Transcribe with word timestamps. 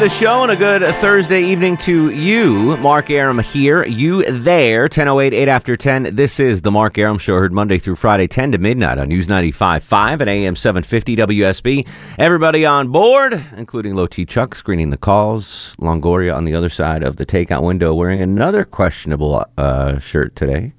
the 0.00 0.08
show 0.08 0.42
and 0.42 0.50
a 0.50 0.56
good 0.56 0.80
Thursday 0.96 1.42
evening 1.42 1.76
to 1.76 2.08
you. 2.08 2.74
Mark 2.78 3.10
Arum 3.10 3.38
here, 3.38 3.84
you 3.84 4.24
there, 4.24 4.84
1008, 4.84 5.34
8 5.34 5.46
after 5.46 5.76
10. 5.76 6.16
This 6.16 6.40
is 6.40 6.62
the 6.62 6.70
Mark 6.70 6.96
Arum 6.96 7.18
Show, 7.18 7.34
heard 7.34 7.52
Monday 7.52 7.78
through 7.78 7.96
Friday, 7.96 8.26
10 8.26 8.52
to 8.52 8.58
midnight 8.58 8.96
on 8.96 9.08
News 9.08 9.26
95.5 9.26 10.20
and 10.20 10.30
AM 10.30 10.56
750 10.56 11.16
WSB. 11.16 11.86
Everybody 12.18 12.64
on 12.64 12.88
board, 12.90 13.44
including 13.58 13.94
Low 13.94 14.06
T 14.06 14.24
Chuck, 14.24 14.54
screening 14.54 14.88
the 14.88 14.96
calls. 14.96 15.76
Longoria 15.78 16.34
on 16.34 16.46
the 16.46 16.54
other 16.54 16.70
side 16.70 17.02
of 17.02 17.16
the 17.16 17.26
takeout 17.26 17.62
window 17.62 17.92
wearing 17.92 18.22
another 18.22 18.64
questionable 18.64 19.44
uh, 19.58 19.98
shirt 19.98 20.34
today. 20.34 20.72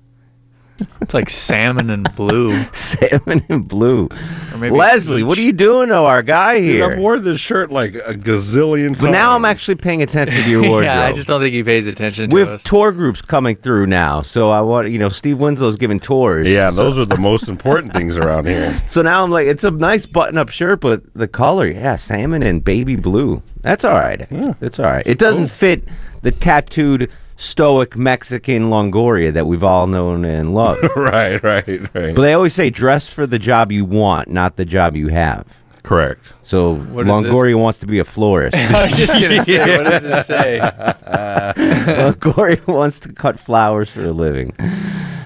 It's 1.01 1.13
like 1.13 1.29
salmon 1.29 1.89
and 1.89 2.13
blue. 2.15 2.51
Salmon 2.73 3.45
and 3.49 3.67
blue. 3.67 4.07
Or 4.53 4.57
maybe 4.57 4.75
Leslie, 4.75 5.23
what 5.23 5.37
are 5.37 5.41
you 5.41 5.53
doing 5.53 5.89
to 5.89 5.95
our 5.95 6.21
guy 6.21 6.59
Dude, 6.59 6.69
here? 6.75 6.91
I've 6.91 6.97
worn 6.99 7.23
this 7.23 7.39
shirt 7.39 7.71
like 7.71 7.95
a 7.95 8.13
gazillion 8.13 8.87
times. 8.89 8.99
but 9.01 9.11
now 9.11 9.35
I'm 9.35 9.45
actually 9.45 9.75
paying 9.75 10.01
attention 10.01 10.43
to 10.43 10.49
your 10.49 10.61
wardrobe. 10.61 10.83
Yeah, 10.85 11.01
I 11.07 11.13
just 11.13 11.27
don't 11.27 11.41
think 11.41 11.53
he 11.53 11.63
pays 11.63 11.87
attention 11.87 12.29
to 12.29 12.33
We 12.35 12.41
have 12.41 12.49
us. 12.49 12.63
tour 12.63 12.91
groups 12.91 13.21
coming 13.21 13.55
through 13.55 13.87
now, 13.87 14.21
so 14.21 14.49
I 14.49 14.61
want 14.61 14.89
you 14.91 14.99
know 14.99 15.09
Steve 15.09 15.37
Winslow's 15.39 15.77
giving 15.77 15.99
tours. 15.99 16.47
Yeah, 16.47 16.69
those 16.71 16.97
are 16.99 17.05
the 17.05 17.17
most 17.17 17.47
important 17.47 17.93
things 17.93 18.17
around 18.17 18.47
here. 18.47 18.71
So 18.87 19.01
now 19.01 19.23
I'm 19.23 19.31
like, 19.31 19.47
it's 19.47 19.63
a 19.63 19.71
nice 19.71 20.05
button-up 20.05 20.49
shirt, 20.49 20.81
but 20.81 21.01
the 21.13 21.27
color, 21.27 21.67
yeah, 21.67 21.95
salmon 21.95 22.43
and 22.43 22.63
baby 22.63 22.95
blue. 22.95 23.41
That's 23.61 23.83
all 23.85 23.93
right. 23.93 24.25
It's 24.61 24.79
all 24.79 24.85
right. 24.85 25.05
It 25.05 25.19
doesn't 25.19 25.47
fit 25.47 25.83
the 26.23 26.31
tattooed 26.31 27.11
stoic 27.41 27.97
Mexican 27.97 28.69
Longoria 28.69 29.33
that 29.33 29.47
we've 29.47 29.63
all 29.63 29.87
known 29.87 30.23
and 30.23 30.53
loved. 30.53 30.87
right, 30.95 31.41
right, 31.43 31.67
right. 31.67 32.15
but 32.15 32.21
they 32.21 32.33
always 32.33 32.53
say 32.53 32.69
dress 32.69 33.07
for 33.07 33.25
the 33.25 33.39
job 33.39 33.71
you 33.71 33.83
want, 33.83 34.29
not 34.29 34.55
the 34.57 34.65
job 34.65 34.95
you 34.95 35.07
have. 35.07 35.59
Correct. 35.83 36.21
So 36.43 36.75
What 36.75 37.07
is 37.07 37.23
this? 37.23 37.33
Longoria 37.33 37.59
wants 37.59 37.79
to 37.79 37.87
be 37.87 37.97
a 37.97 38.03
florist. 38.03 38.55
I 38.73 38.85
was 38.85 38.95
just 38.95 39.13
gonna 39.13 39.41
say, 39.41 39.77
what 39.77 39.85
does 39.85 40.03
it 40.05 40.23
say? 40.25 40.59
Longoria 40.61 42.65
wants 42.67 42.99
to 43.01 43.11
cut 43.11 43.39
flowers 43.39 43.89
for 43.89 44.05
a 44.05 44.11
living. 44.11 44.53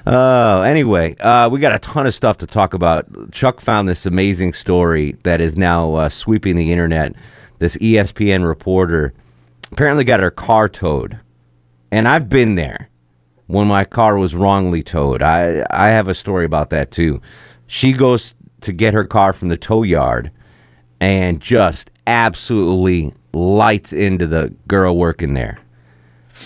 Oh, 0.08 0.62
anyway, 0.62 1.16
uh, 1.18 1.50
we 1.50 1.60
got 1.60 1.76
a 1.76 1.80
ton 1.80 2.08
of 2.08 2.16
stuff 2.16 2.38
to 2.38 2.48
talk 2.48 2.74
about. 2.74 3.32
Chuck 3.34 3.60
found 3.60 3.90
this 3.90 4.06
amazing 4.06 4.54
story 4.54 5.18
that 5.24 5.42
is 5.42 5.58
now 5.58 5.96
uh, 5.96 6.10
sweeping 6.10 6.56
the 6.56 6.72
internet. 6.72 7.14
This 7.60 7.76
ESPN 7.78 8.48
reporter 8.48 9.14
apparently 9.72 10.06
got 10.06 10.22
her 10.22 10.32
car 10.32 10.70
towed, 10.70 11.20
and 11.96 12.08
I've 12.08 12.30
been 12.30 12.56
there 12.56 12.90
when 13.48 13.68
my 13.68 13.86
car 13.86 14.18
was 14.18 14.36
wrongly 14.36 14.84
towed. 14.84 15.22
I 15.22 15.66
I 15.70 15.90
have 15.90 16.08
a 16.08 16.16
story 16.16 16.46
about 16.46 16.70
that 16.72 16.92
too. 16.92 17.22
She 17.68 17.94
goes 17.94 18.36
to 18.62 18.74
get 18.74 18.94
her 18.94 19.06
car 19.06 19.34
from 19.34 19.50
the 19.50 19.58
tow 19.58 19.84
yard, 19.84 20.32
and 21.00 21.40
just 21.42 21.92
absolutely 22.08 23.14
lights 23.34 23.92
into 23.94 24.28
the 24.28 24.54
girl 24.68 24.98
working 24.98 25.34
there 25.34 25.60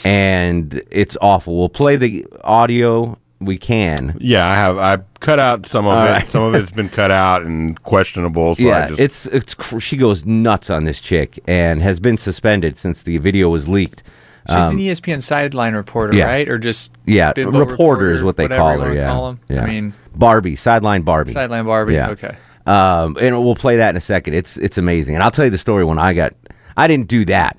and 0.05 0.81
it's 0.91 1.17
awful. 1.21 1.57
We'll 1.57 1.69
play 1.69 1.95
the 1.95 2.25
audio. 2.43 3.17
We 3.41 3.57
can. 3.57 4.17
Yeah, 4.19 4.45
I 4.47 4.55
have. 4.55 4.77
I 4.77 4.97
cut 5.21 5.39
out 5.39 5.65
some 5.65 5.85
of 5.85 5.97
All 5.97 6.05
it. 6.05 6.09
right. 6.09 6.29
Some 6.29 6.43
of 6.43 6.55
it's 6.55 6.71
been 6.71 6.89
cut 6.89 7.09
out 7.09 7.43
and 7.43 7.81
questionable. 7.83 8.55
So 8.55 8.63
I 8.63 8.67
yeah, 8.67 8.87
just, 8.89 8.99
it's 8.99 9.25
it's 9.27 9.53
cr- 9.53 9.79
she 9.79 9.95
goes 9.95 10.25
nuts 10.25 10.69
on 10.69 10.83
this 10.83 11.01
chick 11.01 11.39
and 11.47 11.81
has 11.81 12.01
been 12.01 12.17
suspended 12.17 12.77
since 12.77 13.03
the 13.03 13.17
video 13.17 13.49
was 13.49 13.67
leaked. 13.67 14.03
She's 14.47 14.55
an 14.71 14.79
E 14.79 14.87
ESPN 14.89 15.21
sideline 15.21 15.73
reporter, 15.75 16.13
Um, 16.13 16.17
yeah. 16.19 16.25
right? 16.25 16.47
Or 16.49 16.57
just 16.57 16.91
Yeah, 17.05 17.33
bimbo 17.33 17.59
reporter 17.65 18.11
is 18.13 18.23
what 18.23 18.37
they 18.37 18.47
call 18.47 18.79
her. 18.79 18.93
Yeah, 18.93 19.07
call 19.07 19.37
yeah. 19.49 19.63
I 19.63 19.67
mean, 19.67 19.93
Barbie, 20.15 20.55
sideline 20.55 21.01
Barbie. 21.03 21.33
sideline 21.33 21.65
Barbie. 21.65 21.93
Yeah. 21.95 22.09
Okay. 22.11 22.35
Um, 22.65 23.17
and 23.19 23.39
we'll 23.43 23.55
play 23.55 23.77
that 23.77 23.91
in 23.91 23.95
a 23.97 24.01
second. 24.01 24.33
It's 24.35 24.57
it's 24.57 24.77
amazing, 24.77 25.15
and 25.15 25.23
I'll 25.23 25.31
tell 25.31 25.45
you 25.45 25.51
the 25.51 25.57
story 25.57 25.83
when 25.83 25.99
I 25.99 26.13
got. 26.13 26.33
I 26.77 26.87
didn't 26.87 27.07
do 27.07 27.25
that, 27.25 27.57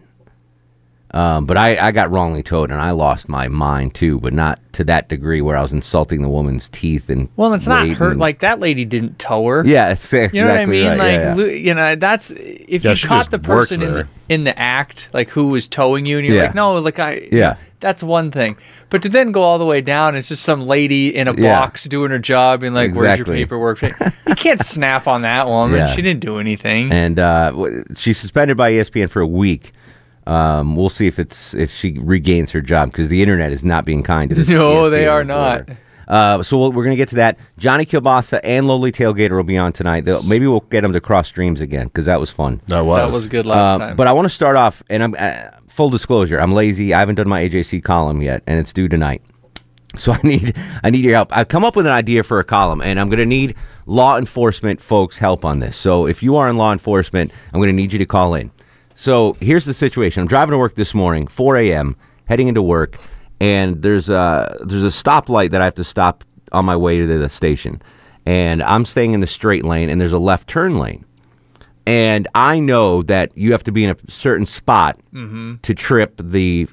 um, 1.12 1.44
but 1.46 1.56
I, 1.56 1.76
I 1.88 1.90
got 1.92 2.10
wrongly 2.10 2.42
towed, 2.42 2.70
and 2.70 2.80
I 2.80 2.92
lost 2.92 3.28
my 3.28 3.48
mind 3.48 3.94
too, 3.94 4.20
but 4.20 4.32
not 4.32 4.60
to 4.74 4.84
that 4.84 5.08
degree 5.08 5.40
where 5.40 5.56
I 5.56 5.62
was 5.62 5.72
insulting 5.72 6.22
the 6.22 6.28
woman's 6.28 6.68
teeth 6.68 7.10
and. 7.10 7.28
Well, 7.36 7.52
it's 7.54 7.66
not 7.66 7.88
weight 7.88 7.96
her. 7.96 8.10
and- 8.12 8.20
Like 8.20 8.40
that 8.40 8.60
lady 8.60 8.84
didn't 8.84 9.18
tow 9.18 9.44
her. 9.46 9.64
Yeah, 9.66 9.90
it's 9.90 10.04
exactly 10.12 10.38
You 10.38 10.44
know 10.44 10.50
what 10.52 10.60
I 10.60 10.66
mean? 10.66 10.86
right. 10.88 10.98
Like, 10.98 11.10
yeah, 11.18 11.36
yeah. 11.36 11.44
you 11.52 11.74
know, 11.74 11.94
that's 11.96 12.30
if 12.30 12.84
Yeah, 12.84 12.92
you 12.92 13.08
caught 13.08 13.30
the 13.30 13.38
person 13.40 13.82
in 13.82 13.92
the, 13.94 14.08
in 14.28 14.44
the 14.44 14.56
act, 14.58 15.08
like 15.12 15.28
who 15.30 15.48
was 15.48 15.66
towing 15.66 16.06
you, 16.06 16.18
and 16.18 16.26
you're 16.26 16.36
Yeah. 16.36 16.42
like, 16.44 16.54
no, 16.54 16.76
like 16.76 16.98
I, 17.00 17.28
Yeah. 17.32 17.56
that's 17.80 18.02
one 18.02 18.30
thing. 18.30 18.56
But 18.90 19.02
to 19.02 19.08
then 19.08 19.32
go 19.32 19.42
all 19.42 19.58
the 19.58 19.64
way 19.66 19.80
down, 19.80 20.14
it's 20.16 20.28
just 20.28 20.42
some 20.44 20.62
lady 20.62 21.14
in 21.14 21.26
a 21.28 21.34
Yeah. 21.34 21.60
box 21.60 21.84
doing 21.84 22.10
her 22.12 22.18
job, 22.20 22.62
and 22.62 22.74
like, 22.74 22.94
where's 22.94 23.18
your 23.18 23.26
paperwork? 23.26 23.82
you 24.28 24.34
can't 24.36 24.60
snap 24.60 25.08
on 25.08 25.22
that 25.22 25.46
woman. 25.48 25.78
Yeah. 25.78 25.86
She 25.86 26.02
didn't 26.02 26.20
do 26.20 26.38
anything. 26.38 26.92
and 26.92 27.18
uh, 27.18 27.52
she's 27.96 28.18
suspended 28.18 28.56
by 28.56 28.70
ESPN 28.72 29.10
for 29.10 29.20
a 29.20 29.26
week. 29.26 29.72
Um, 30.26 30.76
we'll 30.76 30.90
see 30.90 31.06
if 31.06 31.18
it's 31.18 31.54
if 31.54 31.72
she 31.72 31.98
regains 31.98 32.50
her 32.52 32.60
job 32.60 32.90
because 32.92 33.08
the 33.08 33.22
internet 33.22 33.52
is 33.52 33.64
not 33.64 33.84
being 33.84 34.02
kind 34.02 34.28
to 34.30 34.36
this. 34.36 34.48
No, 34.50 34.84
ESPN 34.84 34.90
they 34.90 35.06
are 35.08 35.24
not. 35.24 35.68
Uh, 36.06 36.42
so 36.42 36.58
we'll, 36.58 36.72
we're 36.72 36.82
going 36.82 36.92
to 36.92 36.96
get 36.96 37.08
to 37.10 37.14
that. 37.16 37.38
Johnny 37.56 37.86
Kilbasa 37.86 38.40
and 38.42 38.66
Lowly 38.66 38.90
Tailgater 38.90 39.30
will 39.36 39.44
be 39.44 39.56
on 39.56 39.72
tonight. 39.72 40.04
They'll, 40.04 40.22
maybe 40.24 40.46
we'll 40.48 40.60
get 40.60 40.80
them 40.80 40.92
to 40.92 41.00
cross 41.00 41.28
streams 41.28 41.60
again 41.60 41.86
because 41.86 42.06
that 42.06 42.18
was 42.18 42.30
fun. 42.30 42.60
that 42.66 42.80
was. 42.84 42.98
that 42.98 43.12
was 43.12 43.28
good 43.28 43.46
last 43.46 43.74
Um, 43.74 43.80
time. 43.80 43.96
But 43.96 44.08
I 44.08 44.12
want 44.12 44.26
to 44.26 44.30
start 44.34 44.56
off, 44.56 44.82
and 44.90 45.04
I'm 45.04 45.14
uh, 45.16 45.50
full 45.68 45.88
disclosure. 45.88 46.40
I'm 46.40 46.50
lazy. 46.52 46.92
I 46.92 46.98
haven't 46.98 47.14
done 47.14 47.28
my 47.28 47.48
AJC 47.48 47.84
column 47.84 48.20
yet, 48.22 48.42
and 48.48 48.58
it's 48.58 48.72
due 48.72 48.88
tonight. 48.88 49.22
So 49.96 50.12
I 50.12 50.20
need 50.22 50.56
I 50.84 50.90
need 50.90 51.02
your 51.04 51.14
help. 51.14 51.36
I've 51.36 51.48
come 51.48 51.64
up 51.64 51.74
with 51.74 51.84
an 51.84 51.90
idea 51.90 52.22
for 52.22 52.38
a 52.38 52.44
column, 52.44 52.80
and 52.80 53.00
I'm 53.00 53.08
going 53.08 53.18
to 53.18 53.26
need 53.26 53.56
law 53.86 54.18
enforcement 54.18 54.80
folks' 54.80 55.18
help 55.18 55.44
on 55.44 55.58
this. 55.58 55.76
So 55.76 56.06
if 56.06 56.22
you 56.22 56.36
are 56.36 56.48
in 56.48 56.56
law 56.56 56.70
enforcement, 56.72 57.32
I'm 57.52 57.58
going 57.58 57.70
to 57.70 57.72
need 57.72 57.92
you 57.92 57.98
to 57.98 58.06
call 58.06 58.36
in. 58.36 58.52
So 58.94 59.36
here's 59.40 59.64
the 59.64 59.74
situation. 59.74 60.22
I'm 60.22 60.28
driving 60.28 60.52
to 60.52 60.58
work 60.58 60.74
this 60.74 60.94
morning, 60.94 61.26
4 61.26 61.56
a.m., 61.56 61.96
heading 62.26 62.48
into 62.48 62.62
work, 62.62 62.98
and 63.40 63.82
there's 63.82 64.10
a 64.10 64.58
there's 64.64 64.84
a 64.84 64.86
stoplight 64.86 65.50
that 65.50 65.60
I 65.60 65.64
have 65.64 65.74
to 65.76 65.84
stop 65.84 66.24
on 66.52 66.64
my 66.64 66.76
way 66.76 66.98
to 66.98 67.06
the 67.06 67.28
station, 67.28 67.80
and 68.26 68.62
I'm 68.62 68.84
staying 68.84 69.14
in 69.14 69.20
the 69.20 69.26
straight 69.26 69.64
lane, 69.64 69.88
and 69.88 70.00
there's 70.00 70.12
a 70.12 70.18
left 70.18 70.48
turn 70.48 70.78
lane 70.78 71.04
and 71.86 72.28
I 72.36 72.60
know 72.60 73.02
that 73.04 73.36
you 73.36 73.52
have 73.52 73.64
to 73.64 73.72
be 73.72 73.82
in 73.82 73.90
a 73.90 73.96
certain 74.08 74.46
spot 74.46 74.98
mm-hmm. 75.12 75.56
to 75.62 75.74
trip 75.74 76.14
the 76.22 76.68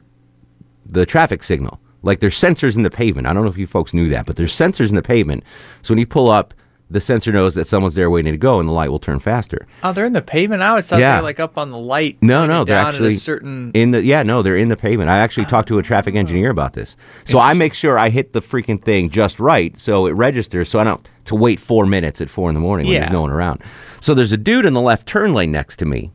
the 0.85 1.05
traffic 1.05 1.43
signal. 1.43 1.79
Like 2.03 2.19
there's 2.19 2.39
sensors 2.39 2.75
in 2.75 2.83
the 2.83 2.91
pavement. 2.91 3.27
I 3.27 3.33
don't 3.33 3.43
know 3.43 3.49
if 3.49 3.57
you 3.57 3.67
folks 3.67 3.93
knew 3.93 4.09
that, 4.09 4.25
but 4.25 4.35
there's 4.35 4.55
sensors 4.55 4.89
in 4.89 4.95
the 4.95 5.01
pavement. 5.01 5.43
So 5.81 5.93
when 5.93 5.99
you 5.99 6.05
pull 6.05 6.29
up, 6.29 6.53
the 6.89 7.01
sensor 7.01 7.31
knows 7.33 7.53
that 7.55 7.67
someone's 7.67 7.95
there 7.95 8.09
waiting 8.09 8.31
to 8.31 8.37
go, 8.37 8.59
and 8.61 8.69
the 8.69 8.73
light 8.73 8.89
will 8.89 8.99
turn 8.99 9.19
faster. 9.19 9.67
oh, 9.83 9.91
they're 9.91 10.05
in 10.05 10.13
the 10.13 10.21
pavement. 10.21 10.61
I 10.61 10.69
always 10.69 10.87
thought 10.87 10.99
Yeah. 10.99 11.15
they 11.15 11.21
were 11.21 11.27
like 11.27 11.39
up 11.39 11.57
on 11.57 11.69
the 11.71 11.77
light. 11.77 12.17
No, 12.21 12.45
no, 12.45 12.63
they're 12.63 12.77
actually 12.77 13.09
at 13.09 13.15
a 13.15 13.19
certain. 13.19 13.71
in 13.73 13.91
the 13.91 14.01
yeah, 14.03 14.23
no, 14.23 14.41
they're 14.41 14.57
in 14.57 14.69
the 14.69 14.77
pavement. 14.77 15.09
I 15.09 15.17
actually 15.19 15.45
talked 15.47 15.67
to 15.67 15.79
a 15.79 15.83
traffic 15.83 16.15
oh. 16.15 16.19
engineer 16.19 16.49
about 16.49 16.73
this. 16.73 16.95
So 17.25 17.39
I 17.39 17.53
make 17.53 17.73
sure 17.73 17.99
I 17.99 18.09
hit 18.09 18.31
the 18.33 18.39
freaking 18.41 18.81
thing 18.81 19.09
just 19.09 19.39
right 19.39 19.77
so 19.77 20.05
it 20.07 20.11
registers 20.11 20.69
so 20.69 20.79
I 20.79 20.85
don't 20.85 21.09
to 21.25 21.35
wait 21.35 21.59
4 21.59 21.85
minutes 21.85 22.21
at 22.21 22.29
4 22.29 22.49
in 22.49 22.53
the 22.53 22.61
morning 22.61 22.85
when 22.87 22.93
Yeah. 22.93 22.99
there's 23.01 23.11
no 23.11 23.21
one 23.21 23.31
around. 23.31 23.61
So 23.99 24.13
there's 24.13 24.31
a 24.31 24.37
dude 24.37 24.65
in 24.65 24.73
the 24.73 24.79
left 24.81 25.05
turn 25.07 25.33
lane 25.33 25.51
next 25.51 25.77
to 25.79 25.85
me. 25.85 26.11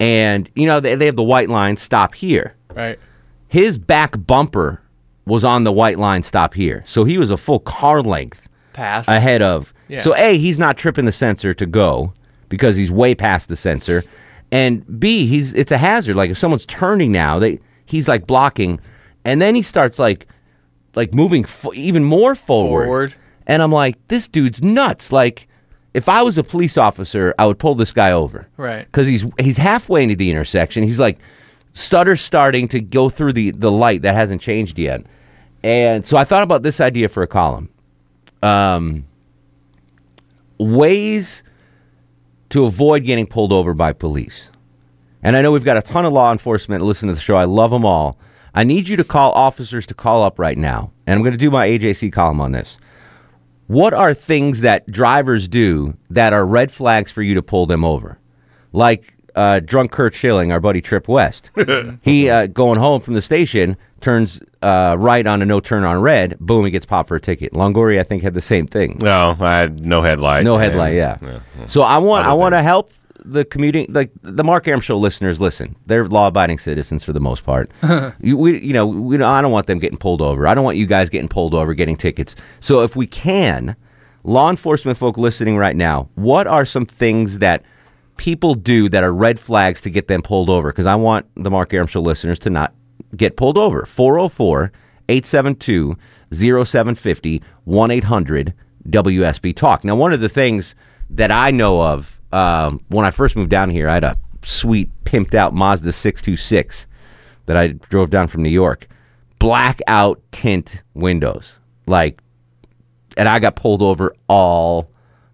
And 0.00 0.50
you 0.56 0.66
know 0.66 0.80
they, 0.80 0.94
they 0.96 1.06
have 1.06 1.16
the 1.16 1.22
white 1.22 1.48
line 1.48 1.76
stop 1.76 2.14
here. 2.14 2.54
right. 2.74 2.98
his 3.48 3.78
back 3.78 4.14
bumper 4.26 4.82
was 5.24 5.44
on 5.44 5.62
the 5.64 5.70
white 5.72 5.98
line 6.00 6.24
stop 6.24 6.54
here. 6.54 6.82
So 6.86 7.04
he 7.04 7.16
was 7.16 7.30
a 7.30 7.36
full 7.36 7.60
car 7.60 8.02
length 8.02 8.48
Pass. 8.72 9.06
ahead 9.06 9.42
of. 9.42 9.72
Yeah. 9.90 10.00
So 10.00 10.14
A, 10.16 10.38
he's 10.38 10.58
not 10.58 10.76
tripping 10.78 11.04
the 11.04 11.12
sensor 11.12 11.52
to 11.54 11.66
go 11.66 12.12
because 12.48 12.76
he's 12.76 12.90
way 12.90 13.14
past 13.14 13.48
the 13.48 13.56
sensor. 13.56 14.02
And 14.52 14.98
B, 15.00 15.26
he's 15.26 15.54
it's 15.54 15.72
a 15.72 15.78
hazard. 15.78 16.16
Like 16.16 16.30
if 16.30 16.38
someone's 16.38 16.66
turning 16.66 17.12
now, 17.12 17.38
they 17.38 17.60
he's 17.86 18.08
like 18.08 18.26
blocking 18.26 18.80
and 19.24 19.40
then 19.42 19.54
he 19.54 19.62
starts 19.62 19.98
like 19.98 20.26
like 20.94 21.14
moving 21.14 21.44
fo- 21.44 21.72
even 21.74 22.04
more 22.04 22.34
forward. 22.34 22.84
Forward. 22.86 23.14
And 23.46 23.62
I'm 23.62 23.72
like, 23.72 23.96
this 24.08 24.26
dude's 24.28 24.62
nuts. 24.62 25.12
Like 25.12 25.46
if 25.94 26.08
I 26.08 26.22
was 26.22 26.38
a 26.38 26.44
police 26.44 26.76
officer, 26.78 27.34
I 27.38 27.46
would 27.46 27.58
pull 27.58 27.74
this 27.74 27.90
guy 27.92 28.12
over 28.12 28.48
Right. 28.56 28.84
because 28.86 29.06
he's 29.08 29.24
he's 29.40 29.56
halfway 29.58 30.02
into 30.02 30.16
the 30.16 30.30
intersection. 30.30 30.82
He's 30.84 31.00
like 31.00 31.18
stutter 31.72 32.16
starting 32.16 32.66
to 32.68 32.80
go 32.80 33.08
through 33.08 33.32
the 33.34 33.50
the 33.52 33.70
light 33.70 34.02
that 34.02 34.14
hasn't 34.14 34.40
changed 34.42 34.78
yet. 34.78 35.02
And 35.62 36.04
so 36.06 36.16
I 36.16 36.24
thought 36.24 36.42
about 36.42 36.62
this 36.62 36.80
idea 36.80 37.08
for 37.08 37.22
a 37.22 37.26
column. 37.28 37.68
Um, 38.42 39.04
ways 40.60 41.42
to 42.50 42.64
avoid 42.64 43.04
getting 43.04 43.26
pulled 43.26 43.52
over 43.52 43.74
by 43.74 43.92
police. 43.92 44.50
And 45.22 45.36
I 45.36 45.42
know 45.42 45.52
we've 45.52 45.64
got 45.64 45.76
a 45.76 45.82
ton 45.82 46.04
of 46.04 46.12
law 46.12 46.32
enforcement 46.32 46.84
listen 46.84 47.08
to 47.08 47.14
the 47.14 47.20
show. 47.20 47.36
I 47.36 47.44
love 47.44 47.70
them 47.70 47.84
all. 47.84 48.18
I 48.54 48.64
need 48.64 48.88
you 48.88 48.96
to 48.96 49.04
call 49.04 49.32
officers 49.32 49.86
to 49.86 49.94
call 49.94 50.22
up 50.22 50.38
right 50.38 50.58
now. 50.58 50.92
And 51.06 51.14
I'm 51.14 51.22
going 51.22 51.32
to 51.32 51.38
do 51.38 51.50
my 51.50 51.68
AJC 51.68 52.12
column 52.12 52.40
on 52.40 52.52
this. 52.52 52.78
What 53.68 53.94
are 53.94 54.14
things 54.14 54.62
that 54.62 54.90
drivers 54.90 55.46
do 55.46 55.96
that 56.10 56.32
are 56.32 56.44
red 56.44 56.72
flags 56.72 57.12
for 57.12 57.22
you 57.22 57.34
to 57.34 57.42
pull 57.42 57.66
them 57.66 57.84
over? 57.84 58.18
Like 58.72 59.14
uh, 59.40 59.60
drunk 59.60 59.90
Kurt 59.90 60.14
Schilling, 60.14 60.52
our 60.52 60.60
buddy 60.60 60.82
Trip 60.82 61.08
West. 61.08 61.50
he 62.02 62.28
uh, 62.28 62.46
going 62.46 62.78
home 62.78 63.00
from 63.00 63.14
the 63.14 63.22
station 63.22 63.76
turns 64.02 64.42
uh, 64.60 64.96
right 64.98 65.26
on 65.26 65.40
a 65.40 65.46
no 65.46 65.60
turn 65.60 65.82
on 65.84 65.98
red. 66.02 66.38
Boom, 66.40 66.66
he 66.66 66.70
gets 66.70 66.84
popped 66.84 67.08
for 67.08 67.16
a 67.16 67.20
ticket. 67.20 67.54
Longoria, 67.54 68.00
I 68.00 68.02
think, 68.02 68.22
had 68.22 68.34
the 68.34 68.42
same 68.42 68.66
thing. 68.66 68.98
No, 69.00 69.36
I 69.40 69.56
had 69.56 69.80
no 69.80 70.02
headlight. 70.02 70.44
No 70.44 70.58
headlight, 70.58 70.94
yeah. 70.94 71.40
So 71.66 71.80
I 71.80 71.96
want 71.96 72.26
I 72.26 72.34
want 72.34 72.52
to 72.52 72.62
help 72.62 72.92
the 73.24 73.46
commuting 73.46 73.86
like 73.88 74.10
the 74.22 74.44
Mark 74.44 74.68
Arum 74.68 74.82
show 74.82 74.98
listeners 74.98 75.40
listen. 75.40 75.74
They're 75.86 76.06
law-abiding 76.06 76.58
citizens 76.58 77.02
for 77.02 77.14
the 77.14 77.20
most 77.20 77.42
part. 77.44 77.70
you, 78.20 78.36
we 78.36 78.60
you 78.60 78.74
know, 78.74 78.86
we 78.86 79.16
don't, 79.16 79.26
I 79.26 79.40
don't 79.40 79.52
want 79.52 79.68
them 79.68 79.78
getting 79.78 79.98
pulled 79.98 80.20
over. 80.20 80.46
I 80.46 80.54
don't 80.54 80.64
want 80.64 80.76
you 80.76 80.86
guys 80.86 81.08
getting 81.08 81.28
pulled 81.28 81.54
over, 81.54 81.72
getting 81.72 81.96
tickets. 81.96 82.34
So 82.60 82.82
if 82.82 82.94
we 82.94 83.06
can, 83.06 83.74
law 84.22 84.50
enforcement 84.50 84.98
folk 84.98 85.16
listening 85.16 85.56
right 85.56 85.76
now, 85.76 86.10
what 86.14 86.46
are 86.46 86.66
some 86.66 86.84
things 86.84 87.38
that 87.38 87.62
people 88.16 88.54
do 88.54 88.88
that 88.88 89.02
are 89.02 89.12
red 89.12 89.40
flags 89.40 89.80
to 89.82 89.90
get 89.90 90.08
them 90.08 90.22
pulled 90.22 90.50
over 90.50 90.70
because 90.70 90.86
I 90.86 90.94
want 90.94 91.26
the 91.36 91.50
Mark 91.50 91.72
Arum 91.72 91.86
show 91.86 92.00
listeners 92.00 92.38
to 92.40 92.50
not 92.50 92.74
get 93.16 93.36
pulled 93.36 93.58
over. 93.58 93.84
404 93.86 94.72
872 95.08 95.96
0750 96.32 97.42
1 97.64 97.90
800 97.90 98.54
WSB 98.88 99.54
Talk. 99.56 99.84
Now, 99.84 99.96
one 99.96 100.12
of 100.12 100.20
the 100.20 100.28
things 100.28 100.74
that 101.10 101.30
I 101.30 101.50
know 101.50 101.80
of 101.82 102.20
um, 102.32 102.80
when 102.88 103.04
I 103.04 103.10
first 103.10 103.36
moved 103.36 103.50
down 103.50 103.70
here, 103.70 103.88
I 103.88 103.94
had 103.94 104.04
a 104.04 104.16
sweet, 104.42 104.90
pimped 105.04 105.34
out 105.34 105.52
Mazda 105.52 105.92
626 105.92 106.86
that 107.46 107.56
I 107.56 107.68
drove 107.68 108.10
down 108.10 108.28
from 108.28 108.42
New 108.42 108.50
York. 108.50 108.86
Blackout 109.38 110.20
tint 110.30 110.82
windows. 110.94 111.58
Like, 111.86 112.22
and 113.16 113.28
I 113.28 113.38
got 113.38 113.56
pulled 113.56 113.82
over 113.82 114.14
all 114.28 114.90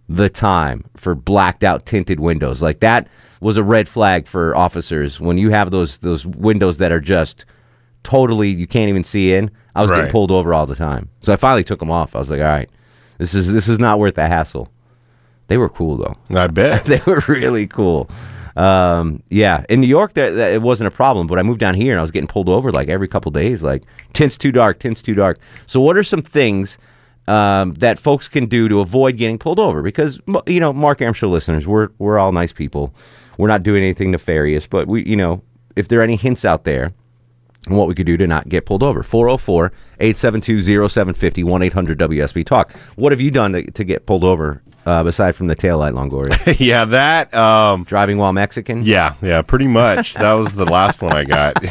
the 0.09 0.29
time 0.29 0.85
for 0.97 1.15
blacked 1.15 1.65
out 1.65 1.87
tinted 1.87 2.21
windows. 2.21 2.63
Like 2.63 2.81
that 2.81 3.09
was 3.41 3.57
a 3.57 3.63
red 3.63 3.89
flag 3.89 4.27
for 4.27 4.57
officers 4.57 5.21
when 5.21 5.39
you 5.39 5.51
have 5.51 5.71
those 5.71 5.99
those 5.99 6.25
windows 6.25 6.79
that 6.79 6.93
are 6.93 7.01
just 7.01 7.45
totally 8.03 8.51
you 8.51 8.67
can't 8.67 8.89
even 8.89 9.05
see 9.05 9.35
in. 9.35 9.51
I 9.75 9.83
was 9.83 9.91
getting 9.91 10.11
pulled 10.11 10.31
over 10.31 10.55
all 10.55 10.65
the 10.67 10.75
time. 10.75 11.11
So 11.21 11.35
I 11.35 11.37
finally 11.37 11.65
took 11.65 11.81
them 11.81 11.91
off. 11.91 12.17
I 12.17 12.19
was 12.19 12.31
like, 12.31 12.41
"All 12.41 12.47
right. 12.47 12.71
This 13.19 13.35
is 13.35 13.53
this 13.53 13.69
is 13.69 13.79
not 13.79 13.99
worth 13.99 14.15
the 14.15 14.27
hassle." 14.27 14.71
They 15.49 15.59
were 15.59 15.69
cool 15.69 15.97
though. 15.97 16.17
I 16.35 16.47
bet. 16.47 16.85
they 16.87 17.03
were 17.07 17.23
really 17.29 17.67
cool. 17.67 18.09
Um, 18.57 19.23
yeah, 19.29 19.67
in 19.69 19.83
New 19.83 19.87
York, 19.87 20.15
that, 20.15 20.31
that 20.31 20.53
it 20.53 20.63
wasn't 20.63 20.89
a 20.89 20.91
problem, 20.91 21.27
but 21.27 21.39
I 21.39 21.43
moved 21.43 21.61
down 21.61 21.75
here 21.75 21.93
and 21.93 21.99
I 21.99 22.03
was 22.03 22.11
getting 22.11 22.27
pulled 22.27 22.49
over 22.49 22.73
like 22.73 22.89
every 22.89 23.07
couple 23.07 23.31
days. 23.31 23.63
Like 23.63 23.83
tints 24.15 24.39
too 24.39 24.51
dark, 24.51 24.79
tints 24.79 25.03
too 25.03 25.13
dark. 25.13 25.39
So, 25.67 25.81
what 25.81 25.97
are 25.99 26.05
some 26.05 26.23
things 26.23 26.79
um, 27.29 27.75
that 27.75 27.99
folks 27.99 28.29
can 28.29 28.47
do 28.47 28.69
to 28.69 28.81
avoid 28.81 29.17
getting 29.17 29.39
pulled 29.39 29.59
over? 29.59 29.83
Because 29.83 30.21
you 30.47 30.61
know, 30.61 30.73
Mark 30.73 31.03
show 31.15 31.29
listeners, 31.29 31.67
we're 31.67 31.89
we're 31.99 32.19
all 32.19 32.33
nice 32.33 32.53
people. 32.53 32.95
We're 33.39 33.49
not 33.49 33.63
doing 33.63 33.83
anything 33.83 34.11
nefarious, 34.11 34.67
but 34.67 34.89
we, 34.89 35.05
you 35.05 35.17
know, 35.17 35.43
if 35.77 35.89
there 35.89 36.01
are 36.01 36.03
any 36.03 36.17
hints 36.17 36.45
out 36.45 36.65
there 36.65 36.93
and 37.67 37.77
what 37.77 37.89
we 37.89 37.95
could 37.95 38.07
do 38.07 38.17
to 38.17 38.27
not 38.27 38.49
get 38.49 38.65
pulled 38.65 38.83
over. 38.83 39.03
404 39.03 39.73
872 40.01 40.89
0750 40.89 41.45
1 41.45 41.63
800 41.63 41.99
WSB 41.99 42.47
Talk. 42.47 42.73
What 42.95 43.13
have 43.13 43.21
you 43.21 43.31
done 43.31 43.53
to, 43.53 43.71
to 43.71 43.85
get 43.85 44.07
pulled 44.07 44.25
over 44.25 44.63
uh, 44.87 45.03
aside 45.07 45.35
from 45.37 45.49
the 45.49 45.57
taillight, 45.57 45.93
Longoria? 45.93 46.57
yeah, 46.61 46.85
that. 46.87 47.35
Um, 47.35 47.85
Driving 47.85 48.19
while 48.19 48.33
Mexican? 48.33 48.85
yeah, 48.85 49.15
yeah, 49.21 49.43
pretty 49.43 49.67
much. 49.67 50.15
That 50.15 50.33
was 50.35 50.55
the 50.55 50.65
last 50.65 51.03
one 51.03 51.13
I 51.13 51.25
got. 51.25 51.63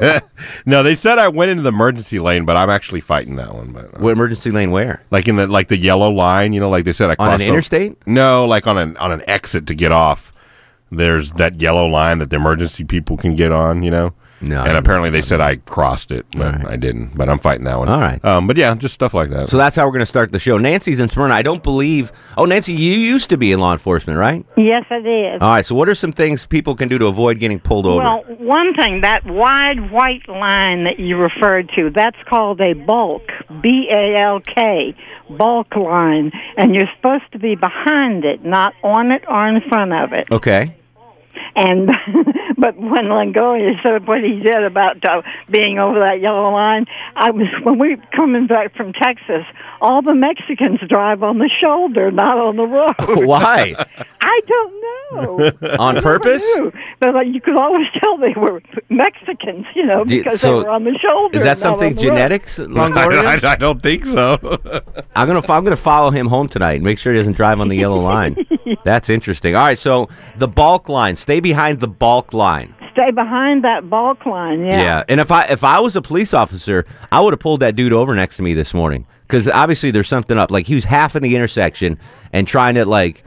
no, 0.66 0.82
they 0.82 0.94
said 0.94 1.18
I 1.18 1.28
went 1.28 1.50
into 1.50 1.62
the 1.62 1.68
emergency 1.68 2.18
lane, 2.18 2.44
but 2.44 2.56
I'm 2.56 2.70
actually 2.70 3.00
fighting 3.00 3.36
that 3.36 3.54
one. 3.54 3.72
But 3.72 3.84
uh, 3.94 3.98
What 4.00 4.10
emergency 4.12 4.50
lane 4.50 4.70
where? 4.70 5.02
like 5.10 5.28
in 5.28 5.36
the 5.36 5.46
like 5.46 5.68
the 5.68 5.76
yellow 5.78 6.10
line, 6.10 6.52
you 6.52 6.60
know, 6.60 6.70
like 6.70 6.84
they 6.84 6.92
said 6.92 7.10
I 7.10 7.14
On 7.18 7.28
an 7.28 7.34
over- 7.34 7.44
interstate? 7.44 7.96
No, 8.06 8.46
like 8.46 8.66
on 8.66 8.78
an 8.78 8.96
on 8.96 9.12
an 9.12 9.22
exit 9.28 9.66
to 9.68 9.74
get 9.74 9.92
off. 9.92 10.32
There's 10.90 11.32
that 11.34 11.60
yellow 11.60 11.86
line 11.86 12.18
that 12.18 12.30
the 12.30 12.36
emergency 12.36 12.84
people 12.84 13.16
can 13.16 13.34
get 13.36 13.50
on, 13.52 13.82
you 13.82 13.90
know. 13.90 14.14
No, 14.42 14.62
and 14.64 14.76
apparently 14.76 15.10
they 15.10 15.22
said 15.22 15.40
I 15.40 15.56
crossed 15.56 16.10
it, 16.10 16.26
but 16.32 16.54
right. 16.56 16.66
I 16.66 16.76
didn't. 16.76 17.16
But 17.16 17.28
I'm 17.28 17.38
fighting 17.38 17.64
that 17.64 17.78
one. 17.78 17.88
All 17.88 18.00
right. 18.00 18.22
Um, 18.24 18.46
but 18.46 18.56
yeah, 18.56 18.74
just 18.74 18.94
stuff 18.94 19.14
like 19.14 19.30
that. 19.30 19.48
So 19.48 19.56
that's 19.56 19.76
how 19.76 19.86
we're 19.86 19.92
going 19.92 20.00
to 20.00 20.06
start 20.06 20.32
the 20.32 20.38
show. 20.38 20.58
Nancy's 20.58 20.98
in 20.98 21.08
Smyrna. 21.08 21.34
I 21.34 21.42
don't 21.42 21.62
believe. 21.62 22.10
Oh, 22.36 22.44
Nancy, 22.44 22.72
you 22.74 22.92
used 22.94 23.30
to 23.30 23.36
be 23.36 23.52
in 23.52 23.60
law 23.60 23.72
enforcement, 23.72 24.18
right? 24.18 24.44
Yes, 24.56 24.84
I 24.90 25.00
did. 25.00 25.40
All 25.42 25.50
right. 25.50 25.64
So 25.64 25.74
what 25.74 25.88
are 25.88 25.94
some 25.94 26.12
things 26.12 26.44
people 26.46 26.74
can 26.74 26.88
do 26.88 26.98
to 26.98 27.06
avoid 27.06 27.38
getting 27.38 27.60
pulled 27.60 27.86
over? 27.86 27.98
Well, 28.02 28.24
one 28.38 28.74
thing, 28.74 29.00
that 29.02 29.24
wide 29.26 29.90
white 29.90 30.28
line 30.28 30.84
that 30.84 30.98
you 30.98 31.16
referred 31.16 31.70
to, 31.76 31.90
that's 31.90 32.18
called 32.28 32.60
a 32.60 32.72
balk, 32.72 33.22
B 33.60 33.88
A 33.90 34.16
L 34.16 34.40
K, 34.40 34.94
balk 35.30 35.74
line, 35.76 36.32
and 36.56 36.74
you're 36.74 36.90
supposed 36.96 37.30
to 37.32 37.38
be 37.38 37.54
behind 37.54 38.24
it, 38.24 38.44
not 38.44 38.74
on 38.82 39.12
it 39.12 39.24
or 39.28 39.46
in 39.46 39.60
front 39.68 39.92
of 39.92 40.12
it. 40.12 40.26
okay. 40.30 40.76
And 41.54 41.90
but 42.62 42.76
when 42.76 43.06
Longoria 43.06 43.74
said 43.82 44.06
what 44.06 44.22
he 44.22 44.38
did 44.38 44.62
about 44.62 45.04
uh, 45.04 45.22
being 45.50 45.80
over 45.80 45.98
that 45.98 46.20
yellow 46.20 46.52
line, 46.52 46.86
I 47.16 47.32
was 47.32 47.48
when 47.64 47.76
we 47.76 47.96
were 47.96 48.02
coming 48.14 48.46
back 48.46 48.76
from 48.76 48.92
Texas. 48.92 49.44
All 49.80 50.00
the 50.00 50.14
Mexicans 50.14 50.78
drive 50.88 51.24
on 51.24 51.38
the 51.38 51.48
shoulder, 51.48 52.12
not 52.12 52.38
on 52.38 52.54
the 52.54 52.66
road. 52.66 53.26
Why? 53.26 53.74
I 54.24 54.40
don't 54.46 54.80
know. 54.80 55.76
On 55.78 56.00
purpose? 56.00 56.44
But 57.00 57.14
like, 57.14 57.26
you 57.28 57.40
could 57.40 57.56
always 57.56 57.86
tell 58.00 58.16
they 58.18 58.32
were 58.36 58.62
Mexicans, 58.88 59.66
you 59.74 59.84
know, 59.84 60.04
Do 60.04 60.14
you- 60.16 60.22
because 60.22 60.40
so 60.40 60.58
they 60.60 60.64
were 60.64 60.70
on 60.70 60.84
the 60.84 60.96
shoulder. 60.98 61.36
Is 61.36 61.42
that 61.44 61.58
not 61.58 61.72
on 61.72 61.78
something 61.78 61.94
the 61.96 62.02
genetics, 62.02 62.58
I, 62.58 62.62
Longoria? 62.64 63.42
I 63.44 63.56
don't 63.56 63.82
think 63.82 64.04
so. 64.04 64.38
I'm 65.16 65.26
gonna 65.26 65.42
I'm 65.48 65.64
gonna 65.64 65.76
follow 65.76 66.10
him 66.10 66.26
home 66.28 66.48
tonight 66.48 66.74
and 66.74 66.84
make 66.84 66.98
sure 66.98 67.12
he 67.12 67.18
doesn't 67.18 67.34
drive 67.36 67.60
on 67.60 67.68
the 67.68 67.76
yellow 67.76 68.00
line. 68.00 68.36
That's 68.84 69.10
interesting. 69.10 69.54
All 69.56 69.64
right. 69.66 69.78
So 69.78 70.08
the 70.38 70.48
balk 70.48 70.88
line. 70.88 71.16
Stay 71.16 71.40
behind 71.40 71.80
the 71.80 71.88
balk 71.88 72.32
line. 72.32 72.74
Stay 72.92 73.10
behind 73.10 73.64
that 73.64 73.90
balk 73.90 74.24
line. 74.26 74.64
Yeah. 74.64 74.80
Yeah. 74.80 75.02
And 75.08 75.20
if 75.20 75.30
I 75.32 75.44
if 75.46 75.64
I 75.64 75.80
was 75.80 75.96
a 75.96 76.02
police 76.02 76.32
officer, 76.32 76.86
I 77.10 77.20
would 77.20 77.32
have 77.32 77.40
pulled 77.40 77.60
that 77.60 77.74
dude 77.76 77.92
over 77.92 78.14
next 78.14 78.36
to 78.36 78.42
me 78.42 78.54
this 78.54 78.72
morning 78.72 79.06
because 79.26 79.48
obviously 79.48 79.90
there's 79.90 80.08
something 80.08 80.38
up. 80.38 80.50
Like 80.50 80.66
he 80.66 80.74
was 80.74 80.84
half 80.84 81.16
in 81.16 81.22
the 81.22 81.34
intersection 81.34 81.98
and 82.32 82.46
trying 82.46 82.74
to 82.76 82.84
like 82.84 83.24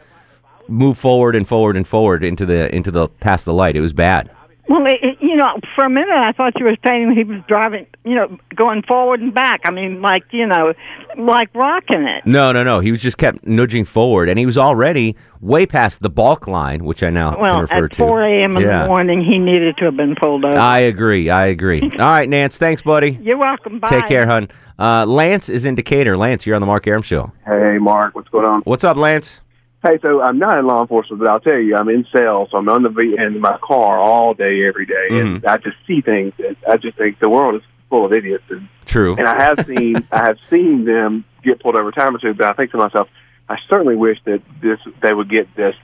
move 0.67 0.97
forward 0.97 1.35
and 1.35 1.47
forward 1.47 1.75
and 1.77 1.87
forward 1.87 2.23
into 2.23 2.45
the 2.45 2.73
into 2.75 2.91
the 2.91 3.07
past 3.07 3.45
the 3.45 3.53
light. 3.53 3.75
It 3.75 3.81
was 3.81 3.93
bad. 3.93 4.29
Well, 4.67 4.83
it, 4.87 4.97
it, 5.03 5.17
you 5.21 5.35
know, 5.35 5.59
for 5.75 5.85
a 5.85 5.89
minute 5.91 6.15
I 6.17 6.31
thought 6.31 6.59
you 6.59 6.65
were 6.65 6.75
saying 6.83 7.11
he 7.15 7.23
was 7.23 7.39
driving, 7.47 7.85
you 8.03 8.15
know, 8.15 8.35
going 8.55 8.81
forward 8.81 9.21
and 9.21 9.31
back. 9.31 9.61
I 9.65 9.69
mean, 9.69 10.01
like 10.01 10.23
you 10.31 10.47
know, 10.47 10.73
like 11.19 11.53
rocking 11.53 12.01
it. 12.07 12.25
No, 12.25 12.51
no, 12.51 12.63
no. 12.63 12.79
He 12.79 12.89
was 12.89 12.99
just 12.99 13.19
kept 13.19 13.45
nudging 13.45 13.85
forward, 13.85 14.27
and 14.27 14.39
he 14.39 14.45
was 14.47 14.57
already 14.57 15.15
way 15.39 15.67
past 15.67 15.99
the 15.99 16.09
balk 16.09 16.47
line, 16.47 16.83
which 16.83 17.03
I 17.03 17.11
now 17.11 17.33
can 17.33 17.41
Well, 17.41 17.61
refer 17.61 17.85
at 17.85 17.95
4 17.95 18.23
a.m. 18.23 18.57
in 18.57 18.63
Yeah. 18.63 18.81
the 18.83 18.87
morning, 18.87 19.21
he 19.21 19.37
needed 19.37 19.77
to 19.77 19.85
have 19.85 19.97
been 19.97 20.15
pulled 20.15 20.43
over. 20.43 20.57
I 20.57 20.79
agree. 20.79 21.29
I 21.29 21.45
agree. 21.45 21.81
All 21.99 21.99
right, 21.99 22.27
Nance. 22.27 22.57
Thanks, 22.57 22.81
buddy. 22.81 23.19
You're 23.21 23.37
welcome. 23.37 23.77
Bye. 23.79 23.87
Take 23.89 24.07
care, 24.07 24.25
hon. 24.25 24.47
Uh, 24.79 25.05
Lance 25.05 25.47
is 25.47 25.63
in 25.63 25.75
Decatur. 25.75 26.17
Lance, 26.17 26.47
you're 26.47 26.55
on 26.55 26.61
the 26.61 26.65
Mark 26.65 26.87
Arum 26.87 27.03
Show. 27.03 27.31
Hey, 27.45 27.77
Mark, 27.79 28.15
what's 28.15 28.29
going 28.29 28.47
on? 28.47 28.61
What's 28.61 28.83
up, 28.83 28.97
Lance? 28.97 29.41
Hey, 29.85 29.99
so 30.01 30.19
I'm 30.19 30.39
not 30.39 30.57
in 30.57 30.65
law 30.65 30.81
enforcement, 30.81 31.19
but 31.19 31.29
I'll 31.29 31.39
tell 31.39 31.59
you, 31.59 31.75
I'm 31.75 31.89
in 31.89 32.07
sales, 32.11 32.49
so 32.49 32.57
I'm 32.57 32.67
on 32.69 32.81
the 32.81 32.89
v- 32.89 33.17
in 33.19 33.39
my 33.39 33.55
car 33.59 33.99
all 33.99 34.33
day, 34.33 34.65
every 34.65 34.87
day, 34.87 35.09
and 35.11 35.37
mm-hmm. 35.37 35.47
I 35.47 35.57
just 35.57 35.77
see 35.85 36.01
things 36.01 36.33
that 36.39 36.57
I 36.67 36.77
just 36.77 36.97
think 36.97 37.19
the 37.19 37.29
world 37.29 37.53
is 37.53 37.61
full 37.87 38.03
of 38.03 38.11
idiots, 38.11 38.45
and, 38.49 38.67
True. 38.87 39.15
and 39.15 39.27
I 39.27 39.43
have 39.43 39.63
seen 39.67 39.97
I 40.11 40.25
have 40.25 40.39
seen 40.49 40.85
them 40.85 41.23
get 41.43 41.59
pulled 41.59 41.75
over 41.75 41.91
time 41.91 42.15
or 42.15 42.17
two, 42.17 42.33
but 42.33 42.47
I 42.47 42.53
think 42.53 42.71
to 42.71 42.77
myself, 42.77 43.09
I 43.47 43.59
certainly 43.69 43.95
wish 43.95 44.19
that 44.23 44.41
this 44.59 44.79
they 45.03 45.13
would 45.13 45.29
get 45.29 45.53
this 45.55 45.75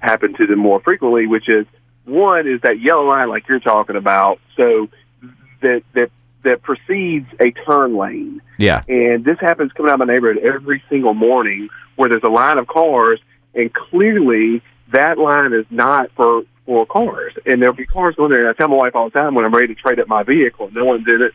happen 0.00 0.34
to 0.34 0.48
them 0.48 0.58
more 0.58 0.80
frequently, 0.80 1.28
which 1.28 1.48
is 1.48 1.64
one 2.06 2.48
is 2.48 2.60
that 2.62 2.80
yellow 2.80 3.06
line 3.06 3.28
like 3.28 3.46
you're 3.46 3.60
talking 3.60 3.94
about, 3.94 4.40
so 4.56 4.88
that 5.60 5.84
that 5.92 6.10
that 6.42 6.62
precedes 6.62 7.28
a 7.38 7.52
turn 7.52 7.96
lane. 7.96 8.42
Yeah. 8.58 8.82
And 8.88 9.24
this 9.24 9.38
happens 9.38 9.70
coming 9.72 9.92
out 9.92 10.00
of 10.00 10.08
my 10.08 10.12
neighborhood 10.12 10.42
every 10.42 10.82
single 10.88 11.14
morning 11.14 11.68
where 11.96 12.08
there's 12.08 12.22
a 12.24 12.30
line 12.30 12.58
of 12.58 12.66
cars 12.66 13.20
and 13.54 13.72
clearly 13.72 14.62
that 14.92 15.18
line 15.18 15.52
is 15.52 15.66
not 15.70 16.10
for 16.16 16.42
for 16.64 16.84
cars. 16.86 17.32
And 17.46 17.62
there'll 17.62 17.74
be 17.76 17.86
cars 17.86 18.16
going 18.16 18.32
there 18.32 18.40
and 18.40 18.48
I 18.48 18.52
tell 18.52 18.68
my 18.68 18.76
wife 18.76 18.94
all 18.96 19.08
the 19.10 19.18
time 19.18 19.34
when 19.34 19.44
I'm 19.44 19.54
ready 19.54 19.68
to 19.68 19.74
trade 19.74 20.00
up 20.00 20.08
my 20.08 20.22
vehicle, 20.24 20.68
no 20.72 20.84
one 20.84 21.04
did 21.04 21.20
it, 21.20 21.32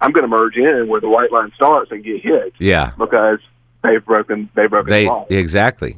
I'm 0.00 0.12
gonna 0.12 0.28
merge 0.28 0.56
in 0.56 0.86
where 0.88 1.00
the 1.00 1.08
white 1.08 1.32
line 1.32 1.50
starts 1.54 1.90
and 1.90 2.04
get 2.04 2.20
hit 2.20 2.54
Yeah. 2.58 2.92
because 2.98 3.38
they've 3.82 4.04
broken 4.04 4.48
they've 4.54 4.68
broken 4.70 4.90
They 4.90 5.04
the 5.04 5.10
law. 5.10 5.26
exactly. 5.30 5.96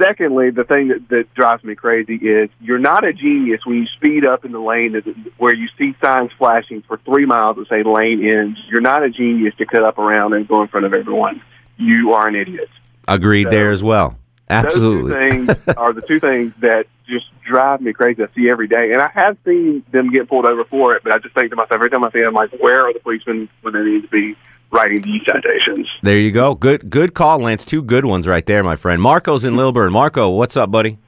Secondly, 0.00 0.48
the 0.50 0.64
thing 0.64 0.88
that, 0.88 1.08
that 1.10 1.34
drives 1.34 1.62
me 1.62 1.74
crazy 1.74 2.14
is 2.16 2.48
you're 2.58 2.78
not 2.78 3.04
a 3.04 3.12
genius 3.12 3.66
when 3.66 3.76
you 3.76 3.86
speed 3.86 4.24
up 4.24 4.46
in 4.46 4.52
the 4.52 4.58
lane 4.58 4.92
that, 4.92 5.04
where 5.36 5.54
you 5.54 5.68
see 5.76 5.94
signs 6.02 6.30
flashing 6.38 6.80
for 6.88 6.96
three 7.04 7.26
miles 7.26 7.56
that 7.56 7.68
say 7.68 7.82
lane 7.82 8.26
ends. 8.26 8.58
You're 8.70 8.80
not 8.80 9.02
a 9.02 9.10
genius 9.10 9.54
to 9.58 9.66
cut 9.66 9.82
up 9.84 9.98
around 9.98 10.32
and 10.32 10.48
go 10.48 10.62
in 10.62 10.68
front 10.68 10.86
of 10.86 10.94
everyone. 10.94 11.42
You 11.76 12.12
are 12.14 12.26
an 12.26 12.34
idiot. 12.34 12.70
Agreed 13.14 13.44
So, 13.44 13.50
there 13.50 13.70
as 13.70 13.82
well. 13.82 14.16
Absolutely. 14.48 15.12
Those 15.12 15.46
two 15.46 15.54
things 15.54 15.68
are 15.76 15.92
the 15.92 16.02
two 16.02 16.20
things 16.20 16.52
that 16.60 16.86
just 17.06 17.26
drive 17.44 17.80
me 17.80 17.92
crazy. 17.92 18.22
I 18.22 18.26
see 18.34 18.48
every 18.48 18.68
day, 18.68 18.92
and 18.92 19.00
I 19.00 19.08
have 19.08 19.36
seen 19.44 19.84
them 19.92 20.10
get 20.10 20.28
pulled 20.28 20.46
over 20.46 20.64
for 20.64 20.94
it. 20.96 21.02
But 21.02 21.12
I 21.12 21.18
just 21.18 21.34
think 21.34 21.50
to 21.50 21.56
myself 21.56 21.72
every 21.72 21.90
time 21.90 22.04
I 22.04 22.10
see 22.10 22.20
them, 22.20 22.28
I'm 22.28 22.34
like, 22.34 22.52
where 22.60 22.86
are 22.86 22.92
the 22.92 23.00
policemen 23.00 23.48
when 23.62 23.74
they 23.74 23.82
need 23.82 24.02
to 24.02 24.08
be 24.08 24.36
writing 24.72 25.02
these 25.02 25.22
citations? 25.24 25.88
There 26.02 26.18
you 26.18 26.30
go. 26.32 26.54
Good 26.54 26.90
good 26.90 27.14
call, 27.14 27.38
Lance. 27.40 27.64
Two 27.64 27.82
good 27.82 28.04
ones 28.04 28.26
right 28.26 28.44
there, 28.46 28.62
my 28.62 28.76
friend. 28.76 29.00
Marco's 29.00 29.44
in 29.44 29.56
Lilburn. 29.56 29.92
Marco, 29.92 30.30
what's 30.30 30.56
up, 30.56 30.70
buddy? 30.70 30.98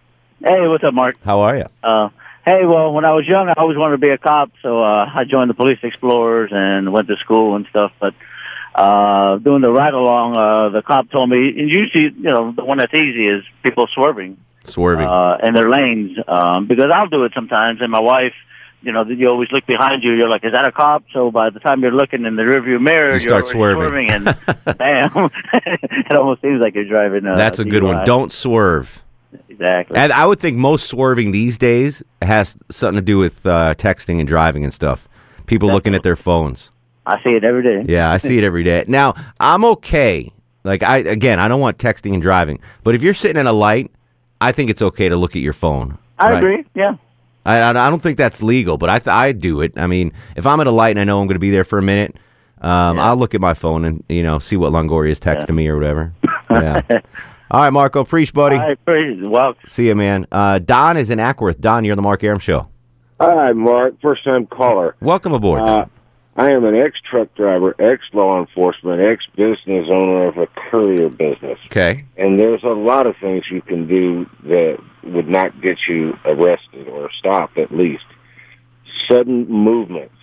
Hey, 0.45 0.67
what's 0.69 0.85
up, 0.85 0.95
Mark? 0.95 1.17
How 1.25 1.41
are 1.41 1.57
you? 1.57 1.67
Uh, 1.85 2.09
hey, 2.45 2.65
well, 2.65 2.93
when 2.93 3.05
I 3.05 3.13
was 3.13 3.27
young, 3.27 3.49
I 3.49 3.55
always 3.57 3.77
wanted 3.79 3.93
to 3.93 3.99
be 3.99 4.11
a 4.11 4.19
cop, 4.19 4.51
so 4.61 4.83
uh, 4.83 5.09
I 5.15 5.23
joined 5.25 5.51
the 5.51 5.55
Police 5.55 5.79
Explorers 5.83 6.51
and 6.53 6.93
went 6.93 7.07
to 7.09 7.17
school 7.19 7.55
and 7.55 7.65
stuff. 7.71 7.93
But 8.01 8.15
uh, 8.75 9.37
doing 9.39 9.63
the 9.63 9.71
ride 9.71 9.95
along, 9.95 10.37
uh, 10.37 10.69
the 10.71 10.83
cop 10.83 11.11
told 11.11 11.29
me, 11.31 11.49
and 11.59 11.69
usually, 11.71 12.05
you 12.05 12.31
know, 12.31 12.53
the 12.53 12.65
one 12.65 12.79
that's 12.79 12.95
easy 12.95 13.27
is 13.29 13.45
people 13.63 13.87
swerving 13.93 14.39
Swerving. 14.65 15.07
uh, 15.07 15.39
in 15.43 15.55
their 15.55 15.69
lanes, 15.71 16.17
um, 16.27 16.67
because 16.67 16.87
I'll 16.93 17.09
do 17.09 17.25
it 17.25 17.33
sometimes. 17.35 17.81
And 17.81 17.91
my 17.93 18.01
wife, 18.01 18.33
you 18.81 18.91
know, 18.93 19.05
you 19.05 19.29
always 19.29 19.51
look 19.53 19.67
behind 19.67 20.03
you. 20.03 20.13
You're 20.15 20.29
like, 20.29 20.45
is 20.45 20.53
that 20.53 20.67
a 20.67 20.73
cop? 20.73 21.05
So 21.13 21.31
by 21.31 21.51
the 21.51 21.61
time 21.61 21.83
you're 21.83 21.93
looking 21.93 22.25
in 22.25 22.37
the 22.37 22.43
rearview 22.43 22.81
mirror, 22.81 23.15
You 23.15 23.21
start 23.21 23.45
already 23.55 23.75
swerving. 23.77 24.11
and 24.11 24.25
bam, 24.79 25.31
it 25.55 26.17
almost 26.17 26.41
seems 26.43 26.61
like 26.61 26.75
you're 26.75 26.85
driving. 26.89 27.27
Uh, 27.27 27.37
That's 27.37 27.59
a 27.59 27.65
good 27.65 27.83
one. 27.85 28.05
Don't 28.07 28.33
swerve. 28.33 29.05
exactly. 29.49 29.97
And 29.97 30.13
I 30.13 30.27
would 30.27 30.41
think 30.41 30.57
most 30.57 30.89
swerving 30.89 31.31
these 31.33 31.59
days 31.59 32.03
has 32.23 32.57
something 32.71 32.97
to 32.97 33.03
do 33.03 33.19
with 33.19 33.45
uh, 33.47 33.75
texting 33.75 34.19
and 34.19 34.27
driving 34.27 34.65
and 34.65 34.73
stuff. 34.75 35.09
People 35.47 35.69
looking 35.71 35.95
at 35.95 36.03
their 36.03 36.17
phones. 36.17 36.71
I 37.07 37.23
see 37.23 37.31
it 37.31 37.45
every 37.45 37.63
day. 37.63 37.93
Yeah, 37.93 38.11
I 38.11 38.19
see 38.19 38.39
it 38.39 38.45
every 38.45 38.63
day. 38.65 38.85
Now, 38.87 39.15
I'm 39.41 39.65
okay. 39.65 40.31
Like 40.65 40.83
I 40.83 40.99
again, 40.99 41.41
I 41.41 41.49
don't 41.49 41.61
want 41.61 41.79
texting 41.79 42.13
and 42.15 42.23
driving, 42.23 42.61
but 42.85 42.95
if 42.95 43.03
you're 43.03 43.15
sitting 43.15 43.41
in 43.41 43.47
a 43.49 43.53
light, 43.53 43.91
I 44.41 44.53
think 44.53 44.71
it's 44.71 44.83
okay 44.83 45.09
to 45.09 45.17
look 45.17 45.35
at 45.35 45.43
your 45.43 45.53
phone. 45.53 45.99
I 46.19 46.29
Right. 46.31 46.39
agree. 46.39 46.65
Yeah. 46.75 46.95
I, 47.45 47.57
I 47.59 47.71
I 47.71 47.91
don't 47.91 48.01
think 48.01 48.17
that's 48.19 48.41
legal, 48.43 48.79
but 48.79 48.89
I 48.89 49.01
th- 49.01 49.09
I 49.13 49.33
do 49.33 49.61
it. 49.63 49.73
I 49.77 49.89
mean, 49.89 50.13
if 50.37 50.47
I'm 50.47 50.61
at 50.61 50.69
a 50.69 50.71
light 50.71 50.91
and 50.91 51.01
I 51.01 51.05
know 51.05 51.21
I'm 51.21 51.27
going 51.27 51.35
to 51.35 51.41
be 51.41 51.51
there 51.51 51.65
for 51.65 51.79
a 51.79 51.83
minute, 51.83 52.15
um, 52.61 53.01
I'll 53.01 53.17
look 53.17 53.35
at 53.35 53.41
my 53.41 53.55
phone 53.55 53.85
and 53.85 54.05
you 54.09 54.23
know 54.23 54.39
see 54.39 54.55
what 54.57 54.71
Longoria 54.73 55.11
is 55.11 55.19
texting 55.19 55.55
me 55.57 55.67
or 55.69 55.77
whatever. 55.77 56.13
Yeah. 56.51 56.83
All 57.51 57.61
right, 57.63 57.71
Marco, 57.71 58.05
preach, 58.05 58.33
buddy. 58.35 58.57
I 58.57 58.73
agree. 58.73 59.27
Well, 59.27 59.55
See 59.65 59.87
you, 59.87 59.95
man. 59.95 60.27
Uh, 60.31 60.59
Don 60.59 60.99
is 60.99 61.09
in 61.11 61.19
Acworth. 61.19 61.59
Don, 61.61 61.83
you're 61.85 61.93
on 61.95 61.97
the 61.97 62.03
Mark 62.03 62.23
Arum 62.23 62.39
Show. 62.39 62.69
Hi, 63.21 63.53
Mark. 63.53 63.95
First 64.03 64.23
time 64.25 64.47
caller. 64.47 64.95
Welcome 65.01 65.33
aboard. 65.33 65.63
Uh, 65.63 65.87
I 66.35 66.51
am 66.53 66.65
an 66.65 66.75
ex 66.75 66.99
truck 67.01 67.35
driver, 67.35 67.75
ex 67.79 68.05
law 68.15 68.41
enforcement, 68.41 69.01
ex 69.03 69.27
business 69.37 69.89
owner 69.91 70.27
of 70.29 70.39
a 70.39 70.47
courier 70.47 71.11
business. 71.11 71.59
okay. 71.67 72.05
And 72.17 72.41
there's 72.41 72.63
a 72.65 72.69
lot 72.69 73.07
of 73.07 73.17
things 73.19 73.51
you 73.51 73.61
can 73.61 73.87
do 73.87 74.29
that 74.45 74.79
would 75.05 75.29
not 75.29 75.61
get 75.61 75.79
you 75.89 76.19
arrested 76.25 76.89
or 76.89 77.11
stopped, 77.13 77.59
at 77.59 77.71
least. 77.71 78.05
Sudden 79.09 79.47
movements, 79.49 80.15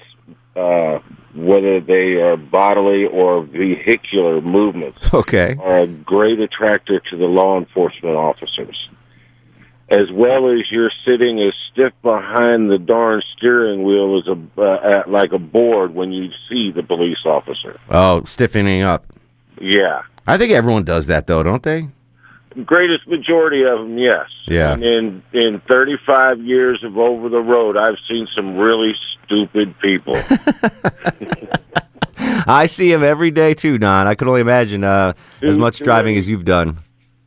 uh, 0.55 0.99
whether 1.35 1.79
they 1.79 2.13
are 2.15 2.37
bodily 2.37 3.05
or 3.05 3.43
vehicular 3.43 4.41
movements, 4.41 5.13
Okay. 5.13 5.55
are 5.61 5.79
a 5.81 5.87
great 5.87 6.39
attractor 6.39 6.99
to 6.99 7.17
the 7.17 7.25
law 7.27 7.57
enforcement 7.59 8.15
officers. 8.15 8.89
As 9.89 10.11
well 10.11 10.49
as 10.51 10.69
you're 10.71 10.91
sitting 11.03 11.39
as 11.39 11.53
stiff 11.71 11.93
behind 12.03 12.69
the 12.69 12.77
darn 12.77 13.23
steering 13.35 13.83
wheel 13.83 14.19
as 14.19 14.27
a 14.27 14.61
uh, 14.61 14.99
at, 14.99 15.09
like 15.09 15.31
a 15.31 15.39
board 15.39 15.95
when 15.95 16.11
you 16.11 16.29
see 16.47 16.71
the 16.71 16.83
police 16.83 17.25
officer. 17.25 17.79
Oh, 17.89 18.23
stiffening 18.25 18.83
up. 18.83 19.05
Yeah, 19.59 20.03
I 20.27 20.37
think 20.37 20.51
everyone 20.51 20.83
does 20.83 21.07
that 21.07 21.25
though, 21.25 21.43
don't 21.43 21.63
they? 21.63 21.89
greatest 22.65 23.07
majority 23.07 23.63
of 23.63 23.79
them, 23.79 23.97
yes. 23.97 24.27
Yeah. 24.45 24.73
And 24.73 24.83
in 24.83 25.23
in 25.33 25.61
35 25.61 26.41
years 26.41 26.83
of 26.83 26.97
over 26.97 27.29
the 27.29 27.39
road, 27.39 27.77
I've 27.77 27.97
seen 28.07 28.27
some 28.35 28.57
really 28.57 28.95
stupid 29.25 29.79
people. 29.79 30.17
I 32.47 32.65
see 32.65 32.91
him 32.91 33.03
every 33.03 33.31
day 33.31 33.53
too, 33.53 33.77
Don. 33.77 34.07
I 34.07 34.15
can 34.15 34.27
only 34.27 34.41
imagine 34.41 34.83
uh, 34.83 35.13
as 35.41 35.57
much 35.57 35.79
driving 35.79 36.17
as 36.17 36.27
you've 36.27 36.45
done. 36.45 36.79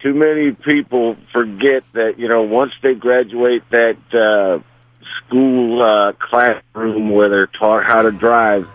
Too 0.03 0.15
many 0.15 0.51
people 0.51 1.17
forget 1.33 1.85
that 1.93 2.19
you 2.19 2.29
know 2.29 2.43
once 2.43 2.73
they 2.83 2.95
graduate 2.95 3.63
that 3.71 3.97
uh, 4.13 4.59
school 5.19 5.81
uh, 5.81 6.13
classroom 6.15 7.11
where 7.11 7.29
they're 7.29 7.47
taught 7.47 7.85
how 7.85 8.03
to 8.03 8.11
drive, 8.11 8.67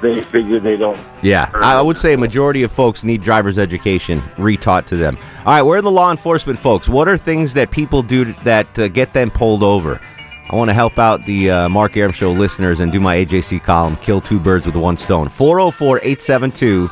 they 0.00 0.22
figure 0.22 0.58
they 0.58 0.76
don't. 0.76 0.98
Yeah, 1.22 1.50
I 1.54 1.82
would 1.82 1.98
say 1.98 2.14
a 2.14 2.18
majority 2.18 2.62
of 2.62 2.72
folks 2.72 3.04
need 3.04 3.22
driver's 3.22 3.58
education 3.58 4.20
retaught 4.36 4.86
to 4.86 4.96
them. 4.96 5.18
All 5.40 5.44
right, 5.46 5.62
where 5.62 5.78
are 5.78 5.82
the 5.82 5.90
law 5.90 6.10
enforcement 6.10 6.58
folks? 6.58 6.88
What 6.88 7.06
are 7.06 7.18
things 7.18 7.52
that 7.54 7.70
people 7.70 8.02
do 8.02 8.32
that 8.44 8.78
uh, 8.78 8.88
get 8.88 9.12
them 9.12 9.30
pulled 9.30 9.62
over? 9.62 10.00
I 10.48 10.54
want 10.54 10.70
to 10.70 10.74
help 10.74 10.98
out 10.98 11.26
the 11.26 11.50
uh, 11.50 11.68
Mark 11.68 11.96
Arum 11.96 12.12
Show 12.12 12.30
listeners 12.30 12.80
and 12.80 12.92
do 12.92 13.00
my 13.00 13.16
AJC 13.16 13.62
column, 13.62 13.96
Kill 13.96 14.20
Two 14.20 14.38
Birds 14.38 14.64
with 14.64 14.76
One 14.76 14.96
Stone. 14.96 15.28
404 15.28 15.98
872 15.98 16.88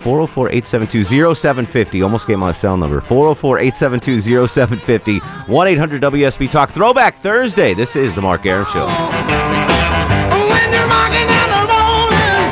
404 0.00 0.48
872 0.48 1.34
0750. 1.34 2.02
Almost 2.02 2.26
gave 2.26 2.38
my 2.38 2.52
cell 2.52 2.76
number. 2.76 3.00
404 3.00 3.58
872 3.58 4.46
0750. 4.48 5.18
1 5.18 5.66
800 5.68 6.02
WSB 6.02 6.50
Talk. 6.50 6.70
Throwback 6.70 7.18
Thursday. 7.18 7.74
This 7.74 7.96
is 7.96 8.14
the 8.14 8.22
Mark 8.22 8.46
Arum 8.46 8.64
Show. 8.66 8.86
When 8.86 10.72
you're 10.72 10.88
rocking 10.88 11.28
and 11.28 11.52
a 11.52 11.62
rolling, 11.68 12.48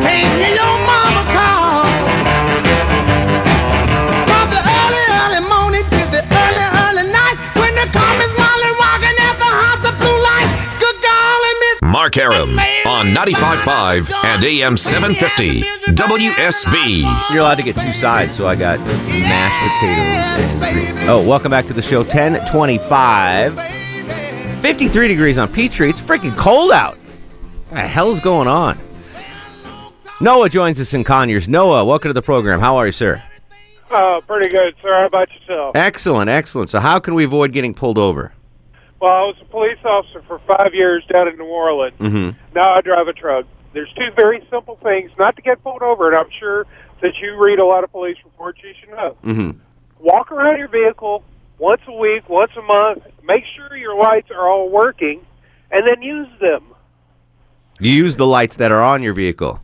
can't 0.00 0.32
hear 0.40 0.56
your 0.56 0.76
mama 0.88 1.22
call. 1.36 1.84
From 4.24 4.46
the 4.48 4.60
early, 4.64 5.04
early 5.20 5.42
morning 5.44 5.84
to 5.84 6.02
the 6.16 6.24
early, 6.24 6.66
early 6.80 7.12
night, 7.12 7.36
when 7.60 7.76
the 7.76 7.84
comes 7.92 8.32
Molly 8.40 8.72
rocking 8.80 9.16
at 9.20 9.36
the 9.36 9.52
house 9.52 9.84
of 9.84 9.94
blue 10.00 10.16
light. 10.16 10.48
Good 10.80 10.96
golly, 11.04 11.52
Miss. 11.60 11.76
Mark 11.82 12.16
Arum 12.16 12.56
on 12.88 13.06
95.5 13.08 14.24
and 14.24 14.42
AM 14.42 14.78
750 14.78 15.60
WSB. 15.92 17.02
You're 17.30 17.40
allowed 17.40 17.56
to 17.56 17.62
get 17.62 17.76
two 17.76 17.92
sides, 17.92 18.34
so 18.34 18.48
I 18.48 18.56
got 18.56 18.80
mashed 18.80 19.74
potatoes 19.74 20.50
and 20.50 20.60
green. 20.96 21.08
Oh, 21.08 21.22
welcome 21.22 21.50
back 21.50 21.66
to 21.66 21.74
the 21.74 21.82
show. 21.82 21.98
1025. 21.98 24.62
53 24.62 25.08
degrees 25.08 25.36
on 25.36 25.52
Peachtree. 25.52 25.90
It's 25.90 26.00
freaking 26.00 26.34
cold 26.38 26.72
out. 26.72 26.96
What 27.68 27.76
the 27.76 27.82
hell's 27.82 28.20
going 28.20 28.48
on? 28.48 28.78
Noah 30.22 30.48
joins 30.48 30.80
us 30.80 30.94
in 30.94 31.04
Conyers. 31.04 31.46
Noah, 31.46 31.84
welcome 31.84 32.08
to 32.08 32.14
the 32.14 32.22
program. 32.22 32.58
How 32.58 32.76
are 32.76 32.86
you, 32.86 32.92
sir? 32.92 33.22
Oh, 33.90 34.22
pretty 34.26 34.48
good, 34.48 34.74
sir. 34.80 34.94
How 34.94 35.04
about 35.06 35.28
yourself? 35.32 35.76
Excellent, 35.76 36.30
excellent. 36.30 36.70
So, 36.70 36.80
how 36.80 36.98
can 36.98 37.14
we 37.14 37.24
avoid 37.24 37.52
getting 37.52 37.74
pulled 37.74 37.98
over? 37.98 38.32
Well, 39.00 39.12
I 39.12 39.22
was 39.26 39.36
a 39.40 39.44
police 39.44 39.78
officer 39.84 40.22
for 40.26 40.40
five 40.40 40.74
years 40.74 41.04
down 41.12 41.28
in 41.28 41.36
New 41.36 41.44
Orleans. 41.44 41.96
Mm-hmm. 41.98 42.38
Now 42.54 42.74
I 42.74 42.80
drive 42.80 43.06
a 43.06 43.12
truck. 43.12 43.46
There's 43.72 43.92
two 43.92 44.10
very 44.16 44.44
simple 44.50 44.76
things 44.82 45.10
not 45.18 45.36
to 45.36 45.42
get 45.42 45.62
pulled 45.62 45.82
over, 45.82 46.08
and 46.08 46.16
I'm 46.16 46.30
sure 46.40 46.66
that 47.00 47.16
you 47.18 47.36
read 47.42 47.60
a 47.60 47.64
lot 47.64 47.84
of 47.84 47.92
police 47.92 48.16
reports. 48.24 48.60
You 48.64 48.72
should 48.80 48.90
know. 48.90 49.16
Mm-hmm. 49.22 49.58
Walk 50.00 50.32
around 50.32 50.58
your 50.58 50.68
vehicle 50.68 51.22
once 51.58 51.82
a 51.86 51.92
week, 51.92 52.28
once 52.28 52.50
a 52.56 52.62
month. 52.62 53.04
Make 53.22 53.44
sure 53.54 53.76
your 53.76 53.96
lights 53.96 54.30
are 54.30 54.48
all 54.48 54.68
working, 54.68 55.24
and 55.70 55.86
then 55.86 56.02
use 56.02 56.28
them. 56.40 56.64
You 57.78 57.92
use 57.92 58.16
the 58.16 58.26
lights 58.26 58.56
that 58.56 58.72
are 58.72 58.82
on 58.82 59.02
your 59.02 59.14
vehicle. 59.14 59.60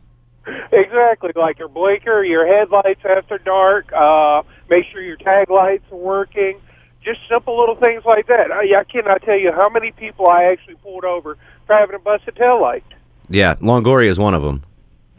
Exactly, 0.71 1.31
like 1.35 1.59
your 1.59 1.67
blinker, 1.67 2.23
your 2.23 2.45
headlights 2.45 3.01
after 3.03 3.37
dark. 3.39 3.91
Uh, 3.91 4.43
make 4.69 4.85
sure 4.91 5.01
your 5.01 5.17
tag 5.17 5.49
lights 5.49 5.83
are 5.91 5.97
working. 5.97 6.61
Just 7.05 7.19
simple 7.29 7.57
little 7.57 7.75
things 7.75 8.03
like 8.03 8.25
that. 8.27 8.51
I, 8.51 8.79
I 8.79 8.83
cannot 8.83 9.21
tell 9.21 9.37
you 9.37 9.51
how 9.51 9.69
many 9.69 9.91
people 9.91 10.27
I 10.27 10.45
actually 10.45 10.75
pulled 10.75 11.05
over 11.05 11.37
for 11.67 11.75
having 11.75 11.95
a 11.95 11.99
busted 11.99 12.35
tail 12.35 12.59
light. 12.59 12.83
Yeah, 13.29 13.55
Longoria 13.55 14.09
is 14.09 14.17
one 14.17 14.33
of 14.33 14.41
them. 14.41 14.63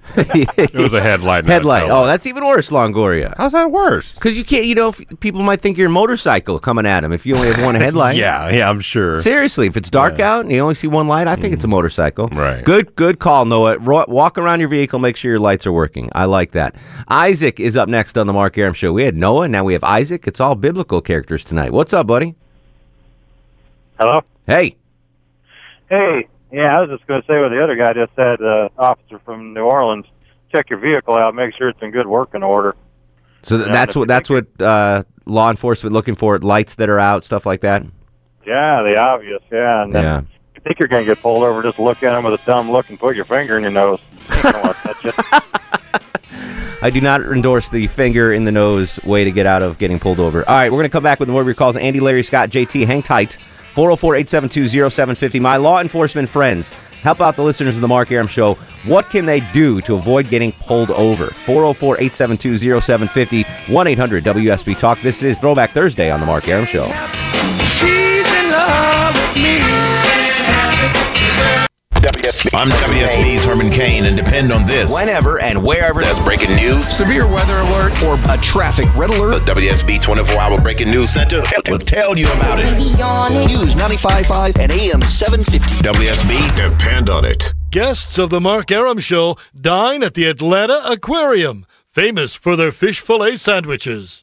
It 0.17 0.75
was 0.75 0.93
a 0.93 1.01
headlight. 1.01 1.45
Headlight. 1.47 1.91
Oh, 1.91 2.07
that's 2.07 2.27
even 2.27 2.45
worse, 2.45 2.71
Longoria. 2.71 3.35
how's 3.37 3.53
that 3.53 3.71
worse? 3.71 4.15
Because 4.15 4.37
you 4.39 4.45
can't, 4.45 4.65
you 4.65 4.75
know, 4.75 4.89
if 4.89 5.01
people 5.21 5.43
might 5.43 5.61
think 5.61 5.77
you're 5.77 5.89
a 5.89 5.91
motorcycle 5.91 6.59
coming 6.59 6.87
at 6.87 7.01
them 7.01 7.13
if 7.13 7.27
you 7.27 7.35
only 7.37 7.49
have 7.49 7.63
one 7.65 7.75
headlight. 7.87 8.17
Yeah, 8.17 8.51
yeah, 8.51 8.69
I'm 8.69 8.81
sure. 8.81 9.21
Seriously, 9.23 9.67
if 9.67 9.77
it's 9.77 9.91
dark 9.91 10.21
out 10.21 10.45
and 10.45 10.53
you 10.53 10.61
only 10.61 10.75
see 10.75 10.87
one 10.87 11.09
light, 11.09 11.27
I 11.29 11.37
think 11.37 11.53
it's 11.55 11.65
a 11.65 11.69
motorcycle. 11.69 12.29
Mm. 12.31 12.37
Right. 12.37 12.65
Good, 12.65 12.95
good 12.97 13.19
call, 13.19 13.45
Noah. 13.45 13.79
Ro- 13.79 14.05
walk 14.09 14.39
around 14.39 14.61
your 14.61 14.69
vehicle, 14.69 14.99
make 14.99 15.17
sure 15.17 15.31
your 15.31 15.41
lights 15.41 15.67
are 15.67 15.73
working. 15.73 16.11
I 16.15 16.25
like 16.25 16.53
that. 16.53 16.75
Isaac 17.09 17.61
is 17.61 17.77
up 17.77 17.89
next 17.89 18.17
on 18.19 18.27
the 18.27 18.33
Mark 18.33 18.57
Arum 18.59 18.75
Show. 18.75 18.93
We 18.93 19.05
had 19.05 19.17
Noah, 19.17 19.49
now 19.49 19.65
we 19.65 19.73
have 19.73 19.85
Isaac. 19.85 20.27
It's 20.27 20.41
all 20.41 20.55
biblical 20.55 21.01
characters 21.01 21.45
tonight. 21.45 21.73
What's 21.73 21.93
up, 21.93 22.07
buddy? 22.07 22.35
Hello. 23.99 24.21
Hey. 24.47 24.77
Hey. 25.89 26.29
Yeah, 26.57 26.75
I 26.75 26.81
was 26.81 26.89
just 26.89 27.07
going 27.07 27.21
to 27.21 27.27
say 27.27 27.39
what 27.39 27.51
the 27.51 27.63
other 27.63 27.77
guy 27.77 27.93
just 27.93 28.15
said. 28.17 28.41
Uh, 28.41 28.71
officer 28.79 29.19
from 29.27 29.53
New 29.53 29.65
Orleans, 29.65 30.07
check 30.51 30.71
your 30.71 30.79
vehicle 30.79 31.15
out, 31.15 31.35
make 31.35 31.55
sure 31.55 31.69
it's 31.69 31.83
in 31.83 31.91
good 31.91 32.07
working 32.07 32.43
order. 32.43 32.75
So 33.43 33.59
th- 33.59 33.69
that's 33.71 33.95
what 33.95 34.09
that's 34.09 34.31
what 34.31 34.47
uh, 34.61 35.03
law 35.27 35.51
enforcement 35.51 35.93
looking 35.93 36.15
for: 36.15 36.39
lights 36.39 36.77
that 36.77 36.89
are 36.89 36.99
out, 36.99 37.25
stuff 37.25 37.45
like 37.45 37.61
that. 37.61 37.83
Yeah, 38.47 38.83
the 38.83 38.97
obvious. 38.99 39.43
Yeah, 39.53 39.83
and 39.83 39.93
Yeah. 39.93 40.19
if 40.21 40.25
you 40.55 40.61
think 40.65 40.79
you're 40.79 40.89
going 40.89 41.05
to 41.05 41.15
get 41.15 41.21
pulled 41.23 41.43
over, 41.43 41.63
just 41.63 41.79
look 41.79 42.03
at 42.03 42.17
him 42.17 42.25
with 42.25 42.41
a 42.41 42.47
dumb 42.47 42.71
look 42.71 42.89
and 42.89 42.99
put 42.99 43.15
your 43.17 43.27
finger 43.27 43.59
in 43.59 43.63
your 43.63 43.73
nose. 43.73 44.01
Ain't 44.33 44.43
gonna 44.43 44.59
wanna 44.61 44.75
touch 44.83 45.05
you. 45.05 45.13
I 46.83 46.89
do 46.91 47.01
not 47.03 47.21
endorse 47.21 47.69
the 47.69 47.87
finger 47.87 48.33
in 48.33 48.45
the 48.45 48.53
nose 48.53 48.99
way 49.05 49.25
to 49.25 49.31
get 49.31 49.45
out 49.47 49.61
of 49.63 49.77
getting 49.79 49.99
pulled 50.01 50.21
over. 50.21 50.49
All 50.49 50.55
right, 50.55 50.71
we're 50.71 50.79
going 50.79 50.89
to 50.89 50.93
come 50.93 51.03
back 51.03 51.19
with 51.21 51.29
more 51.29 51.41
of 51.41 51.47
your 51.47 51.55
calls. 51.55 51.77
Andy, 51.77 52.01
Larry, 52.01 52.23
Scott, 52.23 52.51
JT, 52.51 52.87
hang 52.87 53.03
tight. 53.03 53.39
404 53.77 54.17
872 54.17 54.89
0750. 54.89 55.39
My 55.39 55.59
law 55.59 55.83
enforcement 55.83 56.31
friends, 56.31 56.71
help 57.03 57.21
out 57.21 57.37
the 57.37 57.43
listeners 57.43 57.75
of 57.75 57.83
the 57.83 57.89
Mark 57.89 58.11
Arum 58.11 58.27
Show. 58.27 58.55
What 58.87 59.11
can 59.11 59.27
they 59.27 59.41
do 59.53 59.83
to 59.83 59.97
avoid 59.97 60.31
getting 60.31 60.53
pulled 60.53 60.91
over? 60.93 61.27
404 61.27 61.97
872 62.01 62.81
0750 62.81 63.43
1 63.71 63.87
800 63.87 64.25
WSB 64.25 64.79
Talk. 64.79 64.99
This 65.03 65.23
is 65.23 65.39
Throwback 65.39 65.73
Thursday 65.73 66.11
on 66.11 66.21
the 66.21 66.27
Mark 66.27 66.49
Arum 66.49 66.65
Show. 66.65 66.87
She's 67.67 68.27
in 68.33 68.51
love 68.51 69.06
I'm 72.55 72.69
WSB's 72.69 73.45
Herman 73.45 73.71
Cain, 73.71 74.05
and 74.05 74.17
depend 74.17 74.53
on 74.53 74.67
this. 74.67 74.93
Whenever 74.93 75.41
and 75.41 75.63
wherever 75.63 76.01
There's 76.03 76.19
breaking 76.23 76.55
news, 76.55 76.87
Severe 76.87 77.27
weather 77.27 77.55
alerts 77.55 78.05
or 78.07 78.19
a 78.33 78.41
traffic 78.43 78.87
red 78.97 79.11
the. 79.11 79.41
WSB 79.47 80.03
24 80.03 80.41
Hour 80.41 80.61
Breaking 80.61 80.91
News 80.91 81.11
Center 81.11 81.43
will 81.69 81.79
tell 81.79 82.17
you 82.19 82.27
about 82.27 82.59
it. 82.61 82.77
News 83.49 83.75
95.5 83.75 84.59
and 84.59 84.71
AM 84.73 85.03
750. 85.03 85.83
WSB, 85.83 86.71
Depend 86.71 87.11
on 87.11 87.25
it. 87.25 87.55
Guests 87.71 88.19
of 88.19 88.31
the 88.31 88.41
Mark 88.41 88.71
Arum 88.71 88.99
Show 89.01 89.37
dine 89.59 90.03
at 90.03 90.15
the 90.15 90.25
Atlanta 90.27 90.81
Aquarium, 90.87 91.67
famous 91.91 92.35
for 92.35 92.55
their 92.57 92.73
fish 92.73 93.01
fillet 93.01 93.37
sandwiches. 93.37 94.21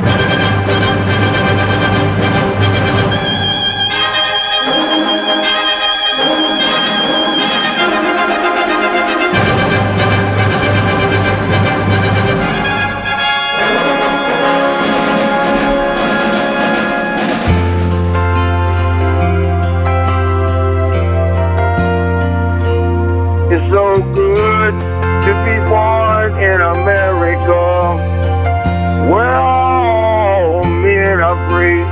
Where 29.14 29.36
all 29.36 30.64
men 30.64 31.22
are 31.22 31.38
free. 31.50 31.86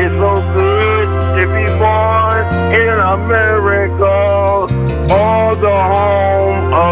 It's 0.00 0.14
so 0.14 0.40
good 0.56 1.06
to 1.36 1.44
be 1.52 1.66
born 1.76 2.46
in 2.72 2.88
America, 2.88 3.81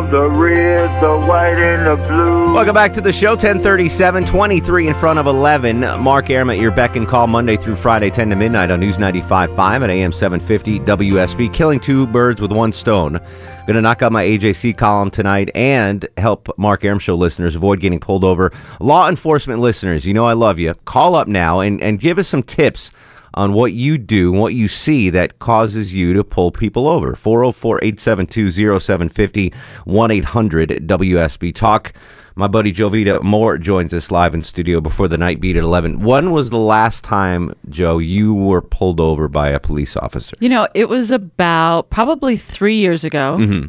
the 0.09 0.31
red, 0.31 1.03
the 1.03 1.27
white, 1.27 1.57
and 1.57 1.85
the 1.85 1.97
blue. 2.07 2.55
Welcome 2.55 2.75
back 2.75 2.93
to 2.93 3.01
the 3.01 3.13
show. 3.13 3.31
1037, 3.31 4.25
23 4.25 4.87
in 4.87 4.95
front 4.95 5.19
of 5.19 5.27
11. 5.27 5.81
Mark 6.01 6.31
Arum 6.31 6.51
at 6.51 6.59
your 6.59 6.71
beck 6.71 6.95
and 6.95 7.09
call 7.09 7.27
Monday 7.27 7.57
through 7.57 7.75
Friday, 7.75 8.09
10 8.09 8.31
to 8.31 8.37
midnight 8.37 8.71
on 8.71 8.79
News 8.81 8.97
95.5 8.99 9.83
at 9.83 9.91
AM 9.91 10.13
750 10.13 10.79
WSB. 10.81 11.53
Killing 11.53 11.81
two 11.81 12.07
birds 12.07 12.41
with 12.41 12.53
one 12.53 12.73
stone. 12.73 13.21
Going 13.67 13.75
to 13.75 13.81
knock 13.81 14.03
out 14.03 14.13
my 14.13 14.25
AJC 14.25 14.77
column 14.77 15.11
tonight 15.11 15.51
and 15.55 16.07
help 16.17 16.49
Mark 16.57 16.85
Arum 16.85 16.99
Show 16.99 17.17
listeners 17.17 17.57
avoid 17.57 17.81
getting 17.81 18.01
pulled 18.01 18.25
over. 18.25 18.53
Law 18.79 19.09
enforcement 19.09 19.61
listeners, 19.61 20.07
you 20.07 20.15
know 20.15 20.27
I 20.27 20.35
love 20.35 20.59
you. 20.59 20.75
Call 20.85 21.15
up 21.15 21.29
now 21.29 21.61
and, 21.61 21.83
and 21.83 21.99
give 21.99 22.19
us 22.19 22.29
some 22.29 22.43
tips 22.43 22.91
on 23.35 23.53
what 23.53 23.73
you 23.73 23.97
do 23.99 24.33
and 24.33 24.41
what 24.41 24.55
you 24.55 24.69
see 24.69 25.11
that 25.11 25.39
causes 25.39 25.93
you 25.95 26.13
to 26.15 26.25
pull 26.25 26.51
people 26.51 26.87
over. 26.89 27.15
404 27.15 27.79
872 27.83 28.51
0750 28.81 29.53
1 29.85 30.11
800 30.11 30.69
WSB 30.87 31.55
Talk. 31.55 31.93
My 32.37 32.47
buddy 32.47 32.73
Jovita 32.73 33.23
Moore 33.23 33.59
joins 33.59 33.93
us 33.93 34.11
live 34.11 34.35
in 34.35 34.43
studio 34.43 34.81
before 34.81 35.09
the 35.09 35.19
night 35.19 35.41
beat 35.41 35.57
at 35.57 35.65
11. 35.65 35.99
When 36.01 36.31
was 36.31 36.51
the 36.51 36.59
last 36.59 37.05
time, 37.05 37.55
Joe, 37.69 37.99
you 37.99 38.33
were 38.33 38.63
pulled 38.63 39.01
over 39.01 39.29
by 39.29 39.49
a 39.51 39.61
police 39.61 39.97
officer? 39.97 40.37
You 40.41 40.49
know, 40.49 40.67
it 40.75 40.89
was 40.89 41.11
about 41.11 41.91
probably 41.91 42.37
three 42.37 42.77
years 42.77 43.05
ago. 43.05 43.37
Mm-hmm. 43.39 43.67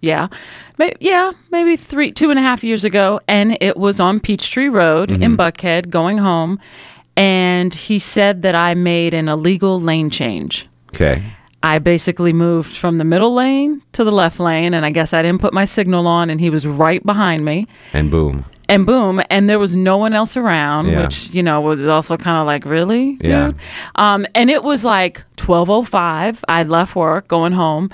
Yeah, 0.00 0.28
May 0.78 0.94
yeah, 0.98 1.30
maybe 1.52 1.76
three, 1.76 2.10
two 2.10 2.30
and 2.30 2.38
a 2.38 2.42
half 2.42 2.64
years 2.64 2.84
ago, 2.84 3.20
and 3.28 3.56
it 3.60 3.76
was 3.76 4.00
on 4.00 4.18
Peachtree 4.18 4.68
Road 4.68 5.12
in 5.12 5.20
Mhm. 5.20 5.36
Buckhead, 5.36 5.90
going 5.90 6.18
home, 6.18 6.58
and 7.16 7.72
he 7.74 7.98
said 7.98 8.42
that 8.42 8.54
I 8.54 8.74
made 8.74 9.14
an 9.14 9.28
illegal 9.28 9.80
lane 9.80 10.10
change. 10.10 10.68
Okay. 10.94 11.22
I 11.64 11.78
basically 11.78 12.32
moved 12.32 12.72
from 12.76 12.98
the 12.98 13.04
middle 13.04 13.34
lane 13.34 13.82
to 13.92 14.02
the 14.02 14.10
left 14.10 14.40
lane, 14.40 14.74
and 14.74 14.84
I 14.84 14.90
guess 14.90 15.12
I 15.14 15.22
didn't 15.22 15.40
put 15.40 15.52
my 15.54 15.64
signal 15.64 16.06
on, 16.08 16.28
and 16.28 16.40
he 16.40 16.50
was 16.50 16.66
right 16.66 17.04
behind 17.06 17.44
me. 17.44 17.68
And 17.92 18.10
boom. 18.10 18.44
And 18.68 18.86
boom, 18.86 19.22
and 19.30 19.48
there 19.50 19.58
was 19.58 19.76
no 19.76 19.96
one 19.98 20.12
else 20.14 20.36
around, 20.36 20.88
Yeah. 20.88 21.02
which 21.02 21.30
you 21.34 21.42
know 21.42 21.60
was 21.60 21.84
also 21.86 22.16
kind 22.16 22.38
of 22.38 22.46
like, 22.46 22.64
really, 22.64 23.16
dude. 23.16 23.28
Yeah. 23.28 23.52
Um, 23.96 24.26
and 24.34 24.50
it 24.50 24.64
was 24.64 24.84
like 24.84 25.22
twelve 25.36 25.68
oh 25.70 25.82
five. 25.82 26.42
I'd 26.48 26.68
left 26.68 26.96
work, 26.96 27.28
going 27.28 27.52
home, 27.52 27.90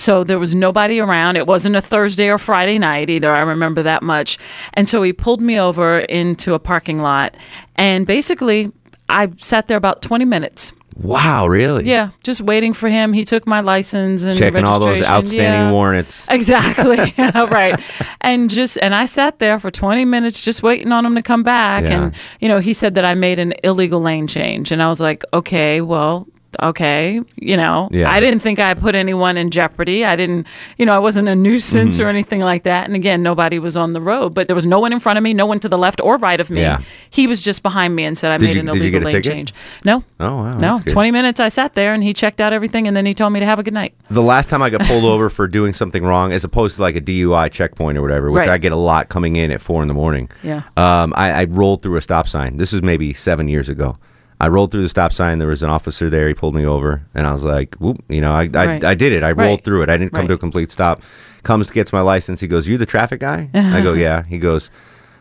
so 0.00 0.24
there 0.24 0.38
was 0.38 0.54
nobody 0.54 1.00
around. 1.00 1.36
It 1.36 1.46
wasn't 1.46 1.76
a 1.76 1.80
Thursday 1.82 2.28
or 2.30 2.38
Friday 2.38 2.78
night 2.78 3.10
either. 3.10 3.32
I 3.32 3.40
remember 3.40 3.82
that 3.82 4.02
much. 4.02 4.38
And 4.74 4.88
so 4.88 5.02
he 5.02 5.12
pulled 5.12 5.40
me 5.40 5.58
over 5.58 5.98
into 6.00 6.54
a 6.54 6.58
parking 6.58 6.98
lot, 7.00 7.36
and 7.76 8.06
basically, 8.06 8.72
I 9.08 9.30
sat 9.38 9.68
there 9.68 9.76
about 9.76 10.02
twenty 10.02 10.24
minutes. 10.24 10.72
Wow, 11.00 11.46
really? 11.46 11.84
Yeah, 11.84 12.10
just 12.24 12.40
waiting 12.40 12.72
for 12.72 12.88
him. 12.88 13.12
He 13.12 13.24
took 13.24 13.46
my 13.46 13.60
license 13.60 14.24
and 14.24 14.36
Checking 14.36 14.64
all 14.64 14.80
those 14.80 15.00
outstanding 15.06 15.36
Yeah. 15.36 15.70
warrants. 15.70 16.26
Exactly. 16.28 16.96
right. 17.16 17.80
And 18.20 18.50
just 18.50 18.78
and 18.82 18.96
I 18.96 19.06
sat 19.06 19.38
there 19.38 19.60
for 19.60 19.70
20 19.70 20.04
minutes 20.06 20.40
just 20.40 20.64
waiting 20.64 20.90
on 20.90 21.06
him 21.06 21.14
to 21.14 21.22
come 21.22 21.44
back 21.44 21.84
Yeah. 21.84 22.02
and 22.02 22.14
you 22.40 22.48
know, 22.48 22.58
he 22.58 22.74
said 22.74 22.96
that 22.96 23.04
I 23.04 23.14
made 23.14 23.38
an 23.38 23.54
illegal 23.62 24.00
lane 24.00 24.26
change 24.26 24.72
and 24.72 24.82
I 24.82 24.88
was 24.88 25.00
like, 25.00 25.22
"Okay, 25.32 25.80
well, 25.82 26.26
okay, 26.62 27.20
you 27.36 27.56
know, 27.56 27.88
Yeah. 27.92 28.10
I 28.10 28.20
didn't 28.20 28.40
think 28.40 28.58
I 28.58 28.74
put 28.74 28.94
anyone 28.94 29.36
in 29.36 29.50
jeopardy. 29.50 30.04
I 30.04 30.16
didn't, 30.16 30.46
you 30.76 30.84
know, 30.86 30.94
I 30.94 30.98
wasn't 30.98 31.28
a 31.28 31.36
nuisance 31.36 31.98
Mhm. 31.98 32.04
or 32.04 32.08
anything 32.08 32.40
like 32.40 32.64
that. 32.64 32.86
And 32.86 32.94
again, 32.96 33.22
nobody 33.22 33.58
was 33.58 33.76
on 33.76 33.92
the 33.92 34.00
road, 34.00 34.34
but 34.34 34.46
there 34.48 34.54
was 34.56 34.66
no 34.66 34.80
one 34.80 34.92
in 34.92 34.98
front 34.98 35.16
of 35.16 35.22
me, 35.22 35.34
no 35.34 35.46
one 35.46 35.58
to 35.60 35.68
the 35.68 35.78
left 35.78 36.00
or 36.02 36.16
right 36.16 36.40
of 36.40 36.50
me. 36.50 36.60
Yeah. 36.60 36.78
He 37.10 37.26
was 37.26 37.40
just 37.40 37.62
behind 37.62 37.94
me 37.96 38.04
and 38.04 38.16
said 38.18 38.30
I 38.32 38.38
Did 38.38 38.46
made 38.46 38.54
you- 38.56 38.60
an 38.62 38.68
illegal 38.68 39.00
lane 39.02 39.22
change. 39.22 39.54
No. 39.84 40.04
Oh, 40.20 40.36
wow. 40.36 40.58
No, 40.58 40.80
20 40.86 41.10
minutes 41.10 41.40
I 41.40 41.48
sat 41.48 41.74
there 41.74 41.94
and 41.94 42.02
he 42.02 42.12
checked 42.12 42.40
out 42.40 42.52
everything 42.52 42.86
and 42.88 42.96
then 42.96 43.06
he 43.06 43.14
told 43.14 43.32
me 43.32 43.40
to 43.40 43.46
have 43.46 43.58
a 43.58 43.62
good 43.62 43.74
night. 43.74 43.94
The 44.10 44.22
last 44.22 44.48
time 44.48 44.62
I 44.62 44.70
got 44.70 44.80
pulled 44.82 45.04
over 45.14 45.30
for 45.30 45.46
doing 45.46 45.72
something 45.72 46.04
wrong, 46.04 46.32
as 46.32 46.44
opposed 46.44 46.76
to 46.76 46.82
like 46.82 46.96
a 46.96 47.00
DUI 47.00 47.48
checkpoint 47.50 47.96
or 47.98 48.02
whatever, 48.02 48.30
which 48.30 48.40
Right. 48.40 48.48
I 48.50 48.58
get 48.58 48.72
a 48.72 48.76
lot 48.76 49.08
coming 49.08 49.36
in 49.36 49.50
at 49.50 49.60
four 49.60 49.82
in 49.82 49.88
the 49.88 49.94
morning. 49.94 50.28
Yeah. 50.42 50.62
Um, 50.76 51.12
I, 51.16 51.30
I 51.32 51.44
rolled 51.44 51.82
through 51.82 51.96
a 51.96 52.00
stop 52.02 52.28
sign. 52.28 52.56
This 52.56 52.72
is 52.72 52.82
maybe 52.82 53.12
seven 53.12 53.48
years 53.48 53.68
ago. 53.68 53.96
I 54.40 54.48
rolled 54.48 54.70
through 54.70 54.82
the 54.82 54.88
stop 54.88 55.12
sign. 55.12 55.38
There 55.38 55.48
was 55.48 55.62
an 55.62 55.70
officer 55.70 56.08
there. 56.08 56.28
He 56.28 56.34
pulled 56.34 56.54
me 56.54 56.64
over, 56.64 57.02
and 57.14 57.26
I 57.26 57.32
was 57.32 57.42
like, 57.44 57.74
"Whoop!" 57.76 58.02
You 58.08 58.20
know, 58.20 58.32
I 58.32 58.42
I, 58.54 58.66
Right. 58.66 58.84
I 58.84 58.94
did 58.94 59.12
it. 59.12 59.22
I 59.24 59.32
rolled 59.32 59.58
Right. 59.58 59.64
through 59.64 59.82
it. 59.82 59.90
I 59.90 59.96
didn't 59.96 60.12
come 60.12 60.28
to 60.28 60.34
a 60.34 60.38
complete 60.38 60.70
stop. 60.70 61.02
Comes 61.42 61.70
gets 61.70 61.92
my 61.92 62.00
license. 62.00 62.40
He 62.40 62.46
goes, 62.46 62.68
"You 62.68 62.78
the 62.78 62.86
traffic 62.86 63.20
guy?" 63.20 63.50
I 63.54 63.80
go, 63.80 63.92
"Yeah." 64.06 64.22
He 64.24 64.38
goes. 64.38 64.70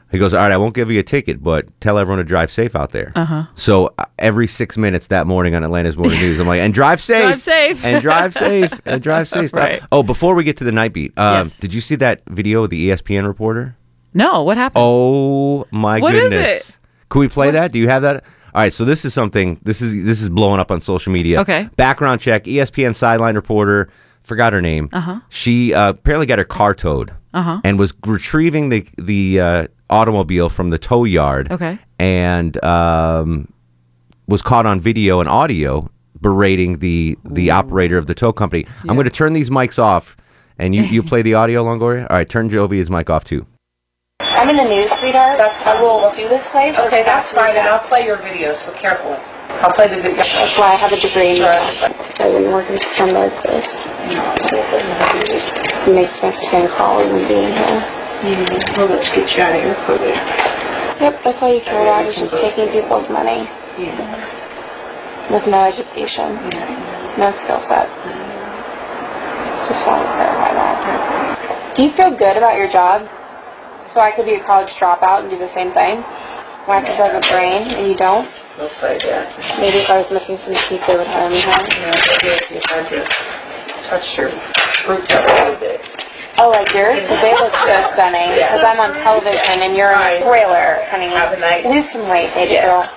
He 0.09 0.19
goes, 0.19 0.33
all 0.33 0.39
right, 0.39 0.53
I 0.53 0.55
won't 0.55 0.73
give 0.73 0.89
you 0.89 1.01
a 1.01 1.03
ticket, 1.03 1.43
but 1.43 1.67
tell 1.81 1.97
everyone 1.97 2.19
to 2.19 2.23
drive 2.23 2.49
safe 2.49 2.77
out 2.77 2.91
there. 2.93 3.11
Uh-huh. 3.13 3.43
So 3.55 3.93
uh, 3.97 4.05
every 4.17 4.47
six 4.47 4.77
minutes 4.77 5.07
that 5.07 5.27
morning 5.27 5.53
on 5.53 5.65
Atlanta's 5.65 5.97
Morning 5.97 6.17
News, 6.21 6.39
I'm 6.39 6.47
like, 6.47 6.61
and 6.61 6.73
drive 6.73 7.01
safe. 7.01 7.23
Drive 7.27 7.41
safe. 7.41 7.83
And 7.83 8.01
drive 8.01 8.33
safe. 8.33 8.71
And 8.85 9.03
drive 9.03 9.27
safe. 9.27 9.51
Right. 9.53 9.81
Oh, 9.91 10.03
before 10.03 10.33
we 10.33 10.45
get 10.45 10.55
to 10.57 10.63
the 10.63 10.71
night 10.71 10.93
beat, 10.93 11.11
um, 11.17 11.39
Yes. 11.47 11.57
did 11.59 11.73
you 11.73 11.81
see 11.81 11.95
that 11.95 12.21
video 12.29 12.63
of 12.63 12.69
the 12.69 12.87
ESPN 12.89 13.27
reporter? 13.27 13.75
No, 14.13 14.43
what 14.43 14.55
happened? 14.55 14.81
Oh 14.81 15.67
my 15.71 15.99
What 15.99 16.15
is 16.15 16.29
goodness! 16.29 16.69
it? 16.69 16.77
Can 17.09 17.19
we 17.19 17.27
play 17.27 17.51
that? 17.51 17.73
Do 17.73 17.77
you 17.79 17.89
have 17.89 18.01
that? 18.03 18.23
All 18.57 18.63
right, 18.63 18.73
so 18.73 18.85
this 18.85 19.05
is 19.05 19.13
something. 19.13 19.59
This 19.61 19.83
is 19.83 20.03
this 20.03 20.19
is 20.19 20.29
blowing 20.29 20.59
up 20.59 20.71
on 20.71 20.81
social 20.81 21.13
media. 21.13 21.39
Okay. 21.41 21.69
Background 21.75 22.21
check. 22.21 22.45
ESPN 22.45 22.95
sideline 22.95 23.35
reporter 23.35 23.87
forgot 24.23 24.51
her 24.51 24.63
name. 24.63 24.89
Uh-huh. 24.91 25.19
She 25.29 25.75
uh, 25.75 25.89
apparently 25.89 26.25
got 26.25 26.39
her 26.39 26.43
car 26.45 26.73
towed 26.73 27.13
Uh-huh. 27.35 27.61
and 27.63 27.77
was 27.77 27.93
retrieving 28.07 28.69
the 28.69 28.83
the 28.97 29.39
uh, 29.39 29.67
automobile 29.91 30.49
from 30.49 30.71
the 30.71 30.79
tow 30.79 31.03
yard. 31.03 31.51
Okay. 31.51 31.77
and 31.99 32.57
um, 32.63 33.53
was 34.27 34.41
caught 34.41 34.65
on 34.65 34.81
video 34.81 35.19
and 35.19 35.29
audio 35.29 35.87
berating 36.19 36.79
the 36.79 37.15
the 37.25 37.51
operator 37.51 37.99
of 37.99 38.07
the 38.07 38.15
tow 38.15 38.33
company. 38.33 38.65
I'm 38.89 38.95
going 38.95 39.03
to 39.03 39.11
turn 39.11 39.33
these 39.33 39.51
mics 39.51 39.77
off, 39.77 40.17
and 40.57 40.73
you 40.73 40.81
you 40.81 41.03
play 41.03 41.21
the 41.21 41.35
audio, 41.35 41.63
Longoria. 41.63 42.07
All 42.09 42.17
right, 42.17 42.27
turn 42.27 42.49
Jovi's 42.49 42.89
mic 42.89 43.11
off 43.11 43.23
too. 43.23 43.45
I'm 44.37 44.49
in 44.49 44.57
the 44.57 44.65
news, 44.65 44.91
sweetheart. 44.91 45.39
That's 45.39 45.59
I 45.65 45.81
will 45.81 46.11
do 46.11 46.29
this 46.29 46.45
place. 46.49 46.77
Okay, 46.77 47.01
that's 47.01 47.31
fine, 47.31 47.55
and 47.55 47.67
I'll 47.67 47.85
play 47.87 48.05
your 48.05 48.17
video, 48.17 48.53
so 48.53 48.71
careful. 48.73 49.17
I'll 49.65 49.73
play 49.73 49.87
the 49.87 49.99
video. 49.99 50.17
That's 50.17 50.55
why 50.59 50.73
I 50.73 50.75
have 50.75 50.93
a 50.93 50.99
degree 50.99 51.31
in 51.31 51.39
that. 51.39 52.21
I 52.21 52.27
wouldn't 52.29 52.53
work 52.53 52.69
in 52.69 52.77
something 52.77 53.15
like 53.15 53.33
this. 53.41 53.81
It 55.87 55.95
makes 55.95 56.19
best 56.19 56.51
to 56.51 56.67
call 56.69 57.01
even 57.01 57.27
being 57.27 57.51
here. 57.51 57.81
Mm, 58.21 58.77
well, 58.77 58.87
let's 58.87 59.09
get 59.09 59.35
you 59.35 59.41
out 59.41 59.55
of 59.55 59.61
here 59.63 59.75
quickly. 59.85 60.13
Yep, 61.01 61.23
that's 61.23 61.41
all 61.41 61.51
you 61.51 61.61
care 61.61 61.81
about 61.81 62.05
is 62.05 62.17
just 62.17 62.37
taking 62.37 62.69
people's 62.69 63.09
money. 63.09 63.49
Yeah. 63.81 65.31
With 65.31 65.47
no 65.47 65.65
education. 65.65 66.29
Yeah. 66.53 67.15
No 67.17 67.31
skill 67.31 67.59
set. 67.59 67.89
Yeah. 67.89 69.65
Just 69.67 69.85
want 69.87 70.05
to 70.05 70.13
clarify 70.13 70.53
that. 70.53 71.75
Do 71.75 71.83
you 71.83 71.91
feel 71.91 72.11
good 72.11 72.37
about 72.37 72.55
your 72.57 72.69
job? 72.69 73.09
So 73.87 74.01
I 74.01 74.11
could 74.11 74.25
be 74.25 74.35
a 74.35 74.43
college 74.43 74.69
dropout 74.73 75.21
and 75.21 75.29
do 75.29 75.37
the 75.37 75.47
same 75.47 75.71
thing? 75.71 76.01
Why 76.67 76.81
could 76.81 76.99
I 76.99 77.07
have 77.07 77.23
a 77.23 77.27
brain 77.31 77.63
and 77.73 77.87
you 77.87 77.95
don't? 77.95 78.27
We'll 78.57 78.67
play 78.69 78.97
that. 78.99 79.31
Maybe 79.59 79.77
if 79.77 79.89
I 79.89 79.97
was 79.97 80.11
missing 80.11 80.35
some 80.35 80.53
teeth, 80.53 80.85
they 80.85 80.97
would 80.97 81.07
hire 81.07 81.29
me, 81.29 81.39
huh? 81.39 81.63
Yeah, 81.69 81.95
maybe 82.21 82.35
if 82.35 82.51
you 82.51 82.59
had 82.67 82.87
to 82.89 83.87
touch 83.87 84.17
your 84.17 84.29
fruit 84.83 85.09
up 85.11 85.29
a 85.29 85.33
little 85.45 85.59
bit. 85.59 86.05
Oh, 86.39 86.49
like 86.49 86.73
yours? 86.73 86.99
But 87.07 87.21
they 87.21 87.33
look 87.35 87.53
so 87.55 87.87
stunning. 87.93 88.35
Because 88.35 88.63
I'm 88.63 88.79
on 88.79 88.93
television 88.93 89.61
and 89.61 89.75
you're 89.75 89.91
in 89.93 89.99
a 89.99 90.21
trailer, 90.21 90.83
honey. 90.89 91.07
Have 91.07 91.33
a 91.33 91.39
nice- 91.39 91.65
Lose 91.65 91.89
some 91.89 92.07
weight, 92.09 92.33
baby 92.33 92.55
girl. 92.55 92.87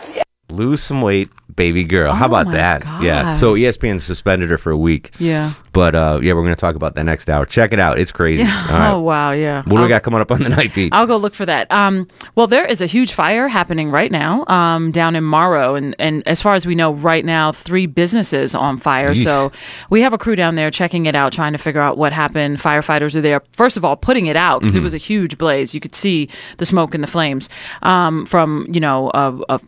Lose 0.51 0.83
some 0.83 1.01
weight, 1.01 1.31
baby 1.61 1.85
girl. 1.85 2.13
How 2.15 2.25
Oh 2.25 2.33
about 2.33 2.47
my 2.47 2.53
that? 2.55 2.85
Yeah. 3.03 3.33
So. 3.33 3.55
ESPN 3.55 4.01
suspended 4.01 4.49
her 4.51 4.57
for 4.59 4.71
a 4.73 4.77
week. 4.79 5.11
Yeah. 5.19 5.53
But 5.73 5.95
uh, 5.95 6.19
yeah, 6.23 6.33
we're 6.33 6.43
going 6.43 6.55
to 6.55 6.61
talk 6.61 6.75
about 6.75 6.95
that 6.97 7.05
next 7.05 7.29
hour. 7.31 7.45
Check 7.47 7.73
it 7.73 7.79
out. 7.79 7.99
It's 7.99 8.11
crazy. 8.13 8.43
Yeah. 8.43 8.79
Right. 8.79 8.91
Oh 8.91 9.01
wow, 9.01 9.31
yeah. 9.33 9.59
What 9.59 9.65
do 9.69 9.75
we 9.77 9.83
I'll- 9.83 9.89
got 9.89 10.03
coming 10.03 10.21
up 10.21 10.31
on 10.33 10.43
the 10.43 10.49
night 10.49 10.75
beat? 10.75 10.93
I'll 10.95 11.07
go 11.07 11.17
look 11.17 11.35
for 11.35 11.47
that. 11.47 11.71
Um, 11.71 12.09
well, 12.35 12.47
there 12.49 12.65
is 12.65 12.81
a 12.81 12.87
huge 12.87 13.13
fire 13.13 13.47
happening 13.49 13.91
right 13.91 14.11
now 14.11 14.45
um, 14.49 14.91
down 14.91 15.15
in 15.17 15.23
Morrow, 15.25 15.75
and, 15.77 15.95
and 15.99 16.27
as 16.27 16.41
far 16.43 16.55
as 16.55 16.65
we 16.67 16.75
know, 16.75 16.93
right 16.95 17.25
now, 17.25 17.53
three 17.53 17.87
businesses 17.87 18.55
on 18.55 18.79
fire. 18.79 19.11
Yeesh. 19.13 19.23
So 19.25 19.53
we 19.91 20.01
have 20.03 20.13
a 20.13 20.19
crew 20.19 20.35
down 20.35 20.55
there 20.57 20.71
checking 20.71 21.07
it 21.07 21.15
out, 21.15 21.33
trying 21.33 21.53
to 21.53 21.59
figure 21.59 21.81
out 21.81 21.99
what 21.99 22.13
happened. 22.13 22.59
Firefighters 22.59 23.15
are 23.15 23.21
there, 23.21 23.43
first 23.53 23.77
of 23.77 23.85
all, 23.85 23.97
putting 23.97 24.27
it 24.27 24.37
out 24.37 24.61
because 24.61 24.75
it 24.75 24.81
Mhm. 24.81 24.85
was 24.91 24.95
a 24.95 24.99
huge 25.11 25.39
blaze. 25.39 25.73
You 25.75 25.81
could 25.81 25.95
see 25.95 26.29
the 26.57 26.67
smoke 26.67 26.95
and 26.95 27.03
the 27.05 27.09
flames 27.09 27.49
um, 27.83 28.27
from 28.27 28.67
you 28.73 28.81
know 28.81 29.11
a, 29.15 29.39
a 29.51 29.61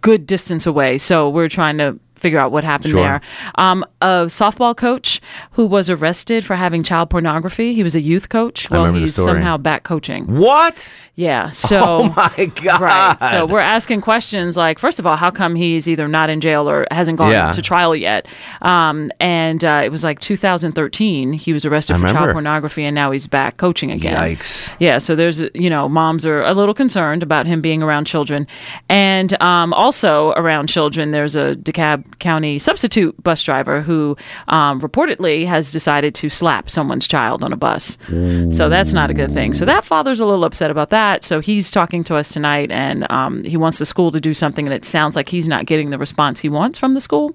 good 0.00 0.26
distance 0.26 0.66
away. 0.66 0.98
So 0.98 1.28
we're 1.28 1.48
trying 1.48 1.78
to 1.78 1.98
figure 2.20 2.38
out 2.38 2.52
what 2.52 2.62
happened 2.64 2.90
Sure. 2.92 3.02
there. 3.02 3.20
Um, 3.56 3.84
a 4.00 4.26
softball 4.26 4.76
coach 4.76 5.20
who 5.52 5.66
was 5.66 5.88
arrested 5.90 6.44
for 6.44 6.54
having 6.56 6.82
child 6.82 7.10
pornography. 7.10 7.74
He 7.74 7.82
was 7.82 7.94
a 7.96 8.00
youth 8.00 8.28
coach. 8.28 8.70
I 8.70 8.74
Well, 8.78 8.92
he's 8.94 9.14
somehow 9.14 9.56
back 9.56 9.82
coaching. 9.82 10.26
What? 10.38 10.94
Yeah. 11.16 11.50
So. 11.70 11.80
Oh 11.82 12.14
my 12.16 12.46
god! 12.62 12.80
Right. 12.80 13.16
So 13.30 13.46
we're 13.46 13.58
asking 13.60 14.00
questions 14.00 14.56
like, 14.56 14.78
first 14.78 14.98
of 14.98 15.06
all, 15.06 15.16
how 15.16 15.30
come 15.30 15.54
he's 15.54 15.86
either 15.88 16.08
not 16.08 16.30
in 16.30 16.40
jail 16.40 16.68
or 16.68 16.86
hasn't 16.90 17.18
gone 17.18 17.30
Yeah. 17.30 17.52
to 17.52 17.62
trial 17.62 17.94
yet? 17.94 18.26
Um, 18.62 19.10
and 19.20 19.64
uh, 19.64 19.82
it 19.84 19.90
was 19.92 20.02
like 20.04 20.18
2013. 20.20 21.32
He 21.34 21.52
was 21.52 21.64
arrested 21.64 21.94
I 21.94 21.96
for 21.96 22.02
remember. 22.04 22.18
child 22.26 22.32
pornography, 22.32 22.84
and 22.84 22.94
now 22.94 23.10
he's 23.10 23.26
back 23.26 23.56
coaching 23.56 23.90
again. 23.90 24.16
Yikes. 24.16 24.70
Yeah. 24.78 24.98
So 24.98 25.14
there's, 25.14 25.40
you 25.54 25.70
know, 25.70 25.88
moms 25.88 26.24
are 26.26 26.42
a 26.42 26.54
little 26.54 26.74
concerned 26.74 27.22
about 27.22 27.46
him 27.46 27.60
being 27.60 27.82
around 27.82 28.06
children, 28.06 28.46
and 28.88 29.40
um, 29.42 29.72
also 29.72 30.30
around 30.32 30.68
children. 30.68 31.10
There's 31.10 31.36
a 31.36 31.54
DeKalb 31.56 32.04
County 32.18 32.58
substitute 32.58 33.22
bus 33.22 33.42
driver 33.42 33.80
who 33.82 34.16
um, 34.48 34.80
reportedly 34.80 35.46
has 35.46 35.72
decided 35.72 36.14
to 36.16 36.28
slap 36.28 36.68
someone's 36.68 37.06
child 37.06 37.42
on 37.44 37.52
a 37.52 37.56
bus. 37.56 37.96
So 38.08 38.68
that's 38.68 38.92
not 38.92 39.10
a 39.10 39.14
good 39.14 39.30
thing. 39.32 39.54
So 39.54 39.64
that 39.64 39.84
father's 39.84 40.20
a 40.20 40.26
little 40.26 40.44
upset 40.44 40.70
about 40.70 40.90
that. 40.90 41.22
So 41.24 41.40
he's 41.40 41.70
talking 41.70 42.02
to 42.04 42.16
us 42.16 42.32
tonight, 42.32 42.70
and 42.70 43.10
um, 43.10 43.44
he 43.44 43.56
wants 43.56 43.78
the 43.78 43.84
school 43.84 44.10
to 44.10 44.20
do 44.20 44.34
something, 44.34 44.66
and 44.66 44.74
it 44.74 44.84
sounds 44.84 45.16
like 45.16 45.28
he's 45.28 45.46
not 45.48 45.66
getting 45.66 45.90
the 45.90 45.98
response 45.98 46.40
he 46.40 46.48
wants 46.48 46.78
from 46.78 46.94
the 46.94 47.00
school. 47.00 47.34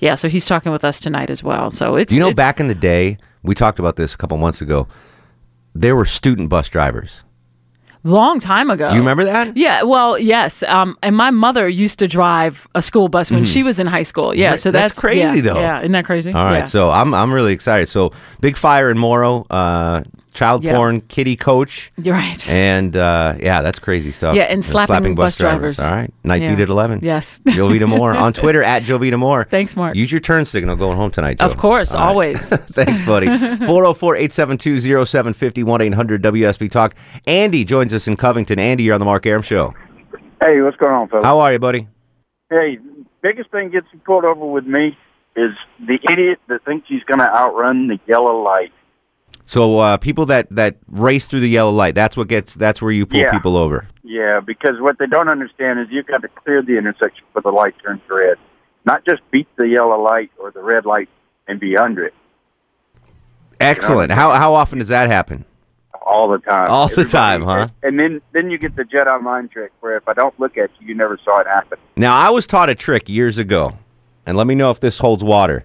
Yeah, 0.00 0.14
so 0.14 0.28
he's 0.28 0.46
talking 0.46 0.70
with 0.72 0.84
us 0.84 1.00
tonight 1.00 1.30
as 1.30 1.42
well. 1.42 1.70
So 1.70 1.96
it's 1.96 2.12
you 2.12 2.20
know, 2.20 2.26
it's- 2.28 2.36
back 2.36 2.60
in 2.60 2.68
the 2.68 2.74
day, 2.74 3.18
we 3.42 3.54
talked 3.54 3.78
about 3.78 3.96
this 3.96 4.14
a 4.14 4.16
couple 4.16 4.38
months 4.38 4.60
ago. 4.60 4.86
There 5.74 5.96
were 5.96 6.04
student 6.04 6.48
bus 6.48 6.68
drivers. 6.68 7.23
Long 8.04 8.38
time 8.38 8.70
ago. 8.70 8.90
You 8.92 8.98
remember 8.98 9.24
that? 9.24 9.56
Yeah, 9.56 9.82
well, 9.82 10.18
yes. 10.18 10.62
Um, 10.64 10.96
and 11.02 11.16
my 11.16 11.30
mother 11.30 11.68
used 11.68 11.98
to 12.00 12.06
drive 12.06 12.68
a 12.74 12.82
school 12.82 13.08
bus 13.08 13.30
when 13.30 13.42
Mhm. 13.44 13.52
she 13.52 13.62
was 13.62 13.80
in 13.80 13.86
high 13.86 14.02
school. 14.02 14.34
Yeah, 14.34 14.50
Right, 14.50 14.60
so 14.60 14.70
that's 14.70 14.90
that's, 14.92 15.00
crazy, 15.00 15.18
yeah, 15.38 15.40
though. 15.40 15.58
Yeah, 15.60 15.78
isn't 15.80 15.92
that 15.92 16.04
crazy? 16.04 16.32
All 16.32 16.44
right, 16.44 16.58
Yeah. 16.58 16.64
so 16.64 16.90
I'm 16.90 17.12
I'm 17.14 17.32
really 17.32 17.52
excited. 17.52 17.88
So 17.88 18.12
big 18.40 18.56
fire 18.56 18.90
in 18.90 18.98
Morrow, 18.98 19.44
uh, 19.50 20.02
child 20.34 20.62
Yeah. 20.64 20.74
porn, 20.74 21.00
kitty 21.02 21.36
coach. 21.36 21.92
You're 21.96 22.14
right. 22.14 22.48
And 22.48 22.96
uh, 22.96 23.36
yeah, 23.40 23.62
that's 23.62 23.78
crazy 23.78 24.10
stuff. 24.10 24.36
Yeah, 24.36 24.42
and 24.44 24.64
slapping 24.64 25.14
bus 25.14 25.36
drivers. 25.36 25.80
All 25.80 25.90
right, 25.90 26.12
night 26.24 26.42
Yeah. 26.42 26.54
beat 26.54 26.62
at 26.62 26.68
eleven. 26.68 27.00
Yes. 27.02 27.40
Jovita 27.46 27.88
Moore 27.88 28.14
on 28.16 28.32
Twitter 28.34 28.62
at 28.62 28.82
Jovita 28.82 29.18
Moore. 29.18 29.46
Thanks, 29.48 29.74
Mark. 29.76 29.94
Use 29.96 30.12
your 30.12 30.20
turn 30.20 30.44
signal 30.44 30.76
going 30.76 30.96
home 30.96 31.10
tonight. 31.10 31.40
Of 31.40 31.56
course, 31.56 31.92
All 31.94 32.00
right. 32.00 32.08
always. 32.08 32.48
Thanks, 32.72 33.04
buddy. 33.06 33.26
404 33.66 34.16
872 34.16 34.80
0750 35.06 35.60
800 35.86 36.22
WSB 36.22 36.70
Talk. 36.70 36.94
Andy 37.26 37.64
joins 37.64 37.94
us 37.94 38.06
in 38.08 38.16
Covington. 38.16 38.58
Andy, 38.58 38.82
you're 38.84 38.94
on 38.94 39.00
the 39.00 39.06
Mark 39.06 39.24
Arum 39.26 39.42
Show. 39.42 39.74
Hey, 40.42 40.60
what's 40.60 40.76
going 40.76 40.92
on, 40.92 41.08
fellas? 41.08 41.24
How 41.24 41.38
are 41.38 41.52
you, 41.52 41.58
buddy? 41.58 41.88
Hey, 42.50 42.78
biggest 43.22 43.50
thing 43.50 43.70
gets 43.70 43.86
you 43.92 43.98
pulled 44.00 44.24
over 44.24 44.44
with 44.44 44.66
me 44.66 44.98
is 45.36 45.52
the 45.80 45.98
idiot 46.10 46.38
that 46.48 46.64
thinks 46.64 46.86
he's 46.88 47.02
going 47.04 47.18
to 47.20 47.26
outrun 47.34 47.88
the 47.88 47.98
yellow 48.06 48.42
light. 48.42 48.72
So 49.46 49.78
uh, 49.78 49.96
people 49.98 50.26
that, 50.26 50.48
that 50.50 50.76
race 50.88 51.26
through 51.26 51.40
the 51.40 51.48
yellow 51.48 51.70
light, 51.70 51.94
that's 51.94 52.16
what 52.16 52.28
gets 52.28 52.54
that's 52.54 52.80
where 52.80 52.92
you 52.92 53.06
pull 53.06 53.20
Yeah. 53.20 53.30
people 53.30 53.56
over. 53.56 53.86
Yeah, 54.02 54.40
because 54.40 54.80
what 54.80 54.98
they 54.98 55.06
don't 55.06 55.28
understand 55.28 55.80
is 55.80 55.88
you've 55.90 56.06
got 56.06 56.22
to 56.22 56.28
clear 56.28 56.62
the 56.62 56.76
intersection 56.78 57.24
before 57.32 57.50
the 57.50 57.56
light 57.56 57.74
turns 57.82 58.00
red. 58.08 58.36
Not 58.84 59.04
just 59.04 59.22
beat 59.30 59.48
the 59.56 59.66
yellow 59.68 60.00
light 60.02 60.30
or 60.38 60.50
the 60.50 60.62
red 60.62 60.84
light 60.86 61.08
and 61.48 61.58
be 61.60 61.76
under 61.76 62.04
it 62.04 62.14
Excellent. 63.60 64.12
How 64.12 64.32
how 64.32 64.54
often 64.54 64.78
does 64.78 64.88
that 64.88 65.08
happen? 65.08 65.44
all 66.06 66.28
the 66.28 66.38
time. 66.38 66.70
All 66.70 66.88
the 66.88 67.04
time, 67.04 67.42
huh? 67.42 67.68
And 67.82 67.98
then 67.98 68.20
then 68.32 68.50
you 68.50 68.58
get 68.58 68.76
the 68.76 68.84
Jedi 68.84 69.22
mind 69.22 69.50
trick 69.50 69.72
where 69.80 69.96
if 69.96 70.06
I 70.06 70.12
don't 70.12 70.38
look 70.38 70.58
at 70.58 70.70
you, 70.78 70.88
you 70.88 70.94
never 70.94 71.18
saw 71.24 71.40
it 71.40 71.46
happen. 71.46 71.78
Now, 71.96 72.14
I 72.14 72.28
was 72.30 72.46
taught 72.46 72.68
a 72.68 72.74
trick 72.74 73.08
years 73.08 73.38
ago, 73.38 73.78
and 74.26 74.36
let 74.36 74.46
me 74.46 74.54
know 74.54 74.70
if 74.70 74.80
this 74.80 74.98
holds 74.98 75.24
water. 75.24 75.64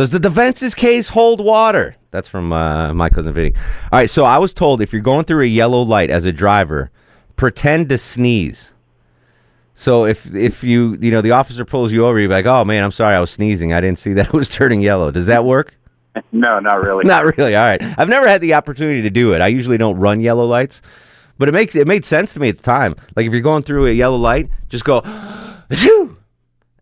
Does 0.00 0.08
the 0.08 0.18
defense's 0.18 0.74
case 0.74 1.10
hold 1.10 1.44
water? 1.44 1.94
That's 2.10 2.26
from 2.26 2.54
uh, 2.54 2.94
my 2.94 3.10
cousin 3.10 3.34
Vinny. 3.34 3.52
All 3.92 3.98
right, 3.98 4.08
so 4.08 4.24
I 4.24 4.38
was 4.38 4.54
told 4.54 4.80
if 4.80 4.94
you're 4.94 5.02
going 5.02 5.26
through 5.26 5.42
a 5.42 5.46
yellow 5.46 5.82
light 5.82 6.08
as 6.08 6.24
a 6.24 6.32
driver, 6.32 6.90
pretend 7.36 7.90
to 7.90 7.98
sneeze. 7.98 8.72
So 9.74 10.06
if 10.06 10.34
if 10.34 10.64
you 10.64 10.96
you 11.02 11.10
know 11.10 11.20
the 11.20 11.32
officer 11.32 11.66
pulls 11.66 11.92
you 11.92 12.06
over, 12.06 12.18
you're 12.18 12.30
like, 12.30 12.46
oh 12.46 12.64
man, 12.64 12.82
I'm 12.82 12.92
sorry, 12.92 13.14
I 13.14 13.20
was 13.20 13.30
sneezing. 13.30 13.74
I 13.74 13.82
didn't 13.82 13.98
see 13.98 14.14
that 14.14 14.28
it 14.28 14.32
was 14.32 14.48
turning 14.48 14.80
yellow. 14.80 15.10
Does 15.10 15.26
that 15.26 15.44
work? 15.44 15.76
No, 16.32 16.58
not 16.60 16.82
really. 16.82 17.04
Not 17.04 17.36
really. 17.36 17.54
All 17.54 17.62
right. 17.62 17.82
I've 17.98 18.08
never 18.08 18.26
had 18.26 18.40
the 18.40 18.54
opportunity 18.54 19.02
to 19.02 19.10
do 19.10 19.34
it. 19.34 19.42
I 19.42 19.48
usually 19.48 19.76
don't 19.76 19.98
run 19.98 20.20
yellow 20.20 20.46
lights, 20.46 20.80
but 21.36 21.46
it 21.46 21.52
makes 21.52 21.76
it 21.76 21.86
made 21.86 22.06
sense 22.06 22.32
to 22.32 22.40
me 22.40 22.48
at 22.48 22.56
the 22.56 22.62
time. 22.62 22.94
Like 23.16 23.26
if 23.26 23.32
you're 23.32 23.42
going 23.42 23.64
through 23.64 23.86
a 23.86 23.92
yellow 23.92 24.16
light, 24.16 24.48
just 24.70 24.86
go, 24.86 25.02
"Achoo!" 25.70 26.16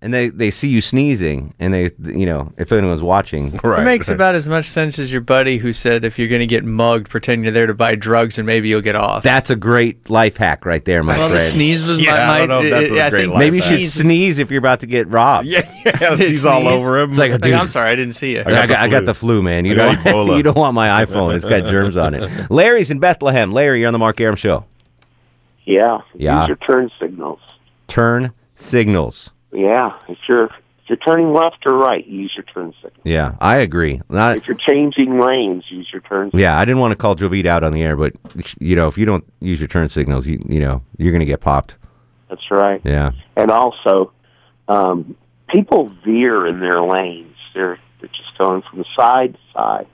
And 0.01 0.15
they 0.15 0.29
they 0.29 0.51
see 0.51 0.69
you 0.69 0.81
sneezing, 0.81 1.55
and 1.59 1.75
they 1.75 1.91
you 2.05 2.25
know 2.25 2.53
if 2.57 2.71
anyone's 2.71 3.03
watching, 3.03 3.59
right, 3.65 3.81
It 3.83 3.85
makes 3.85 4.09
about 4.09 4.37
as 4.37 4.49
much 4.49 4.67
sense 4.67 4.97
as 5.01 5.11
your 5.11 5.21
buddy 5.23 5.59
who 5.59 5.73
said 5.73 6.05
if 6.05 6.21
you're 6.21 6.29
going 6.29 6.39
to 6.39 6.47
get 6.47 6.65
mugged, 6.65 7.09
pretend 7.09 7.43
you're 7.43 7.51
there 7.51 7.67
to 7.67 7.75
buy 7.75 7.97
drugs 7.97 8.39
and 8.39 8.47
maybe 8.47 8.69
you'll 8.69 8.81
get 8.81 8.95
off. 8.95 9.25
That's 9.25 9.51
a 9.51 9.57
great 9.57 10.09
life 10.09 10.37
hack 10.37 10.65
right 10.65 10.85
there, 10.85 11.03
my 11.03 11.19
Well, 11.19 11.29
the 11.29 11.41
sneeze 11.41 11.85
was 11.89 12.01
Yeah, 12.01 12.13
my- 12.13 12.35
I 12.35 12.39
don't 12.39 12.49
know 12.49 12.61
if 12.63 12.71
my- 12.73 12.79
that's 12.79 12.91
a 12.93 13.03
I 13.07 13.11
great 13.11 13.29
life 13.29 13.39
maybe 13.41 13.57
you 13.57 13.63
should 13.63 13.79
hack. 13.81 13.87
sneeze 13.89 14.39
if 14.39 14.53
you're 14.53 14.61
about 14.61 14.79
to 14.81 14.87
get 14.87 15.09
robbed. 15.09 15.49
Yeah, 15.49 15.63
yeah, 15.85 15.97
sneeze 16.15 16.47
all 16.47 16.69
over 16.69 17.01
him. 17.01 17.11
It's 17.11 17.19
like, 17.19 17.33
Like, 17.33 17.41
dude, 17.41 17.55
I'm 17.55 17.67
sorry, 17.67 17.91
I 17.91 17.97
didn't 17.97 18.15
see 18.15 18.37
it. 18.37 18.47
I 18.47 18.67
got, 18.69 18.79
I 18.79 18.87
got 18.87 19.05
the 19.05 19.15
flu, 19.15 19.43
man. 19.43 19.65
You 19.65 19.73
I 19.73 19.77
don't, 19.77 19.99
Ebola. 19.99 20.37
you 20.37 20.45
don't 20.45 20.57
want 20.57 20.75
my 20.75 21.05
iPhone. 21.05 21.35
It's 21.35 21.45
got 21.45 21.65
germs 21.69 21.97
on 21.97 22.15
it. 22.15 22.51
Larry's 22.53 22.93
in 22.93 23.01
Bethlehem. 23.01 23.51
Larry, 23.51 23.81
you're 23.81 23.89
on 23.89 23.93
the 23.95 23.99
Mark 23.99 24.21
Arum 24.21 24.37
Show. 24.37 24.65
Yeah. 25.65 26.03
Yeah. 26.15 26.43
Use 26.43 26.49
your 26.51 26.57
turn 26.59 26.89
signals. 27.01 27.41
Turn 27.89 28.31
signals. 28.55 29.33
Yeah. 29.53 29.99
If 30.09 30.19
you're 30.29 30.45
if 30.47 30.89
you're 30.91 30.97
turning 30.97 31.33
left 31.33 31.67
or 31.67 31.75
right, 31.77 32.07
use 32.07 32.33
your 32.35 32.45
turn 32.45 32.73
signal. 32.83 33.01
Yeah, 33.05 33.35
I 33.41 33.59
agree. 33.59 34.01
Not, 34.09 34.37
If 34.37 34.49
you're 34.49 34.57
changing 34.57 35.19
lanes, 35.21 35.65
use 35.71 35.87
your 35.93 36.01
turn 36.01 36.29
signal. 36.29 36.41
yeah, 36.41 36.59
I 36.59 36.65
didn't 36.65 36.79
want 36.81 36.93
to 36.93 36.97
call 36.97 37.15
Jovita 37.15 37.47
out 37.47 37.63
on 37.63 37.73
the 37.73 37.83
air, 37.83 37.95
but 37.97 38.15
you 38.59 38.75
know, 38.75 38.87
if 38.89 38.97
you 38.97 39.05
don't 39.05 39.25
use 39.41 39.61
your 39.61 39.69
turn 39.69 39.89
signals, 39.91 40.27
you 40.27 40.43
you 40.49 40.61
know, 40.61 40.83
you're 40.97 41.13
gonna 41.13 41.25
get 41.27 41.41
popped. 41.41 41.77
That's 42.31 42.51
right. 42.51 42.81
Yeah. 42.85 43.13
And 43.37 43.51
also, 43.51 44.13
um, 44.69 45.17
people 45.49 45.91
veer 46.05 46.47
in 46.47 46.61
their 46.61 46.81
lanes. 46.83 47.37
They're 47.55 47.79
They're 48.01 48.09
just 48.11 48.37
going 48.39 48.63
from 48.63 48.85
side 48.97 49.35
to 49.35 49.41
side, 49.53 49.87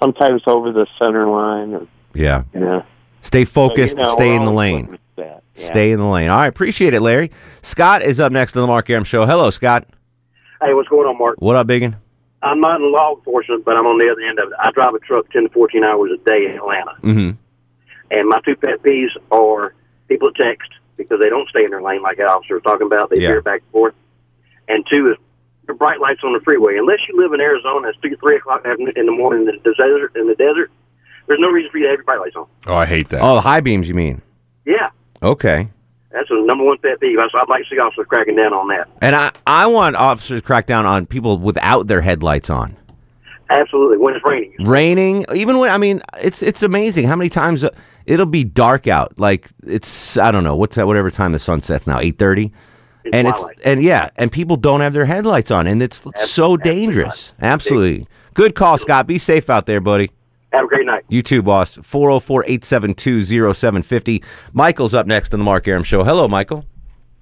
sometimes 0.00 0.42
over 0.46 0.72
the 0.72 0.86
center 0.98 1.26
line. 1.28 1.74
Or, 1.74 1.86
Yeah. 2.14 2.42
yeah. 2.54 2.82
Stay 3.22 3.44
focused. 3.44 3.96
So, 3.96 4.00
you 4.02 4.06
know, 4.08 4.12
stay 4.12 4.34
in 4.34 4.44
the 4.44 4.50
lane. 4.52 4.98
That. 5.18 5.42
Yeah. 5.54 5.66
Stay 5.66 5.92
in 5.92 6.00
the 6.00 6.06
lane. 6.06 6.30
All 6.30 6.36
right. 6.38 6.46
Appreciate 6.46 6.94
it, 6.94 7.00
Larry. 7.00 7.30
Scott 7.62 8.02
is 8.02 8.18
up 8.20 8.32
next 8.32 8.56
on 8.56 8.62
the 8.62 8.66
Mark 8.66 8.88
Arum 8.90 9.04
Show. 9.04 9.26
Hello, 9.26 9.50
Scott. 9.50 9.86
Hey, 10.62 10.74
what's 10.74 10.88
going 10.88 11.06
on, 11.06 11.18
Mark? 11.18 11.36
What 11.40 11.54
up, 11.56 11.66
Biggin? 11.66 11.96
I'm 12.42 12.60
not 12.60 12.80
in 12.80 12.90
law 12.92 13.16
enforcement, 13.16 13.64
but 13.64 13.76
I'm 13.76 13.86
on 13.86 13.98
the 13.98 14.10
other 14.10 14.20
end 14.22 14.38
of 14.38 14.48
it. 14.48 14.54
I 14.60 14.70
drive 14.70 14.94
a 14.94 14.98
truck 15.00 15.30
10 15.30 15.42
to 15.44 15.48
14 15.50 15.84
hours 15.84 16.10
a 16.14 16.16
day 16.28 16.46
in 16.46 16.52
Atlanta. 16.56 16.92
Mm-hmm. 17.02 17.30
And 18.10 18.28
my 18.28 18.40
two 18.44 18.56
pet 18.56 18.82
peeves 18.82 19.10
are 19.30 19.74
people 20.08 20.30
that 20.30 20.42
text 20.42 20.70
because 20.96 21.18
they 21.22 21.28
don't 21.28 21.48
stay 21.48 21.64
in 21.64 21.70
their 21.70 21.82
lane 21.82 22.02
like 22.02 22.16
that 22.18 22.28
officer 22.28 22.54
was 22.54 22.62
talking 22.62 22.86
about. 22.86 23.10
They 23.10 23.18
Yeah. 23.18 23.28
veer 23.28 23.42
back 23.42 23.60
and 23.62 23.70
forth. 23.72 23.94
And 24.68 24.84
two 24.90 25.10
is 25.10 25.16
the 25.66 25.74
bright 25.74 26.00
lights 26.00 26.20
on 26.24 26.32
the 26.32 26.40
freeway. 26.40 26.76
Unless 26.78 27.00
you 27.08 27.20
live 27.20 27.32
in 27.32 27.40
Arizona, 27.40 27.88
it's 27.88 27.98
two, 28.00 28.16
three 28.16 28.36
o'clock 28.36 28.64
in 28.64 28.84
the 29.06 29.12
morning 29.12 29.48
in 29.48 29.58
the 29.62 29.72
desert. 29.74 30.12
In 30.16 30.26
the 30.28 30.34
desert, 30.36 30.70
there's 31.26 31.40
no 31.40 31.48
reason 31.50 31.70
for 31.70 31.78
you 31.78 31.84
to 31.84 31.90
have 31.90 31.98
your 31.98 32.04
bright 32.04 32.20
lights 32.20 32.36
on. 32.36 32.46
Oh, 32.66 32.74
I 32.76 32.86
hate 32.86 33.08
that. 33.10 33.20
Oh, 33.22 33.34
the 33.34 33.40
high 33.42 33.60
beams, 33.60 33.88
you 33.88 33.94
mean? 33.94 34.22
Yeah, 34.64 34.88
Okay. 35.22 35.68
that's 36.10 36.28
the 36.28 36.42
number 36.46 36.64
one 36.64 36.78
pet 36.78 37.00
peeve. 37.00 37.18
So 37.30 37.38
I'd 37.38 37.48
like 37.48 37.64
to 37.64 37.68
see 37.68 37.78
officers 37.78 38.06
cracking 38.08 38.36
down 38.36 38.52
on 38.52 38.68
that. 38.68 38.88
And 39.02 39.14
I, 39.16 39.30
I 39.46 39.66
want 39.66 39.96
officers 39.96 40.40
to 40.40 40.46
crack 40.46 40.66
down 40.66 40.86
on 40.86 41.06
people 41.06 41.38
without 41.38 41.86
their 41.86 42.00
headlights 42.00 42.50
on. 42.50 42.76
Absolutely, 43.50 43.96
when 43.96 44.14
it's 44.14 44.24
raining. 44.24 44.54
Raining, 44.58 45.24
even 45.34 45.58
when 45.58 45.70
I 45.70 45.78
mean, 45.78 46.02
it's 46.20 46.42
it's 46.42 46.62
amazing 46.62 47.06
how 47.06 47.16
many 47.16 47.30
times 47.30 47.64
uh, 47.64 47.70
it'll 48.04 48.26
be 48.26 48.44
dark 48.44 48.86
out. 48.86 49.18
Like 49.18 49.48
it's 49.66 50.18
I 50.18 50.30
don't 50.30 50.44
know 50.44 50.54
what's 50.54 50.76
that 50.76 50.86
whatever 50.86 51.10
time 51.10 51.32
the 51.32 51.38
sun 51.38 51.62
sets 51.62 51.86
now 51.86 51.98
eight 51.98 52.18
thirty, 52.18 52.52
and 53.10 53.26
it's 53.26 53.42
and 53.64 53.82
yeah, 53.82 54.10
and 54.16 54.30
people 54.30 54.58
don't 54.58 54.82
have 54.82 54.92
their 54.92 55.06
headlights 55.06 55.50
on, 55.50 55.66
and 55.66 55.82
it's 55.82 56.02
so 56.16 56.58
dangerous. 56.58 57.32
Absolutely, 57.40 58.06
good 58.34 58.54
call, 58.54 58.76
Scott. 58.76 59.06
Be 59.06 59.16
safe 59.16 59.48
out 59.48 59.64
there, 59.64 59.80
buddy. 59.80 60.10
Have 60.52 60.64
a 60.64 60.68
great 60.68 60.86
night. 60.86 61.04
You 61.08 61.22
too, 61.22 61.42
boss. 61.42 61.76
404 61.82 62.44
872 62.44 63.24
0750. 63.54 64.22
Michael's 64.52 64.94
up 64.94 65.06
next 65.06 65.32
on 65.34 65.40
the 65.40 65.44
Mark 65.44 65.68
Arum 65.68 65.82
Show. 65.82 66.04
Hello, 66.04 66.26
Michael. 66.28 66.64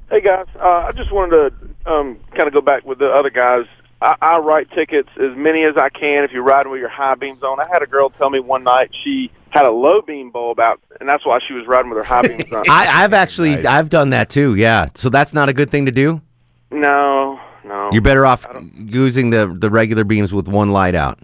Hey 0.09 0.21
guys, 0.21 0.47
uh, 0.61 0.87
I 0.87 0.93
just 0.93 1.11
wanted 1.11 1.51
to 1.85 1.93
um, 1.93 2.17
kind 2.37 2.47
of 2.47 2.53
go 2.55 2.61
back 2.61 2.85
with 2.85 2.99
the 3.01 3.09
other 3.11 3.29
guys. 3.31 3.67
I, 4.01 4.15
I 4.23 4.39
write 4.39 4.71
tickets 4.71 5.09
as 5.21 5.37
many 5.37 5.65
as 5.65 5.77
I 5.77 5.89
can 5.89 6.23
if 6.23 6.31
you're 6.31 6.45
riding 6.45 6.71
with 6.71 6.79
your 6.79 6.89
high 6.89 7.17
beams 7.17 7.43
on. 7.43 7.59
I 7.59 7.67
had 7.73 7.83
a 7.83 7.87
girl 7.87 8.11
tell 8.11 8.31
me 8.31 8.39
one 8.39 8.63
night 8.63 8.93
she 9.03 9.33
had 9.51 9.67
a 9.67 9.71
low 9.73 10.03
beam 10.03 10.31
bulb 10.31 10.61
out, 10.61 10.81
and 11.01 11.09
that's 11.09 11.27
why 11.27 11.41
she 11.45 11.55
was 11.55 11.67
riding 11.67 11.91
with 11.91 11.97
her 11.99 12.05
high 12.05 12.23
beams 12.23 12.53
on. 12.53 12.63
I, 12.71 13.03
I've 13.03 13.13
actually 13.15 13.67
I've 13.67 13.89
done 13.91 14.11
that 14.11 14.31
too. 14.31 14.55
Yeah, 14.55 14.91
so 14.95 15.09
that's 15.09 15.35
not 15.35 15.49
a 15.49 15.53
good 15.53 15.71
thing 15.71 15.87
to 15.87 15.93
do. 15.93 16.21
no, 16.71 17.41
no. 17.65 17.91
You're 17.93 18.03
better 18.03 18.27
off 18.27 18.47
using 18.77 19.31
the 19.31 19.49
the 19.59 19.71
regular 19.71 20.05
beams 20.05 20.33
with 20.33 20.47
one 20.47 20.69
light 20.69 20.95
out. 20.95 21.19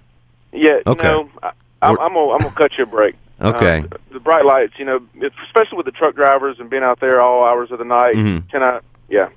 Yeah, 0.53 0.81
Okay. 0.87 1.07
no. 1.07 1.31
I, 1.43 1.53
I'm, 1.83 1.99
I'm 2.01 2.13
gonna 2.15 2.31
I'm 2.33 2.39
gonna 2.39 2.55
cut 2.55 2.77
you 2.79 2.85
a 2.85 2.87
break. 2.87 3.15
Okay. 3.41 3.79
Um, 3.79 3.89
the 4.13 4.21
bright 4.21 4.45
lights, 4.45 4.75
you 4.79 4.85
know, 4.85 5.01
especially 5.47 5.77
with 5.77 5.87
the 5.87 5.93
truck 5.93 6.15
drivers 6.15 6.59
and 6.61 6.71
being 6.71 6.83
out 6.83 7.01
there 7.01 7.21
all 7.21 7.45
hours 7.45 7.71
of 7.73 7.79
the 7.79 7.85
night. 7.85 8.15
Mhm. 8.15 8.49
Can 8.51 8.63
I? 8.63 8.81
Yeah. 9.09 9.29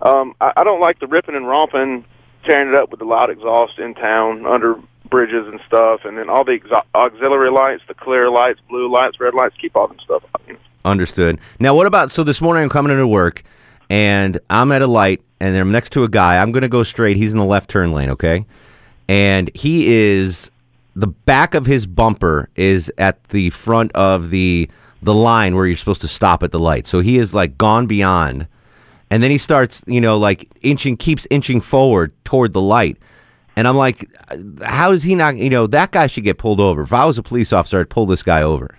Um, 0.00 0.34
I, 0.40 0.52
I 0.56 0.64
don't 0.64 0.80
like 0.80 0.98
the 0.98 1.06
ripping 1.06 1.36
and 1.36 1.46
romping, 1.46 2.04
tearing 2.44 2.68
it 2.68 2.74
up 2.74 2.90
with 2.90 2.98
the 2.98 3.06
loud 3.06 3.30
exhaust 3.30 3.78
in 3.78 3.94
town 3.94 4.46
under 4.46 4.76
bridges 5.08 5.46
and 5.46 5.60
stuff, 5.66 6.00
and 6.04 6.18
then 6.18 6.28
all 6.28 6.42
the 6.44 6.58
auxiliary 6.94 7.50
lights, 7.50 7.82
the 7.86 7.94
clear 7.94 8.28
lights, 8.30 8.58
blue 8.68 8.90
lights, 8.90 9.20
red 9.20 9.34
lights. 9.34 9.54
Keep 9.60 9.76
all 9.76 9.86
them 9.86 9.98
stuff. 10.00 10.24
out, 10.34 10.40
you 10.46 10.54
know. 10.54 10.58
Understood. 10.84 11.38
Now, 11.60 11.74
what 11.76 11.86
about 11.86 12.10
so 12.10 12.24
this 12.24 12.40
morning 12.40 12.64
I'm 12.64 12.68
coming 12.68 12.90
into 12.90 13.06
work 13.06 13.44
and 13.88 14.40
I'm 14.50 14.72
at 14.72 14.82
a 14.82 14.86
light 14.88 15.22
and 15.38 15.56
I'm 15.56 15.70
next 15.70 15.90
to 15.92 16.02
a 16.02 16.08
guy. 16.08 16.38
I'm 16.38 16.50
going 16.50 16.62
to 16.62 16.68
go 16.68 16.82
straight. 16.82 17.16
He's 17.16 17.32
in 17.32 17.38
the 17.38 17.44
left 17.44 17.70
turn 17.70 17.92
lane, 17.92 18.10
okay? 18.10 18.44
And 19.08 19.50
he 19.54 19.86
is 19.94 20.50
the 20.94 21.06
back 21.06 21.54
of 21.54 21.66
his 21.66 21.86
bumper 21.86 22.48
is 22.56 22.92
at 22.98 23.22
the 23.24 23.50
front 23.50 23.92
of 23.92 24.30
the 24.30 24.68
the 25.02 25.14
line 25.14 25.56
where 25.56 25.66
you're 25.66 25.76
supposed 25.76 26.00
to 26.02 26.08
stop 26.08 26.42
at 26.44 26.52
the 26.52 26.60
light. 26.60 26.86
So 26.86 27.00
he 27.00 27.18
is 27.18 27.34
like 27.34 27.58
gone 27.58 27.86
beyond. 27.86 28.46
And 29.10 29.22
then 29.22 29.30
he 29.30 29.38
starts, 29.38 29.82
you 29.86 30.00
know, 30.00 30.16
like 30.16 30.48
inching 30.62 30.96
keeps 30.96 31.26
inching 31.28 31.60
forward 31.60 32.12
toward 32.24 32.52
the 32.52 32.60
light. 32.60 32.98
And 33.56 33.66
I'm 33.68 33.76
like, 33.76 34.08
how 34.62 34.92
is 34.92 35.02
he 35.02 35.14
not, 35.14 35.36
you 35.36 35.50
know, 35.50 35.66
that 35.66 35.90
guy 35.90 36.06
should 36.06 36.24
get 36.24 36.38
pulled 36.38 36.60
over. 36.60 36.82
If 36.82 36.92
I 36.92 37.04
was 37.04 37.18
a 37.18 37.22
police 37.22 37.52
officer, 37.52 37.80
I'd 37.80 37.90
pull 37.90 38.06
this 38.06 38.22
guy 38.22 38.42
over. 38.42 38.74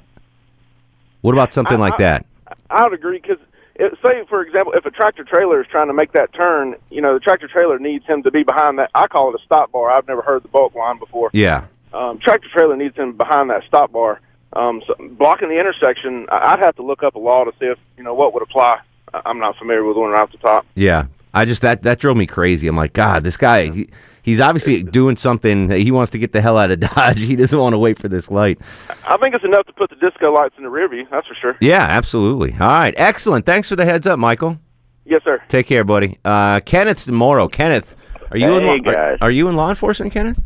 What 1.21 1.33
about 1.33 1.53
something 1.53 1.77
I- 1.77 1.81
like 1.81 1.93
I- 1.95 1.97
that? 1.97 2.25
I 2.69 2.83
would 2.83 2.93
agree 2.93 3.19
because, 3.21 3.37
say 3.77 4.23
for 4.27 4.41
example, 4.41 4.73
if 4.73 4.85
a 4.85 4.91
tractor 4.91 5.23
trailer 5.23 5.61
is 5.61 5.67
trying 5.67 5.87
to 5.87 5.93
make 5.93 6.13
that 6.13 6.33
turn, 6.33 6.75
you 6.89 7.01
know, 7.01 7.13
the 7.13 7.19
tractor 7.19 7.47
trailer 7.47 7.77
needs 7.77 8.05
him 8.05 8.23
to 8.23 8.31
be 8.31 8.43
behind 8.43 8.79
that. 8.79 8.89
I 8.95 9.07
call 9.07 9.29
it 9.33 9.39
a 9.39 9.43
stop 9.45 9.71
bar. 9.71 9.91
I've 9.91 10.07
never 10.07 10.21
heard 10.23 10.41
the 10.43 10.47
balk 10.47 10.73
line 10.73 10.97
before. 10.97 11.29
Yeah. 11.33 11.65
Um, 11.93 12.17
tractor 12.19 12.47
trailer 12.51 12.75
needs 12.75 12.95
him 12.95 13.13
behind 13.13 13.49
that 13.49 13.63
stop 13.67 13.91
bar. 13.91 14.19
Um, 14.53 14.81
so 14.87 14.95
blocking 15.11 15.49
the 15.49 15.59
intersection, 15.59 16.27
I- 16.31 16.53
I'd 16.53 16.59
have 16.59 16.75
to 16.75 16.83
look 16.83 17.03
up 17.03 17.15
a 17.15 17.19
law 17.19 17.43
to 17.43 17.51
see 17.59 17.65
if 17.65 17.77
you 17.97 18.03
know 18.03 18.13
what 18.13 18.33
would 18.33 18.43
apply. 18.43 18.79
I- 19.13 19.21
I'm 19.25 19.39
not 19.39 19.55
familiar 19.57 19.83
with 19.83 19.97
one 19.97 20.11
right 20.11 20.21
off 20.21 20.31
the 20.31 20.37
top. 20.37 20.65
Yeah, 20.75 21.05
I 21.33 21.45
just 21.45 21.61
that 21.63 21.83
that 21.83 21.99
drove 21.99 22.17
me 22.17 22.25
crazy. 22.27 22.67
I'm 22.67 22.75
like, 22.77 22.93
God, 22.93 23.23
this 23.23 23.37
guy, 23.37 23.69
he, 23.69 23.89
he's 24.21 24.39
obviously 24.41 24.83
doing 24.83 25.15
something. 25.15 25.69
He 25.71 25.89
wants 25.91 26.11
to 26.11 26.17
get 26.19 26.33
the 26.33 26.41
hell 26.41 26.57
out 26.57 26.69
of 26.71 26.79
Dodge. 26.95 27.19
He 27.21 27.35
doesn't 27.35 27.57
want 27.57 27.73
to 27.73 27.79
wait 27.79 27.97
for 27.97 28.07
this 28.07 28.29
light. 28.29 28.59
I 29.07 29.17
think 29.17 29.33
it's 29.35 29.43
enough 29.45 29.65
to 29.67 29.73
put 29.73 29.89
the 29.89 29.95
disco 29.95 30.31
lights 30.31 30.55
in 30.57 30.63
the 30.63 30.69
rear 30.69 30.87
view. 30.87 31.07
That's 31.11 31.27
for 31.27 31.35
sure. 31.35 31.57
Yeah, 31.59 31.81
absolutely. 31.81 32.53
All 32.59 32.69
right, 32.69 32.93
excellent. 32.97 33.45
Thanks 33.45 33.69
for 33.69 33.75
the 33.75 33.85
heads 33.85 34.05
up, 34.07 34.19
Michael. 34.19 34.59
Yes, 35.05 35.21
sir. 35.23 35.41
Take 35.47 35.65
care, 35.67 35.83
buddy. 35.83 36.17
Uh, 36.23 36.59
Kenneth's 36.61 37.05
tomorrow. 37.05 37.47
Kenneth, 37.47 37.95
are 38.31 38.37
you 38.37 38.53
in? 38.53 38.61
Hey, 38.61 38.67
law- 38.67 38.73
are- 38.91 38.93
guys. 38.93 39.17
Are, 39.21 39.31
you 39.31 39.47
in 39.49 39.55
law 39.55 39.69
enforcement, 39.69 40.13
Kenneth? 40.13 40.39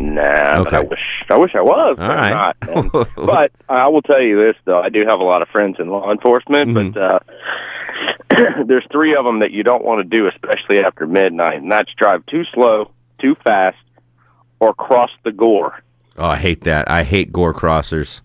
Nah, 0.00 0.62
but 0.64 0.66
Okay. 0.68 0.76
I 0.76 0.80
wish 0.80 1.24
I 1.30 1.36
wish 1.36 1.54
I 1.54 1.60
was. 1.60 1.96
All 1.98 2.06
but 2.08 2.10
I'm 2.18 2.30
not. 2.32 2.56
And- 2.68 2.90
but 3.16 3.52
I 3.68 3.88
will 3.88 4.02
tell 4.02 4.22
you 4.22 4.36
this 4.38 4.54
though, 4.64 4.80
I 4.80 4.88
do 4.90 5.04
have 5.06 5.18
a 5.20 5.24
lot 5.24 5.42
of 5.42 5.48
friends 5.48 5.76
in 5.78 5.88
law 5.88 6.10
enforcement, 6.12 6.70
Mm-hmm. 6.70 6.90
but 6.92 7.00
uh, 7.02 8.64
there's 8.66 8.86
three 8.92 9.16
of 9.16 9.24
them 9.24 9.40
that 9.40 9.50
you 9.50 9.62
don't 9.62 9.84
want 9.84 9.98
to 10.00 10.04
do, 10.04 10.28
especially 10.28 10.80
after 10.80 11.06
midnight, 11.06 11.60
and 11.60 11.70
that's 11.72 11.92
drive 11.94 12.24
too 12.26 12.44
slow, 12.54 12.90
too 13.18 13.34
fast, 13.44 13.76
or 14.60 14.72
cross 14.74 15.10
the 15.24 15.32
gore. 15.32 15.82
Oh, 16.16 16.26
I 16.26 16.36
hate 16.36 16.62
that. 16.64 16.90
I 16.90 17.02
hate 17.04 17.32
gore 17.32 17.54
crossers. 17.54 18.20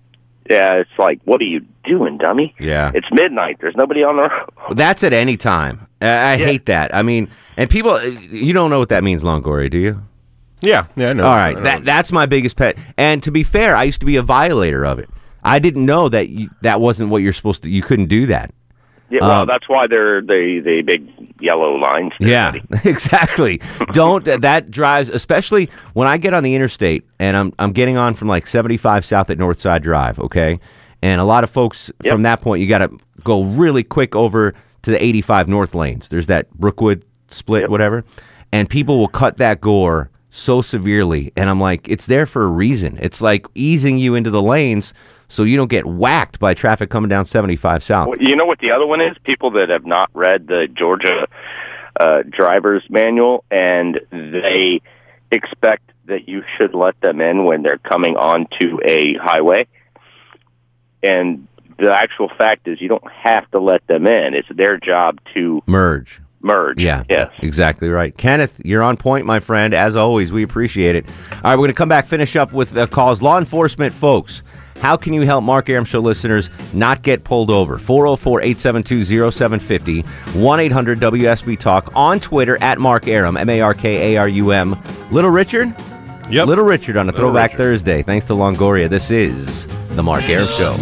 Yeah, 0.49 0.73
it's 0.75 0.89
like, 0.99 1.21
what 1.23 1.39
are 1.41 1.45
you 1.45 1.65
doing, 1.85 2.17
dummy? 2.17 2.53
Yeah. 2.59 2.91
It's 2.93 3.07
midnight. 3.11 3.57
There's 3.61 3.75
nobody 3.75 4.03
on 4.03 4.17
the 4.17 4.23
road. 4.23 4.77
That's 4.77 5.03
at 5.03 5.13
any 5.13 5.37
time. 5.37 5.87
I, 6.01 6.33
I 6.33 6.37
hate 6.37 6.65
that. 6.65 6.93
I 6.93 7.01
mean, 7.01 7.29
and 7.55 7.69
people, 7.69 8.03
you 8.05 8.51
don't 8.51 8.69
know 8.69 8.79
what 8.79 8.89
that 8.89 9.03
means, 9.03 9.23
Longoria, 9.23 9.69
do 9.69 9.77
you? 9.77 10.01
Yeah, 10.63 10.87
yeah, 10.95 11.09
I 11.09 11.13
know. 11.13 11.25
All 11.25 11.33
I 11.33 11.37
right, 11.45 11.55
know. 11.55 11.63
that 11.63 11.85
that's 11.85 12.11
my 12.11 12.25
biggest 12.25 12.55
pet. 12.55 12.77
And 12.97 13.21
to 13.23 13.31
be 13.31 13.43
fair, 13.43 13.75
I 13.75 13.83
used 13.83 13.99
to 13.99 14.05
be 14.05 14.15
a 14.15 14.21
violator 14.23 14.85
of 14.85 14.97
it. 14.99 15.09
I 15.43 15.59
didn't 15.59 15.85
know 15.85 16.07
that 16.09 16.29
you, 16.29 16.49
that 16.61 16.79
wasn't 16.79 17.09
what 17.09 17.21
you're 17.21 17.33
supposed 17.33 17.63
to. 17.63 17.69
You 17.69 17.81
couldn't 17.81 18.07
do 18.07 18.25
that. 18.27 18.53
Yeah, 19.09 19.19
well, 19.21 19.41
Um, 19.41 19.47
that's 19.47 19.67
why 19.69 19.85
they're 19.87 20.21
the 20.21 20.61
the 20.63 20.81
big 20.81 21.07
yellow 21.41 21.75
lines. 21.75 22.13
Yeah, 22.19 22.53
exactly. 22.85 23.61
Don't 23.91 24.23
that 24.41 24.71
drives, 24.71 25.09
especially 25.09 25.69
when 25.93 26.07
I 26.07 26.17
get 26.17 26.33
on 26.33 26.43
the 26.43 26.55
interstate 26.55 27.03
and 27.19 27.35
I'm 27.37 27.53
I'm 27.59 27.73
getting 27.73 27.97
on 27.97 28.13
from 28.15 28.27
like 28.29 28.47
75 28.47 29.03
south 29.05 29.29
at 29.29 29.37
Northside 29.37 29.81
Drive. 29.83 30.17
Okay, 30.19 30.59
and 31.01 31.19
a 31.19 31.25
lot 31.25 31.43
of 31.43 31.49
folks 31.51 31.91
from 32.07 32.23
that 32.23 32.41
point 32.41 32.61
you 32.61 32.67
got 32.67 32.79
to 32.79 32.97
go 33.23 33.43
really 33.43 33.83
quick 33.83 34.15
over 34.15 34.53
to 34.83 34.91
the 34.91 35.03
85 35.03 35.47
north 35.49 35.75
lanes. 35.75 36.07
There's 36.07 36.27
that 36.27 36.49
Brookwood 36.53 37.03
split, 37.27 37.69
whatever, 37.69 38.03
and 38.51 38.69
people 38.69 38.97
will 38.97 39.07
cut 39.09 39.37
that 39.37 39.59
gore 39.61 40.09
so 40.35 40.63
severely, 40.63 41.31
and 41.37 41.47
I'm 41.47 41.61
like, 41.61 41.87
it's 41.87 42.07
there 42.07 42.25
for 42.25 42.43
a 42.43 42.47
reason. 42.47 42.97
It's 42.99 43.21
like 43.21 43.45
easing 43.53 43.99
you 43.99 44.15
into 44.15 44.31
the 44.31 44.41
lanes 44.41 44.91
so 45.27 45.43
you 45.43 45.55
don't 45.55 45.69
get 45.69 45.85
whacked 45.85 46.39
by 46.39 46.55
traffic 46.55 46.89
coming 46.89 47.07
down 47.07 47.25
75 47.25 47.83
south. 47.83 48.07
Well, 48.07 48.17
You 48.19 48.35
know 48.35 48.47
what 48.47 48.57
the 48.57 48.71
other 48.71 48.87
one 48.87 48.99
is? 48.99 49.15
People 49.23 49.51
that 49.51 49.69
have 49.69 49.85
not 49.85 50.09
read 50.13 50.47
the 50.47 50.67
Georgia 50.67 51.27
uh, 51.99 52.23
driver's 52.27 52.83
manual 52.89 53.43
and 53.51 53.99
they 54.11 54.81
expect 55.31 55.91
that 56.05 56.27
you 56.27 56.43
should 56.57 56.73
let 56.73 56.99
them 57.01 57.21
in 57.21 57.45
when 57.45 57.61
they're 57.61 57.77
coming 57.77 58.17
onto 58.17 58.79
a 58.83 59.13
highway. 59.13 59.67
And 61.03 61.47
the 61.77 61.93
actual 61.93 62.29
fact 62.29 62.67
is 62.67 62.81
you 62.81 62.89
don't 62.89 63.11
have 63.11 63.49
to 63.51 63.59
let 63.59 63.85
them 63.85 64.07
in. 64.07 64.33
It's 64.33 64.49
their 64.49 64.79
job 64.79 65.19
to 65.35 65.61
Merge. 65.67 66.22
Merge. 66.43 66.79
Yeah. 66.79 67.03
Yes. 67.09 67.31
Exactly 67.39 67.89
right. 67.89 68.15
Kenneth, 68.17 68.53
you're 68.63 68.83
on 68.83 68.97
point, 68.97 69.25
my 69.25 69.39
friend. 69.39 69.73
As 69.73 69.95
always, 69.95 70.31
we 70.31 70.43
appreciate 70.43 70.95
it. 70.95 71.05
All 71.31 71.39
right, 71.45 71.51
we're 71.55 71.57
going 71.57 71.69
to 71.69 71.73
come 71.73 71.89
back, 71.89 72.05
finish 72.05 72.35
up 72.35 72.51
with 72.53 72.71
the 72.71 72.85
calls. 72.87 73.21
Law 73.21 73.37
enforcement 73.37 73.93
folks, 73.93 74.43
how 74.81 74.97
can 74.97 75.13
you 75.13 75.21
help 75.21 75.43
Mark 75.45 75.69
Arum 75.69 75.85
Show 75.85 76.01
listeners 76.01 76.49
not 76.73 77.01
get 77.01 77.23
pulled 77.23 77.49
over? 77.49 77.77
404 77.77 78.41
872 78.41 79.31
0750 79.31 80.01
1 80.37 80.59
800 80.59 80.99
WSB 80.99 81.57
Talk 81.57 81.91
on 81.95 82.19
Twitter 82.19 82.61
at 82.61 82.79
Mark 82.79 83.07
Arum, 83.07 83.37
M 83.37 83.49
A 83.49 83.61
R 83.61 83.73
K 83.73 84.13
A 84.13 84.19
R 84.19 84.27
U 84.27 84.51
M. 84.51 84.75
Little 85.11 85.31
Richard? 85.31 85.73
Yep. 86.29 86.47
Little 86.47 86.65
Richard 86.65 86.97
on 86.97 87.07
a 87.07 87.11
Little 87.11 87.27
Throwback 87.29 87.51
Richard. 87.51 87.57
Thursday. 87.57 88.03
Thanks 88.03 88.25
to 88.27 88.33
Longoria. 88.33 88.89
This 88.89 89.11
is 89.11 89.67
The 89.95 90.03
Mark 90.03 90.27
Arum 90.29 90.47
Show. 90.47 90.73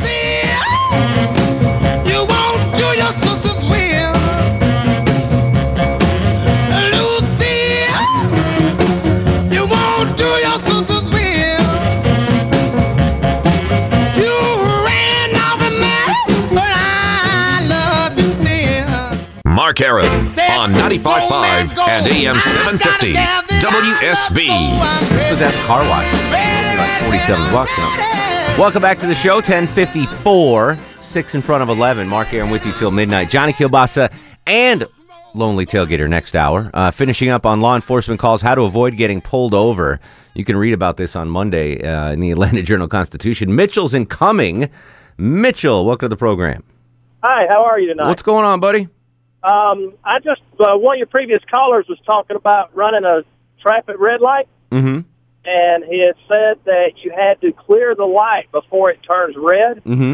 Mark 19.71 19.79
Arum 19.79 20.05
on 20.59 20.73
95.5 20.73 21.77
and 21.87 22.05
AM 22.05 22.35
750 22.35 23.13
WSB. 23.13 24.47
This 25.15 25.31
was 25.31 25.41
at 25.41 25.51
the 25.51 25.65
car 25.65 25.87
wash. 25.87 26.11
Like 26.77 27.01
47 27.03 27.53
bucks. 27.53 27.71
now. 27.77 28.57
Welcome 28.59 28.81
back 28.81 28.99
to 28.99 29.07
the 29.07 29.15
show. 29.15 29.35
1054, 29.35 30.77
6 30.99 31.35
in 31.35 31.41
front 31.41 31.63
of 31.63 31.69
11. 31.69 32.05
Mark 32.09 32.33
Arum 32.33 32.49
with 32.49 32.65
you 32.65 32.73
till 32.73 32.91
midnight. 32.91 33.29
Johnny 33.29 33.53
Kilbasa 33.53 34.11
and 34.45 34.85
Lonely 35.35 35.65
Tailgater 35.65 36.09
next 36.09 36.35
hour. 36.35 36.69
Uh, 36.73 36.91
finishing 36.91 37.29
up 37.29 37.45
on 37.45 37.61
law 37.61 37.75
enforcement 37.75 38.19
calls, 38.19 38.41
how 38.41 38.55
to 38.55 38.63
avoid 38.63 38.97
getting 38.97 39.21
pulled 39.21 39.53
over. 39.53 40.01
You 40.33 40.43
can 40.43 40.57
read 40.57 40.73
about 40.73 40.97
this 40.97 41.15
on 41.15 41.29
Monday 41.29 41.81
uh, 41.81 42.11
in 42.11 42.19
the 42.19 42.31
Atlanta 42.31 42.61
Journal 42.61 42.89
Constitution. 42.89 43.55
Mitchell's 43.55 43.93
incoming. 43.93 44.69
Mitchell, 45.17 45.85
welcome 45.85 46.07
to 46.07 46.09
the 46.09 46.17
program. 46.17 46.61
Hi, 47.23 47.47
how 47.49 47.63
are 47.63 47.79
you 47.79 47.87
tonight? 47.87 48.09
What's 48.09 48.21
going 48.21 48.43
on, 48.43 48.59
buddy? 48.59 48.89
Um, 49.43 49.93
I 50.03 50.19
just 50.19 50.41
uh, 50.59 50.77
one 50.77 50.95
of 50.95 50.99
your 50.99 51.07
previous 51.07 51.41
callers 51.49 51.87
was 51.87 51.99
talking 52.05 52.35
about 52.35 52.75
running 52.75 53.05
a 53.05 53.23
traffic 53.61 53.95
red 53.99 54.21
light, 54.21 54.47
Mm-hmm. 54.71 55.01
and 55.45 55.83
he 55.83 55.99
had 55.99 56.15
said 56.27 56.59
that 56.65 57.03
you 57.03 57.11
had 57.11 57.41
to 57.41 57.51
clear 57.51 57.93
the 57.95 58.05
light 58.05 58.51
before 58.51 58.89
it 58.91 59.01
turns 59.03 59.35
red. 59.37 59.83
Mm-hmm. 59.83 60.13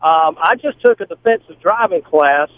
Um, 0.00 0.36
I 0.40 0.56
just 0.60 0.80
took 0.80 1.00
a 1.00 1.06
defensive 1.06 1.60
driving 1.60 2.02
class, 2.02 2.50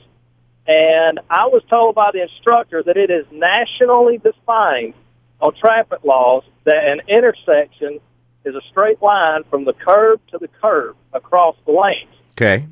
and 0.66 1.20
I 1.30 1.46
was 1.46 1.62
told 1.70 1.94
by 1.94 2.10
the 2.12 2.22
instructor 2.22 2.82
that 2.82 2.96
it 2.96 3.10
is 3.10 3.26
nationally 3.30 4.18
defined 4.18 4.94
on 5.40 5.54
traffic 5.54 6.04
laws 6.04 6.44
that 6.64 6.84
an 6.88 7.02
intersection 7.08 8.00
is 8.44 8.54
a 8.54 8.60
straight 8.70 9.00
line 9.02 9.44
from 9.50 9.64
the 9.64 9.72
curb 9.72 10.20
to 10.32 10.38
the 10.38 10.48
curb 10.60 10.96
across 11.12 11.56
the 11.66 11.72
lanes. 11.72 12.10
Okay. 12.32 12.66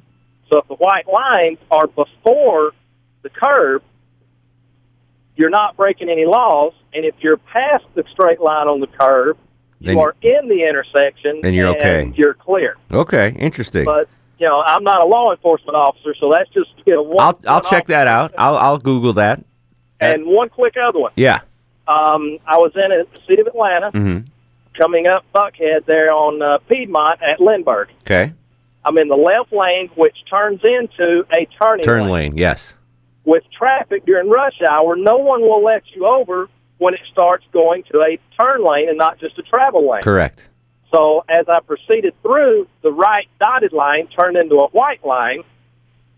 So 0.51 0.59
if 0.59 0.69
the 0.69 0.75
white 0.75 1.07
lines 1.07 1.59
are 1.71 1.87
before 1.87 2.73
the 3.29 3.41
curb, 3.41 3.83
you're 5.37 5.51
not 5.51 5.77
breaking 5.77 6.09
any 6.09 6.25
laws. 6.25 6.73
And 6.93 7.05
if 7.05 7.15
you're 7.21 7.37
past 7.37 7.85
the 7.95 8.05
straight 8.11 8.41
line 8.41 8.67
on 8.67 8.81
the 8.81 8.87
curb, 8.87 9.37
Then- 9.81 9.97
you 9.97 10.01
are 10.03 10.15
in 10.23 10.49
the 10.49 10.67
intersection. 10.69 11.41
Then 11.43 11.55
you're 11.55 11.69
and 11.69 11.77
okay. 11.77 12.13
You're 12.17 12.35
clear. 12.35 12.77
Okay, 12.91 13.35
interesting. 13.39 13.85
But 13.85 14.09
you 14.39 14.47
know, 14.47 14.63
I'm 14.65 14.85
not 14.85 15.03
a 15.03 15.07
law 15.07 15.33
enforcement 15.33 15.77
officer, 15.77 16.15
so 16.15 16.31
that's 16.33 16.49
just 16.51 16.71
you 16.87 16.95
know, 16.95 17.03
one. 17.03 17.21
I'll 17.21 17.39
I'll 17.47 17.61
one 17.61 17.71
check 17.71 17.87
that 17.89 18.07
out. 18.07 18.35
I'll 18.39 18.57
I'll 18.57 18.79
Google 18.79 19.13
that. 19.15 19.45
And 20.01 20.27
one 20.27 20.49
quick 20.49 20.77
other 20.77 20.99
one. 21.01 21.13
Yeah. 21.17 21.41
Um, 21.89 22.37
I 22.47 22.57
was 22.59 22.73
in 22.77 22.91
the 22.91 23.07
city 23.27 23.41
of 23.41 23.47
Atlanta, 23.49 23.91
Mm-hmm. 23.91 24.27
coming 24.75 25.07
up 25.09 25.25
Buckhead 25.35 25.87
there 25.87 26.13
on 26.13 26.41
uh, 26.41 26.59
Piedmont 26.69 27.21
at 27.23 27.41
Lindbergh. 27.41 27.89
Okay. 28.03 28.33
I'm 28.85 28.97
in 28.99 29.09
the 29.09 29.17
left 29.17 29.53
lane, 29.53 29.89
which 29.97 30.25
turns 30.31 30.61
into 30.63 31.27
a 31.33 31.47
turning 31.61 31.85
Turn 31.85 32.05
lane. 32.05 32.13
lane. 32.13 32.37
Yes. 32.37 32.75
With 33.29 33.45
traffic 33.53 34.07
during 34.07 34.31
rush 34.31 34.61
hour, 34.63 34.97
no 34.97 35.19
one 35.19 35.43
will 35.43 35.63
let 35.63 35.83
you 35.95 36.07
over 36.07 36.49
when 36.79 36.95
it 36.95 37.01
starts 37.13 37.45
going 37.53 37.83
to 37.93 38.01
a 38.01 38.19
turn 38.41 38.65
lane 38.65 38.89
and 38.89 38.97
not 38.97 39.19
just 39.19 39.39
a 39.39 39.43
travel 39.43 39.87
lane. 39.91 40.03
Correct. 40.03 40.49
So 40.91 41.25
as 41.29 41.47
I 41.47 41.61
proceeded 41.61 42.15
through, 42.23 42.67
the 42.83 42.91
right 42.91 43.29
dotted 43.39 43.75
line 43.75 44.07
turned 44.07 44.39
into 44.39 44.57
a 44.57 44.69
white 44.69 45.05
line, 45.05 45.43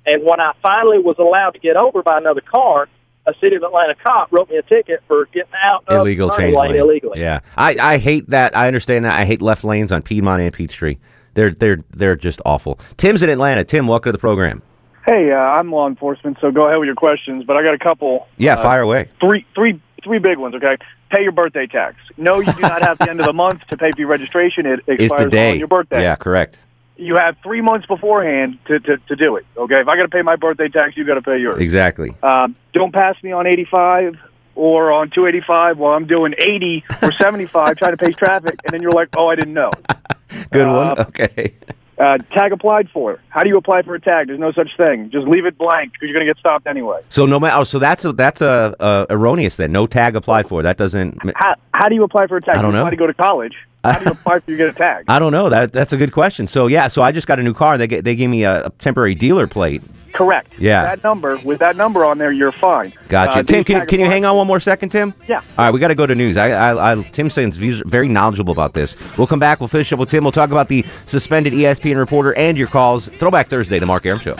and 0.06 0.22
when 0.22 0.38
I 0.40 0.52
finally 0.62 1.00
was 1.00 1.16
allowed 1.18 1.50
to 1.54 1.58
get 1.58 1.76
over 1.76 2.02
by 2.04 2.16
another 2.18 2.42
car, 2.42 2.88
a 3.26 3.34
city 3.40 3.56
of 3.56 3.64
Atlanta 3.64 3.96
cop 3.96 4.30
wrote 4.30 4.48
me 4.48 4.56
a 4.58 4.62
ticket 4.62 5.02
for 5.08 5.26
getting 5.26 5.52
out 5.60 5.82
of 5.88 5.98
Illegal 5.98 6.28
change 6.30 6.56
lane 6.56 6.72
lane. 6.72 6.76
illegally. 6.80 7.20
Yeah. 7.20 7.40
I, 7.56 7.76
I 7.80 7.98
hate 7.98 8.28
that. 8.30 8.56
I 8.56 8.68
understand 8.68 9.04
that. 9.04 9.18
I 9.18 9.24
hate 9.24 9.42
left 9.42 9.64
lanes 9.64 9.90
on 9.90 10.02
Piedmont 10.02 10.40
and 10.42 10.52
Peachtree. 10.52 10.98
They're 11.34 11.50
they're 11.50 11.78
they're 11.90 12.16
just 12.16 12.40
awful. 12.46 12.78
Tim's 12.96 13.22
in 13.22 13.30
Atlanta. 13.30 13.64
Tim, 13.64 13.86
welcome 13.88 14.10
to 14.10 14.12
the 14.12 14.18
program. 14.18 14.62
Hey, 15.06 15.32
uh, 15.32 15.36
I'm 15.36 15.72
law 15.72 15.88
enforcement, 15.88 16.38
so 16.40 16.50
go 16.50 16.66
ahead 16.66 16.78
with 16.78 16.86
your 16.86 16.94
questions. 16.94 17.44
But 17.44 17.56
I 17.56 17.62
got 17.62 17.74
a 17.74 17.78
couple. 17.78 18.28
Yeah, 18.36 18.54
uh, 18.54 18.62
fire 18.62 18.82
away. 18.82 19.08
Three, 19.20 19.46
three, 19.54 19.80
three 20.04 20.18
big 20.18 20.38
ones. 20.38 20.54
Okay, 20.54 20.76
pay 21.10 21.22
your 21.22 21.32
birthday 21.32 21.66
tax. 21.66 21.96
No, 22.16 22.40
you 22.40 22.52
do 22.52 22.60
not 22.60 22.82
have 22.82 22.98
the 22.98 23.08
end 23.10 23.20
of 23.20 23.26
the 23.26 23.32
month 23.44 23.66
to 23.68 23.76
pay 23.76 23.92
for 23.92 23.98
your 24.00 24.08
registration. 24.08 24.66
It 24.66 24.80
It's 24.86 25.02
expires 25.04 25.24
the 25.24 25.30
day. 25.30 25.50
on 25.52 25.58
your 25.58 25.68
birthday. 25.68 26.02
Yeah, 26.02 26.16
correct. 26.16 26.58
You 26.96 27.16
have 27.16 27.36
three 27.42 27.62
months 27.62 27.86
beforehand 27.86 28.58
to, 28.66 28.78
to, 28.78 28.98
to 28.98 29.16
do 29.16 29.36
it. 29.36 29.46
Okay, 29.56 29.80
if 29.80 29.88
I 29.88 29.96
got 29.96 30.02
to 30.02 30.08
pay 30.10 30.20
my 30.20 30.36
birthday 30.36 30.68
tax, 30.68 30.96
you 30.98 31.04
got 31.06 31.14
to 31.14 31.22
pay 31.22 31.38
yours. 31.38 31.58
Exactly. 31.58 32.14
Um, 32.22 32.54
don't 32.74 32.92
pass 32.92 33.16
me 33.22 33.32
on 33.32 33.46
85 33.46 34.18
or 34.54 34.92
on 34.92 35.08
285 35.08 35.78
while 35.78 35.94
I'm 35.94 36.06
doing 36.06 36.34
80 36.36 36.84
or 37.00 37.10
75 37.10 37.76
trying 37.78 37.96
to 37.96 37.96
pace 37.96 38.14
traffic, 38.16 38.60
and 38.66 38.74
then 38.74 38.82
you're 38.82 38.90
like, 38.92 39.08
oh, 39.16 39.28
I 39.28 39.34
didn't 39.34 39.54
know. 39.54 39.70
Good 40.52 40.66
Uh, 40.68 40.94
one. 40.94 41.06
Okay. 41.06 41.54
Uh, 42.00 42.16
tag 42.32 42.50
applied 42.50 42.88
for. 42.88 43.20
How 43.28 43.42
do 43.42 43.50
you 43.50 43.58
apply 43.58 43.82
for 43.82 43.94
a 43.94 44.00
tag? 44.00 44.28
There's 44.28 44.38
no 44.38 44.52
such 44.52 44.74
thing. 44.78 45.10
Just 45.10 45.28
leave 45.28 45.44
it 45.44 45.58
blank 45.58 45.92
because 45.92 46.08
you're 46.08 46.14
going 46.14 46.26
to 46.26 46.32
get 46.32 46.40
stopped 46.40 46.66
anyway. 46.66 47.02
So 47.10 47.26
no 47.26 47.38
matter. 47.38 47.58
Oh, 47.58 47.64
so 47.64 47.78
that's 47.78 48.06
a, 48.06 48.12
that's 48.14 48.40
a, 48.40 48.74
a 48.80 49.06
erroneous 49.10 49.56
then. 49.56 49.70
No 49.70 49.86
tag 49.86 50.16
applied 50.16 50.48
for. 50.48 50.62
That 50.62 50.78
doesn't. 50.78 51.18
How, 51.36 51.56
how 51.74 51.90
do 51.90 51.94
you 51.94 52.02
apply 52.02 52.26
for 52.26 52.38
a 52.38 52.40
tag? 52.40 52.56
I 52.56 52.62
don't 52.62 52.70
you 52.70 52.78
know. 52.78 52.80
apply 52.84 52.90
to 52.90 52.96
go 52.96 53.06
to 53.06 53.12
college. 53.12 53.54
How 53.84 53.98
do 53.98 54.04
you 54.06 54.10
apply 54.12 54.40
for 54.40 54.50
you 54.50 54.56
get 54.56 54.68
a 54.68 54.72
tag? 54.72 55.04
I 55.08 55.18
don't 55.18 55.32
know. 55.32 55.50
That 55.50 55.74
that's 55.74 55.92
a 55.92 55.98
good 55.98 56.12
question. 56.12 56.46
So 56.46 56.68
yeah. 56.68 56.88
So 56.88 57.02
I 57.02 57.12
just 57.12 57.26
got 57.26 57.38
a 57.38 57.42
new 57.42 57.52
car. 57.52 57.76
They 57.76 57.86
they 57.86 58.16
gave 58.16 58.30
me 58.30 58.44
a, 58.44 58.64
a 58.64 58.70
temporary 58.70 59.14
dealer 59.14 59.46
plate. 59.46 59.82
Correct. 60.12 60.58
Yeah. 60.58 60.82
That 60.82 61.04
number 61.04 61.38
with 61.44 61.58
that 61.60 61.76
number 61.76 62.04
on 62.04 62.18
there, 62.18 62.32
you're 62.32 62.52
fine. 62.52 62.92
Gotcha. 63.08 63.40
Uh, 63.40 63.42
Tim, 63.42 63.64
can, 63.64 63.80
tag 63.80 63.88
can 63.88 64.00
you 64.00 64.06
hang 64.06 64.24
on 64.24 64.36
one 64.36 64.46
more 64.46 64.60
second, 64.60 64.90
Tim? 64.90 65.14
Yeah. 65.28 65.42
All 65.58 65.64
right, 65.66 65.70
we 65.70 65.80
got 65.80 65.88
to 65.88 65.94
go 65.94 66.06
to 66.06 66.14
news. 66.14 66.36
I, 66.36 66.50
I, 66.50 66.92
I, 66.92 67.02
Tim 67.10 67.28
Sainz 67.28 67.54
views 67.54 67.82
very 67.86 68.08
knowledgeable 68.08 68.52
about 68.52 68.74
this. 68.74 68.96
We'll 69.16 69.26
come 69.26 69.38
back. 69.38 69.60
We'll 69.60 69.68
finish 69.68 69.92
up 69.92 69.98
with 69.98 70.10
Tim. 70.10 70.24
We'll 70.24 70.32
talk 70.32 70.50
about 70.50 70.68
the 70.68 70.84
suspended 71.06 71.52
ESPN 71.52 71.96
reporter 71.96 72.34
and 72.34 72.58
your 72.58 72.68
calls. 72.68 73.08
Throwback 73.08 73.48
Thursday, 73.48 73.78
the 73.78 73.86
Mark 73.86 74.04
Arum 74.06 74.18
Show. 74.18 74.36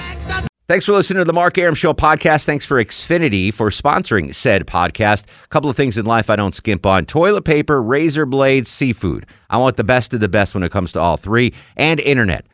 Thanks 0.71 0.85
for 0.85 0.93
listening 0.93 1.19
to 1.19 1.25
the 1.25 1.33
Mark 1.33 1.59
Arum 1.59 1.75
Show 1.75 1.95
podcast. 1.95 2.45
Thanks 2.45 2.65
for 2.65 2.77
Xfinity 2.77 3.53
for 3.53 3.71
sponsoring 3.71 4.33
said 4.33 4.69
podcast. 4.69 5.25
A 5.45 5.49
couple 5.49 5.69
of 5.69 5.77
things 5.77 5.99
in 5.99 6.07
life 6.07 6.31
I 6.31 6.37
don't 6.37 6.55
skimp 6.55 6.87
on 6.87 7.07
toilet 7.07 7.43
paper, 7.43 7.83
razor 7.83 8.25
blades, 8.25 8.71
seafood. 8.71 9.27
I 9.51 9.59
want 9.59 9.77
the 9.77 9.83
best 9.83 10.15
of 10.15 10.21
the 10.21 10.29
best 10.29 10.55
when 10.55 10.63
it 10.63 10.71
comes 10.71 10.93
to 10.93 11.01
all 11.01 11.17
three, 11.17 11.55
and 11.77 11.99
internet. 11.99 12.47